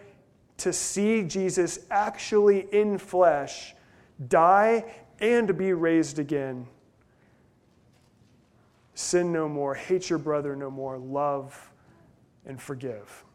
to 0.56 0.72
see 0.72 1.22
Jesus 1.24 1.80
actually 1.90 2.60
in 2.72 2.96
flesh 2.96 3.74
die 4.28 4.82
and 5.20 5.58
be 5.58 5.74
raised 5.74 6.18
again 6.18 6.66
sin 8.94 9.30
no 9.30 9.46
more, 9.46 9.74
hate 9.74 10.08
your 10.08 10.18
brother 10.18 10.56
no 10.56 10.70
more, 10.70 10.96
love 10.96 11.70
and 12.46 12.58
forgive. 12.58 13.26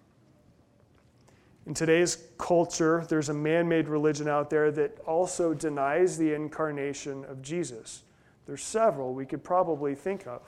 In 1.67 1.75
today's 1.75 2.17
culture, 2.39 3.05
there's 3.09 3.29
a 3.29 3.33
man 3.35 3.69
made 3.69 3.87
religion 3.87 4.27
out 4.27 4.49
there 4.49 4.71
that 4.71 4.97
also 5.05 5.53
denies 5.53 6.17
the 6.17 6.33
incarnation 6.33 7.23
of 7.25 7.43
Jesus. 7.43 8.01
There's 8.45 8.63
several 8.63 9.13
we 9.13 9.25
could 9.25 9.43
probably 9.43 9.95
think 9.95 10.27
of. 10.27 10.41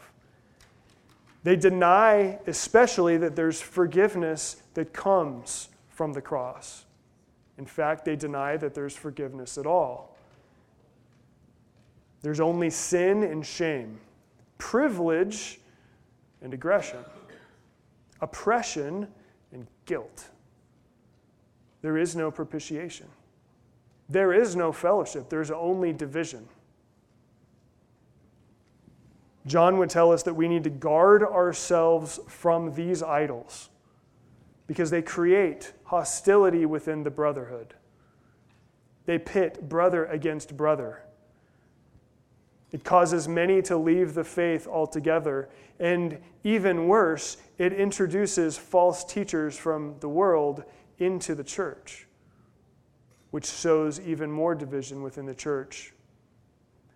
They 1.44 1.56
deny, 1.56 2.40
especially, 2.48 3.18
that 3.18 3.36
there's 3.36 3.62
forgiveness 3.62 4.58
that 4.74 4.94
comes 4.94 5.70
from 5.90 6.14
the 6.14 6.22
cross. 6.22 6.86
In 7.58 7.66
fact, 7.66 8.04
they 8.04 8.16
deny 8.16 8.58
that 8.58 8.74
there's 8.74 8.96
forgiveness 8.96 9.58
at 9.58 9.66
all. 9.66 10.18
There's 12.22 12.40
only 12.40 12.70
sin 12.70 13.24
and 13.24 13.46
shame 13.46 14.00
privilege 14.58 15.60
and 16.42 16.54
aggression, 16.54 17.00
oppression 18.22 19.08
and 19.52 19.68
guilt. 19.86 20.30
There 21.82 21.98
is 21.98 22.16
no 22.16 22.32
propitiation. 22.32 23.08
There 24.10 24.34
is 24.34 24.56
no 24.56 24.72
fellowship. 24.72 25.30
There's 25.30 25.52
only 25.52 25.94
division. 25.94 26.48
John 29.48 29.78
would 29.78 29.90
tell 29.90 30.12
us 30.12 30.24
that 30.24 30.34
we 30.34 30.48
need 30.48 30.64
to 30.64 30.70
guard 30.70 31.24
ourselves 31.24 32.20
from 32.28 32.74
these 32.74 33.04
idols 33.04 33.70
because 34.68 34.90
they 34.90 35.02
create 35.02 35.74
hostility 35.84 36.66
within 36.66 37.04
the 37.04 37.12
brotherhood. 37.12 37.76
They 39.06 39.20
pit 39.20 39.70
brother 39.70 40.06
against 40.06 40.58
brother. 40.58 41.04
It 42.72 42.84
causes 42.84 43.28
many 43.28 43.62
to 43.64 43.78
leave 43.78 44.16
the 44.16 44.24
faith 44.24 44.68
altogether. 44.68 45.50
And 45.80 46.18
even 46.44 46.88
worse, 46.88 47.38
it 47.58 47.72
introduces 47.72 48.58
false 48.58 49.04
teachers 49.04 49.58
from 49.58 49.96
the 50.00 50.10
world 50.10 50.64
into 50.98 51.36
the 51.36 51.44
church, 51.44 52.08
which 53.32 53.46
shows 53.46 54.00
even 54.00 54.32
more 54.32 54.56
division 54.56 55.04
within 55.04 55.26
the 55.26 55.36
church. 55.36 55.94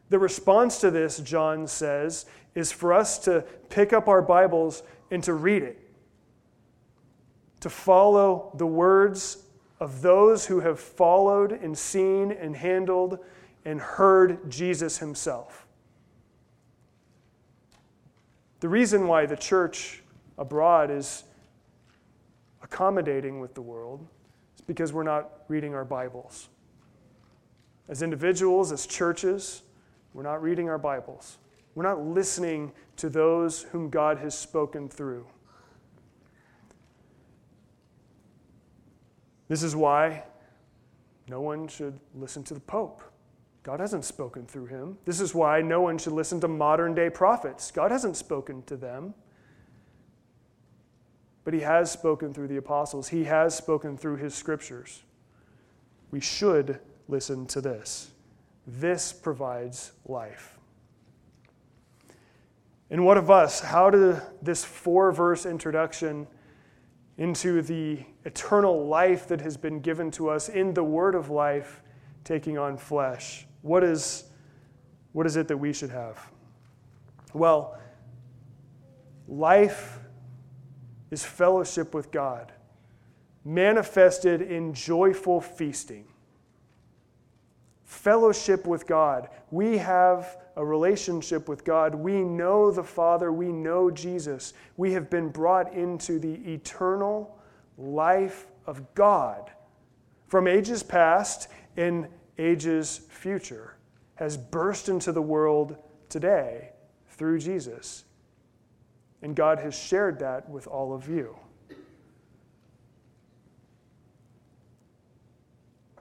The 0.09 0.19
response 0.19 0.79
to 0.81 0.91
this, 0.91 1.19
John 1.19 1.67
says, 1.67 2.25
is 2.55 2.71
for 2.71 2.93
us 2.93 3.19
to 3.19 3.41
pick 3.69 3.93
up 3.93 4.07
our 4.07 4.21
Bibles 4.21 4.83
and 5.11 5.23
to 5.23 5.33
read 5.33 5.63
it, 5.63 5.79
to 7.61 7.69
follow 7.69 8.51
the 8.55 8.65
words 8.65 9.43
of 9.79 10.01
those 10.01 10.45
who 10.45 10.59
have 10.59 10.79
followed 10.79 11.51
and 11.51 11.77
seen 11.77 12.31
and 12.31 12.55
handled 12.55 13.19
and 13.65 13.79
heard 13.79 14.49
Jesus 14.49 14.97
himself. 14.97 15.67
The 18.59 18.69
reason 18.69 19.07
why 19.07 19.25
the 19.25 19.37
church 19.37 20.03
abroad 20.37 20.91
is 20.91 21.23
accommodating 22.61 23.39
with 23.39 23.53
the 23.53 23.61
world 23.61 24.05
is 24.55 24.61
because 24.61 24.91
we're 24.91 25.03
not 25.03 25.43
reading 25.47 25.73
our 25.75 25.85
Bibles. 25.85 26.49
As 27.87 28.01
individuals, 28.01 28.71
as 28.71 28.85
churches, 28.85 29.61
we're 30.13 30.23
not 30.23 30.41
reading 30.41 30.69
our 30.69 30.77
Bibles. 30.77 31.37
We're 31.75 31.83
not 31.83 32.03
listening 32.05 32.71
to 32.97 33.09
those 33.09 33.63
whom 33.63 33.89
God 33.89 34.17
has 34.17 34.37
spoken 34.37 34.89
through. 34.89 35.25
This 39.47 39.63
is 39.63 39.75
why 39.75 40.23
no 41.27 41.41
one 41.41 41.67
should 41.67 41.99
listen 42.15 42.43
to 42.43 42.53
the 42.53 42.59
Pope. 42.59 43.03
God 43.63 43.79
hasn't 43.79 44.05
spoken 44.05 44.45
through 44.45 44.67
him. 44.67 44.97
This 45.05 45.19
is 45.19 45.35
why 45.35 45.61
no 45.61 45.81
one 45.81 45.97
should 45.97 46.13
listen 46.13 46.39
to 46.41 46.47
modern 46.47 46.95
day 46.95 47.09
prophets. 47.09 47.71
God 47.71 47.91
hasn't 47.91 48.15
spoken 48.15 48.63
to 48.63 48.77
them. 48.77 49.13
But 51.43 51.53
he 51.53 51.61
has 51.61 51.91
spoken 51.91 52.33
through 52.33 52.47
the 52.47 52.57
apostles, 52.57 53.09
he 53.09 53.23
has 53.25 53.55
spoken 53.55 53.97
through 53.97 54.17
his 54.17 54.35
scriptures. 54.35 55.03
We 56.11 56.19
should 56.19 56.79
listen 57.07 57.45
to 57.47 57.61
this. 57.61 58.11
This 58.77 59.11
provides 59.11 59.93
life. 60.05 60.59
And 62.91 63.03
what 63.03 63.17
of 63.17 63.31
us? 63.31 63.59
How 63.59 63.89
did 63.89 64.21
this 64.43 64.63
four 64.63 65.11
verse 65.11 65.47
introduction 65.47 66.27
into 67.17 67.63
the 67.63 68.03
eternal 68.25 68.85
life 68.85 69.27
that 69.27 69.41
has 69.41 69.57
been 69.57 69.79
given 69.79 70.11
to 70.11 70.29
us 70.29 70.49
in 70.49 70.75
the 70.75 70.83
Word 70.83 71.15
of 71.15 71.31
life 71.31 71.81
taking 72.23 72.59
on 72.59 72.77
flesh? 72.77 73.47
What 73.63 73.83
is, 73.83 74.25
what 75.13 75.25
is 75.25 75.35
it 75.35 75.47
that 75.47 75.57
we 75.57 75.73
should 75.73 75.89
have? 75.89 76.31
Well, 77.33 77.79
life 79.27 79.97
is 81.09 81.25
fellowship 81.25 81.95
with 81.95 82.11
God, 82.11 82.51
manifested 83.43 84.43
in 84.43 84.75
joyful 84.75 85.41
feasting. 85.41 86.05
Fellowship 87.89 88.67
with 88.67 88.85
God. 88.85 89.29
We 89.49 89.79
have 89.79 90.37
a 90.55 90.63
relationship 90.63 91.49
with 91.49 91.65
God. 91.65 91.95
We 91.95 92.21
know 92.21 92.69
the 92.69 92.83
Father. 92.83 93.33
We 93.33 93.51
know 93.51 93.89
Jesus. 93.89 94.53
We 94.77 94.93
have 94.93 95.09
been 95.09 95.29
brought 95.29 95.73
into 95.73 96.19
the 96.19 96.35
eternal 96.53 97.35
life 97.79 98.45
of 98.67 98.93
God 98.93 99.49
from 100.27 100.47
ages 100.47 100.83
past 100.83 101.47
and 101.77 102.07
ages 102.37 103.01
future 103.09 103.75
has 104.13 104.37
burst 104.37 104.87
into 104.87 105.11
the 105.11 105.21
world 105.23 105.75
today 106.09 106.69
through 107.07 107.39
Jesus. 107.39 108.03
And 109.23 109.35
God 109.35 109.57
has 109.57 109.75
shared 109.75 110.19
that 110.19 110.47
with 110.47 110.67
all 110.67 110.93
of 110.93 111.09
you. 111.09 111.35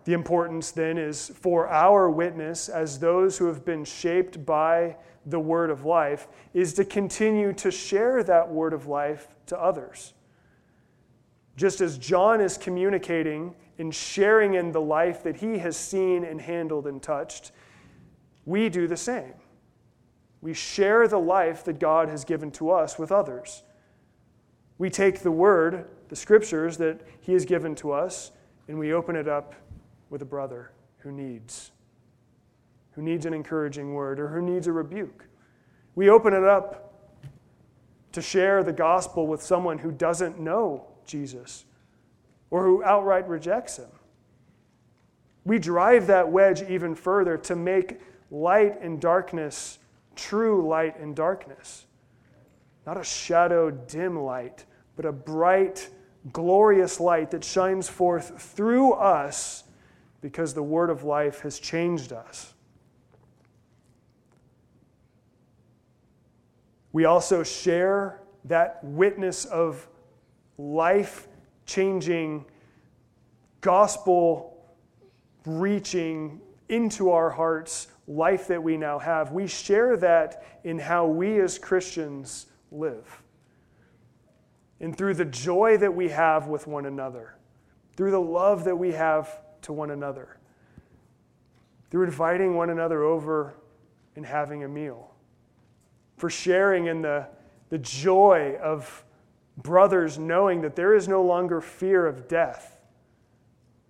The 0.09 0.15
importance 0.15 0.71
then 0.71 0.97
is 0.97 1.29
for 1.35 1.69
our 1.69 2.09
witness, 2.09 2.71
as 2.71 2.99
those 2.99 3.37
who 3.37 3.45
have 3.45 3.63
been 3.67 3.85
shaped 3.85 4.47
by 4.47 4.97
the 5.27 5.39
word 5.39 5.69
of 5.69 5.85
life, 5.85 6.29
is 6.55 6.73
to 6.73 6.85
continue 6.87 7.53
to 7.53 7.71
share 7.71 8.23
that 8.23 8.51
word 8.51 8.73
of 8.73 8.87
life 8.87 9.35
to 9.49 9.61
others. 9.61 10.15
Just 11.59 11.83
as 11.83 11.99
John 11.99 12.41
is 12.41 12.57
communicating 12.57 13.55
and 13.77 13.95
sharing 13.95 14.55
in 14.55 14.73
the 14.73 14.81
life 14.81 15.23
that 15.25 15.37
he 15.37 15.59
has 15.59 15.77
seen 15.77 16.25
and 16.25 16.41
handled 16.41 16.87
and 16.87 17.03
touched, 17.03 17.53
we 18.47 18.71
do 18.71 18.87
the 18.87 18.97
same. 18.97 19.35
We 20.41 20.55
share 20.55 21.07
the 21.07 21.21
life 21.21 21.65
that 21.65 21.79
God 21.79 22.09
has 22.09 22.25
given 22.25 22.51
to 22.53 22.71
us 22.71 22.99
with 22.99 23.13
others. 23.13 23.63
We 24.79 24.89
take 24.89 25.21
the 25.21 25.31
word, 25.31 25.85
the 26.09 26.17
scriptures 26.17 26.79
that 26.79 26.99
he 27.21 27.35
has 27.35 27.45
given 27.45 27.75
to 27.75 27.93
us, 27.93 28.31
and 28.69 28.79
we 28.79 28.95
open 28.95 29.15
it 29.15 29.29
up 29.29 29.55
with 30.11 30.23
a 30.23 30.27
brother 30.27 30.73
who 30.99 31.13
needs 31.13 31.71
who 32.93 33.03
needs 33.03 33.27
an 33.27 33.33
encouraging 33.33 33.95
word 33.95 34.19
or 34.19 34.27
who 34.27 34.43
needs 34.43 34.67
a 34.67 34.73
rebuke. 34.73 35.25
We 35.95 36.11
open 36.11 36.33
it 36.33 36.43
up 36.43 36.93
to 38.11 38.21
share 38.21 38.65
the 38.65 38.73
gospel 38.73 39.29
with 39.29 39.41
someone 39.41 39.79
who 39.79 39.93
doesn't 39.93 40.41
know 40.41 40.85
Jesus 41.07 41.65
or 42.51 42.65
who 42.65 42.83
outright 42.83 43.29
rejects 43.29 43.77
him. 43.77 43.91
We 45.45 45.61
drive 45.61 46.09
that 46.09 46.29
wedge 46.29 46.63
even 46.63 46.97
further 46.97 47.39
to 47.39 47.55
make 47.55 48.01
light 48.33 48.81
and 48.83 49.01
darkness 49.01 49.79
true 50.19 50.67
light 50.67 50.99
and 50.99 51.15
darkness. 51.15 51.87
Not 52.85 52.99
a 52.99 53.05
shadow, 53.05 53.71
dim 53.71 54.19
light, 54.19 54.65
but 54.97 55.05
a 55.05 55.13
bright, 55.13 55.89
glorious 56.33 57.01
light 57.01 57.31
that 57.31 57.45
shines 57.45 57.89
forth 57.89 58.43
through 58.43 58.95
us 58.95 59.65
because 60.21 60.55
the 60.55 60.63
word 60.63 60.91
of 60.91 61.05
life 61.05 61.41
has 61.41 61.59
changed 61.59 62.13
us. 62.13 62.55
We 66.93 67.05
also 67.05 67.43
share 67.43 68.21
that 68.45 68.83
witness 68.83 69.45
of 69.45 69.87
life 70.57 71.29
changing, 71.67 72.45
gospel 73.61 74.65
reaching 75.45 76.41
into 76.69 77.11
our 77.11 77.31
hearts 77.31 77.89
life 78.07 78.49
that 78.49 78.63
we 78.63 78.77
now 78.77 78.99
have. 78.99 79.33
We 79.33 79.47
share 79.47 79.97
that 79.99 80.45
in 80.65 80.79
how 80.79 81.07
we 81.07 81.41
as 81.41 81.59
Christians 81.59 82.47
live. 82.73 83.23
And 84.81 84.97
through 84.97 85.15
the 85.15 85.25
joy 85.25 85.77
that 85.77 85.95
we 85.95 86.09
have 86.09 86.47
with 86.47 86.67
one 86.67 86.87
another, 86.87 87.37
through 87.97 88.13
the 88.13 88.21
love 88.21 88.65
that 88.65 88.77
we 88.77 88.93
have 88.93 89.41
to 89.63 89.73
one 89.73 89.91
another, 89.91 90.39
through 91.91 92.05
inviting 92.05 92.55
one 92.55 92.71
another 92.71 93.03
over 93.03 93.55
and 94.17 94.25
having 94.25 94.65
a 94.65 94.69
meal, 94.69 95.15
for 96.17 96.31
sharing 96.31 96.87
in 96.87 97.03
the, 97.03 97.27
the 97.71 97.79
joy 97.79 98.57
of 98.63 99.05
brothers 99.59 100.19
knowing 100.19 100.61
that 100.63 100.77
there 100.77 100.95
is 100.95 101.09
no 101.09 101.23
longer 101.23 101.61
fear 101.61 102.07
of 102.07 102.29
death. 102.29 102.81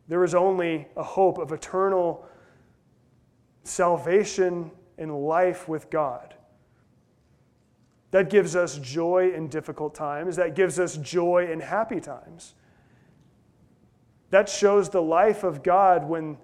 There 0.09 0.25
is 0.25 0.35
only 0.35 0.87
a 0.97 1.03
hope 1.03 1.39
of 1.39 1.53
eternal 1.53 2.27
salvation 3.65 4.71
and 4.97 5.27
life 5.27 5.69
with 5.69 5.91
God. 5.91 6.35
That 8.11 8.31
gives 8.31 8.57
us 8.57 8.79
joy 8.79 9.33
in 9.35 9.49
difficult 9.49 9.95
times. 9.95 10.37
That 10.37 10.55
gives 10.55 10.79
us 10.79 10.97
joy 10.97 11.51
in 11.53 11.61
happy 11.61 12.01
times. 12.01 12.55
That 14.31 14.49
shows 14.49 14.91
the 14.91 15.03
life 15.03 15.43
of 15.43 15.63
God 15.63 16.05
when 16.05 16.37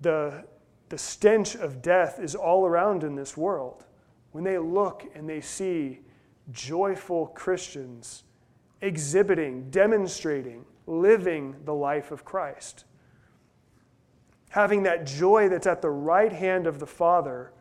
the, 0.00 0.44
the 0.88 0.98
stench 0.98 1.54
of 1.54 1.80
death 1.80 2.18
is 2.20 2.34
all 2.34 2.66
around 2.66 3.04
in 3.04 3.14
this 3.14 3.36
world. 3.36 3.84
When 4.32 4.44
they 4.44 4.58
look 4.58 5.04
and 5.14 5.28
they 5.28 5.40
see 5.40 6.00
joyful 6.50 7.28
Christians 7.28 8.24
exhibiting, 8.80 9.70
demonstrating, 9.70 10.64
living 10.86 11.56
the 11.64 11.74
life 11.74 12.10
of 12.10 12.24
Christ. 12.24 12.84
Having 14.50 14.82
that 14.82 15.06
joy 15.06 15.48
that's 15.48 15.66
at 15.66 15.80
the 15.80 15.90
right 15.90 16.32
hand 16.32 16.66
of 16.66 16.78
the 16.78 16.86
Father 16.86 17.52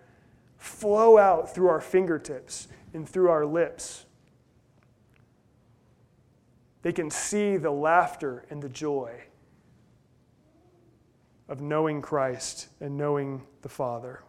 flow 0.58 1.18
out 1.18 1.54
through 1.54 1.70
our 1.70 1.80
fingertips 1.80 2.68
and 2.94 3.08
through 3.08 3.30
our 3.30 3.46
lips. 3.46 4.06
They 6.82 6.92
can 6.92 7.10
see 7.10 7.56
the 7.58 7.72
laughter 7.72 8.46
and 8.50 8.62
the 8.62 8.70
joy 8.70 9.22
of 11.52 11.60
knowing 11.60 12.02
Christ 12.02 12.70
and 12.80 12.98
knowing 12.98 13.44
the 13.62 13.70
Father. 13.70 14.24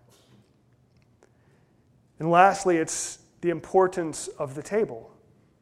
And 2.19 2.29
lastly, 2.31 2.79
it's 2.79 3.21
the 3.43 3.51
importance 3.51 4.27
of 4.27 4.57
the 4.57 4.63
table. 4.63 5.09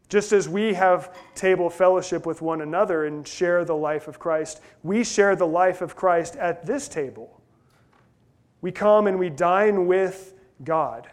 Just 0.08 0.32
as 0.32 0.48
we 0.48 0.72
have 0.72 1.14
table 1.34 1.68
fellowship 1.68 2.24
with 2.24 2.40
one 2.40 2.62
another 2.62 3.04
and 3.04 3.28
share 3.28 3.66
the 3.66 3.76
life 3.76 4.08
of 4.08 4.18
Christ, 4.18 4.62
we 4.82 5.04
share 5.04 5.36
the 5.36 5.46
life 5.46 5.82
of 5.82 5.94
Christ 5.94 6.34
at 6.36 6.64
this 6.64 6.88
table. 6.88 7.42
We 8.62 8.72
come 8.72 9.06
and 9.06 9.18
we 9.18 9.28
dine 9.28 9.86
with 9.86 10.32
God. 10.64 11.08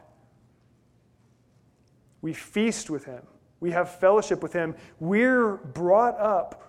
We 2.21 2.33
feast 2.33 2.89
with 2.89 3.03
Him. 3.03 3.23
We 3.59 3.71
have 3.71 3.99
fellowship 3.99 4.41
with 4.41 4.53
Him. 4.53 4.75
We're 5.01 5.57
brought 5.57 6.17
up 6.17 6.66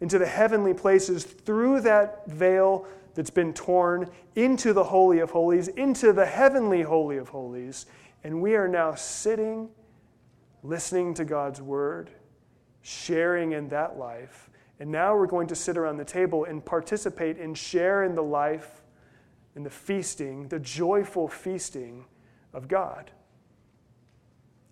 into 0.00 0.18
the 0.18 0.26
heavenly 0.26 0.74
places 0.74 1.24
through 1.24 1.80
that 1.82 2.26
veil 2.26 2.86
that's 3.14 3.30
been 3.30 3.52
torn 3.52 4.08
into 4.36 4.72
the 4.72 4.84
Holy 4.84 5.18
of 5.18 5.30
Holies, 5.30 5.68
into 5.68 6.12
the 6.12 6.26
heavenly 6.26 6.82
Holy 6.82 7.18
of 7.18 7.28
Holies. 7.28 7.86
And 8.24 8.40
we 8.40 8.54
are 8.54 8.68
now 8.68 8.94
sitting 8.94 9.68
listening 10.62 11.14
to 11.14 11.24
God's 11.24 11.60
word, 11.60 12.10
sharing 12.82 13.52
in 13.52 13.68
that 13.68 13.98
life. 13.98 14.50
And 14.78 14.90
now 14.90 15.14
we're 15.14 15.26
going 15.26 15.48
to 15.48 15.54
sit 15.54 15.76
around 15.76 15.98
the 15.98 16.04
table 16.04 16.44
and 16.44 16.64
participate 16.64 17.38
and 17.38 17.56
share 17.56 18.04
in 18.04 18.14
the 18.14 18.22
life 18.22 18.82
and 19.54 19.64
the 19.64 19.70
feasting, 19.70 20.48
the 20.48 20.58
joyful 20.58 21.28
feasting 21.28 22.04
of 22.52 22.68
God. 22.68 23.10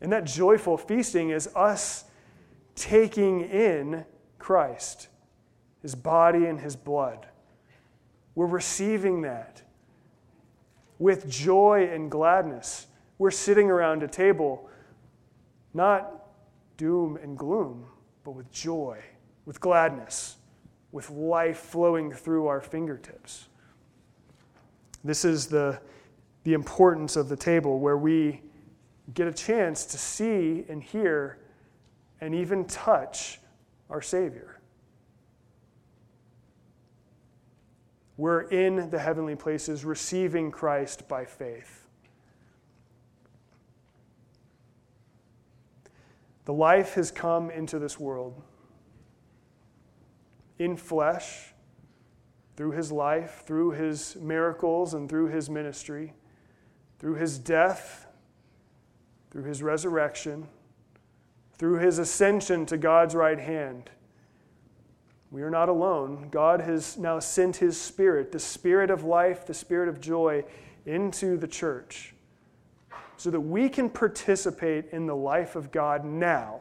And 0.01 0.12
that 0.12 0.24
joyful 0.24 0.79
feasting 0.79 1.31
is 1.31 1.49
us 1.55 2.05
taking 2.74 3.41
in 3.41 4.05
Christ, 4.39 5.09
his 5.83 5.95
body 5.95 6.47
and 6.47 6.61
his 6.61 6.76
blood. 6.76 7.26
We're 8.35 8.47
receiving 8.47 9.22
that 9.22 9.62
with 10.99 11.29
joy 11.29 11.89
and 11.93 12.11
gladness. 12.11 12.87
We're 13.18 13.31
sitting 13.31 13.70
around 13.70 14.03
a 14.03 14.09
table 14.09 14.68
not 15.74 16.26
doom 16.76 17.18
and 17.22 17.37
gloom, 17.37 17.87
but 18.24 18.33
with 18.33 18.51
joy, 18.51 18.99
with 19.45 19.61
gladness, 19.61 20.37
with 20.93 21.11
life 21.11 21.59
flowing 21.59 22.12
through 22.12 22.47
our 22.47 22.61
fingertips. 22.61 23.49
This 25.05 25.24
is 25.24 25.47
the, 25.47 25.81
the 26.45 26.55
importance 26.55 27.16
of 27.16 27.29
the 27.29 27.37
table 27.37 27.79
where 27.79 27.97
we 27.97 28.43
get 29.14 29.26
a 29.26 29.33
chance 29.33 29.85
to 29.87 29.99
see 29.99 30.64
and 30.68 30.83
hear 30.83 31.39
and 32.20 32.35
even 32.35 32.64
touch 32.64 33.41
our 33.91 34.03
Savior. 34.03 34.58
We're 38.19 38.43
in 38.43 38.91
the 38.91 38.99
heavenly 38.99 39.37
places 39.37 39.85
receiving 39.85 40.51
Christ 40.51 41.09
by 41.09 41.25
faith. 41.25 41.87
The 46.45 46.53
life 46.53 46.95
has 46.95 47.12
come 47.12 47.51
into 47.51 47.79
this 47.79 47.99
world 47.99 48.43
in 50.59 50.77
flesh, 50.77 51.53
through 52.57 52.73
his 52.73 52.91
life, 52.91 53.45
through 53.47 53.71
his 53.71 54.16
miracles, 54.16 54.95
and 54.95 55.09
through 55.09 55.29
his 55.29 55.49
ministry, 55.49 56.12
through 56.99 57.14
his 57.14 57.39
death, 57.39 58.07
through 59.31 59.45
his 59.45 59.62
resurrection, 59.62 60.49
through 61.57 61.79
his 61.79 62.01
ascension 62.01 62.66
to 62.66 62.77
God's 62.77 63.14
right 63.14 63.39
hand. 63.39 63.91
We 65.31 65.43
are 65.43 65.51
not 65.51 65.68
alone. 65.68 66.29
God 66.31 66.61
has 66.61 66.97
now 66.97 67.18
sent 67.18 67.57
his 67.57 67.79
spirit, 67.79 68.33
the 68.33 68.39
spirit 68.39 68.91
of 68.91 69.05
life, 69.05 69.47
the 69.47 69.55
spirit 69.55 69.89
of 69.89 70.01
joy, 70.01 70.45
into 70.87 71.37
the 71.37 71.47
church 71.47 72.14
so 73.18 73.31
that 73.31 73.41
we 73.41 73.68
can 73.68 73.91
participate 73.91 74.87
in 74.93 75.07
the 75.07 75.16
life 75.16 75.57
of 75.57 75.70
God 75.70 76.05
now 76.05 76.61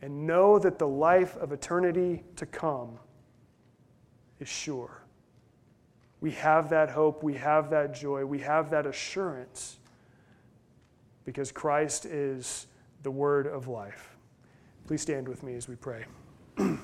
and 0.00 0.26
know 0.26 0.58
that 0.58 0.78
the 0.78 0.86
life 0.86 1.36
of 1.36 1.52
eternity 1.52 2.22
to 2.36 2.46
come 2.46 2.98
is 4.38 4.48
sure. 4.48 5.02
We 6.20 6.30
have 6.32 6.70
that 6.70 6.90
hope, 6.90 7.22
we 7.22 7.34
have 7.34 7.70
that 7.70 7.94
joy, 7.94 8.24
we 8.24 8.38
have 8.38 8.70
that 8.70 8.86
assurance 8.86 9.78
because 11.24 11.50
Christ 11.50 12.06
is 12.06 12.68
the 13.02 13.10
word 13.10 13.46
of 13.46 13.66
life. 13.68 14.15
Please 14.86 15.02
stand 15.02 15.26
with 15.26 15.42
me 15.42 15.56
as 15.56 15.66
we 15.68 15.74
pray. 15.74 16.04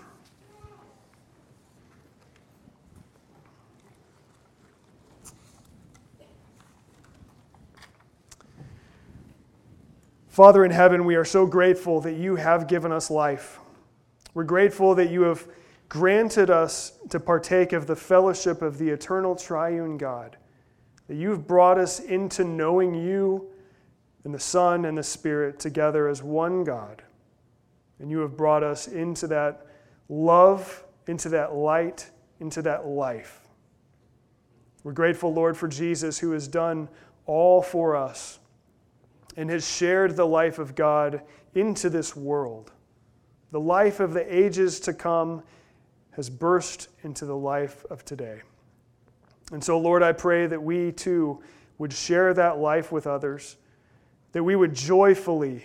Father 10.26 10.64
in 10.64 10.72
heaven, 10.72 11.04
we 11.04 11.14
are 11.14 11.24
so 11.24 11.46
grateful 11.46 12.00
that 12.00 12.14
you 12.14 12.34
have 12.34 12.66
given 12.66 12.90
us 12.90 13.08
life. 13.08 13.60
We're 14.34 14.42
grateful 14.42 14.96
that 14.96 15.10
you 15.10 15.22
have 15.22 15.46
granted 15.88 16.50
us 16.50 16.98
to 17.10 17.20
partake 17.20 17.72
of 17.72 17.86
the 17.86 17.94
fellowship 17.94 18.62
of 18.62 18.78
the 18.78 18.88
eternal 18.88 19.36
triune 19.36 19.96
God, 19.96 20.38
that 21.06 21.14
you've 21.14 21.46
brought 21.46 21.78
us 21.78 22.00
into 22.00 22.42
knowing 22.42 22.94
you 22.94 23.48
and 24.24 24.34
the 24.34 24.40
Son 24.40 24.86
and 24.86 24.98
the 24.98 25.04
Spirit 25.04 25.60
together 25.60 26.08
as 26.08 26.20
one 26.20 26.64
God. 26.64 27.02
And 28.02 28.10
you 28.10 28.18
have 28.18 28.36
brought 28.36 28.64
us 28.64 28.88
into 28.88 29.28
that 29.28 29.64
love, 30.08 30.84
into 31.06 31.28
that 31.30 31.54
light, 31.54 32.10
into 32.40 32.60
that 32.62 32.84
life. 32.84 33.40
We're 34.82 34.92
grateful, 34.92 35.32
Lord, 35.32 35.56
for 35.56 35.68
Jesus 35.68 36.18
who 36.18 36.32
has 36.32 36.48
done 36.48 36.88
all 37.26 37.62
for 37.62 37.94
us 37.94 38.40
and 39.36 39.48
has 39.50 39.66
shared 39.66 40.16
the 40.16 40.26
life 40.26 40.58
of 40.58 40.74
God 40.74 41.22
into 41.54 41.88
this 41.88 42.16
world. 42.16 42.72
The 43.52 43.60
life 43.60 44.00
of 44.00 44.14
the 44.14 44.36
ages 44.36 44.80
to 44.80 44.92
come 44.92 45.44
has 46.10 46.28
burst 46.28 46.88
into 47.04 47.24
the 47.24 47.36
life 47.36 47.86
of 47.88 48.04
today. 48.04 48.42
And 49.52 49.62
so, 49.62 49.78
Lord, 49.78 50.02
I 50.02 50.10
pray 50.10 50.48
that 50.48 50.60
we 50.60 50.90
too 50.90 51.40
would 51.78 51.92
share 51.92 52.34
that 52.34 52.58
life 52.58 52.90
with 52.90 53.06
others, 53.06 53.58
that 54.32 54.42
we 54.42 54.56
would 54.56 54.74
joyfully 54.74 55.64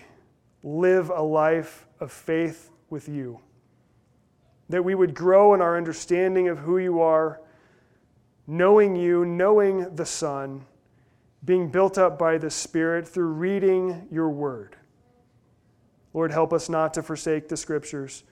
live 0.61 1.09
a 1.09 1.23
life 1.23 1.86
of 1.99 2.11
faith 2.11 2.71
with 2.89 3.07
you, 3.07 3.39
that 4.69 4.83
we 4.83 4.95
would 4.95 5.13
grow 5.13 5.53
in 5.53 5.61
our 5.61 5.77
understanding 5.77 6.47
of 6.47 6.59
who 6.59 6.77
you 6.77 7.01
are, 7.01 7.41
knowing 8.45 8.95
you, 8.95 9.25
knowing 9.25 9.95
the 9.95 10.05
Son, 10.05 10.65
being 11.43 11.69
built 11.69 11.97
up 11.97 12.17
by 12.17 12.37
the 12.37 12.49
Spirit 12.49 13.07
through 13.07 13.27
reading 13.27 14.07
your 14.11 14.29
word. 14.29 14.75
Lord, 16.13 16.31
help 16.31 16.53
us 16.53 16.69
not 16.69 16.93
to 16.95 17.03
forsake 17.03 17.47
the 17.47 17.57
scriptures. 17.57 18.23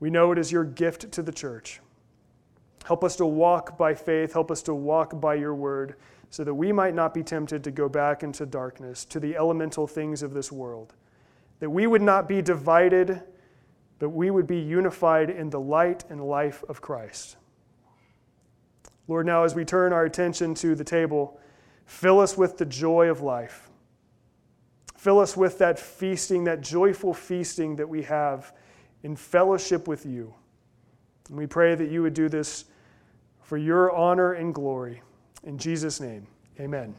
We 0.00 0.10
know 0.10 0.32
it 0.32 0.38
is 0.38 0.52
your 0.52 0.64
gift 0.64 1.12
to 1.12 1.22
the 1.22 1.32
church. 1.32 1.80
Help 2.84 3.04
us 3.04 3.16
to 3.16 3.26
walk 3.26 3.76
by 3.76 3.94
faith. 3.94 4.32
Help 4.32 4.50
us 4.50 4.62
to 4.62 4.74
walk 4.74 5.20
by 5.20 5.34
your 5.34 5.54
word 5.54 5.96
so 6.30 6.44
that 6.44 6.54
we 6.54 6.72
might 6.72 6.94
not 6.94 7.12
be 7.12 7.22
tempted 7.22 7.64
to 7.64 7.70
go 7.70 7.88
back 7.88 8.22
into 8.22 8.46
darkness, 8.46 9.04
to 9.06 9.20
the 9.20 9.36
elemental 9.36 9.86
things 9.86 10.22
of 10.22 10.32
this 10.32 10.52
world. 10.52 10.94
That 11.60 11.70
we 11.70 11.86
would 11.86 12.02
not 12.02 12.28
be 12.28 12.42
divided, 12.42 13.22
but 13.98 14.10
we 14.10 14.30
would 14.30 14.46
be 14.46 14.58
unified 14.58 15.30
in 15.30 15.50
the 15.50 15.60
light 15.60 16.04
and 16.08 16.24
life 16.24 16.62
of 16.68 16.80
Christ. 16.80 17.36
Lord, 19.08 19.26
now 19.26 19.44
as 19.44 19.54
we 19.54 19.64
turn 19.64 19.92
our 19.92 20.04
attention 20.04 20.54
to 20.56 20.74
the 20.74 20.84
table, 20.84 21.40
fill 21.86 22.20
us 22.20 22.36
with 22.36 22.58
the 22.58 22.66
joy 22.66 23.08
of 23.08 23.22
life. 23.22 23.70
Fill 24.96 25.20
us 25.20 25.36
with 25.36 25.58
that 25.58 25.78
feasting, 25.78 26.44
that 26.44 26.60
joyful 26.60 27.14
feasting 27.14 27.76
that 27.76 27.88
we 27.88 28.02
have 28.02 28.52
in 29.02 29.16
fellowship 29.16 29.88
with 29.88 30.04
you. 30.04 30.34
And 31.28 31.38
we 31.38 31.46
pray 31.46 31.74
that 31.74 31.90
you 31.90 32.02
would 32.02 32.14
do 32.14 32.28
this 32.28 32.64
for 33.40 33.56
your 33.56 33.94
honor 33.94 34.32
and 34.32 34.54
glory. 34.54 35.02
In 35.44 35.56
Jesus' 35.56 36.00
name, 36.00 36.26
amen. 36.60 36.94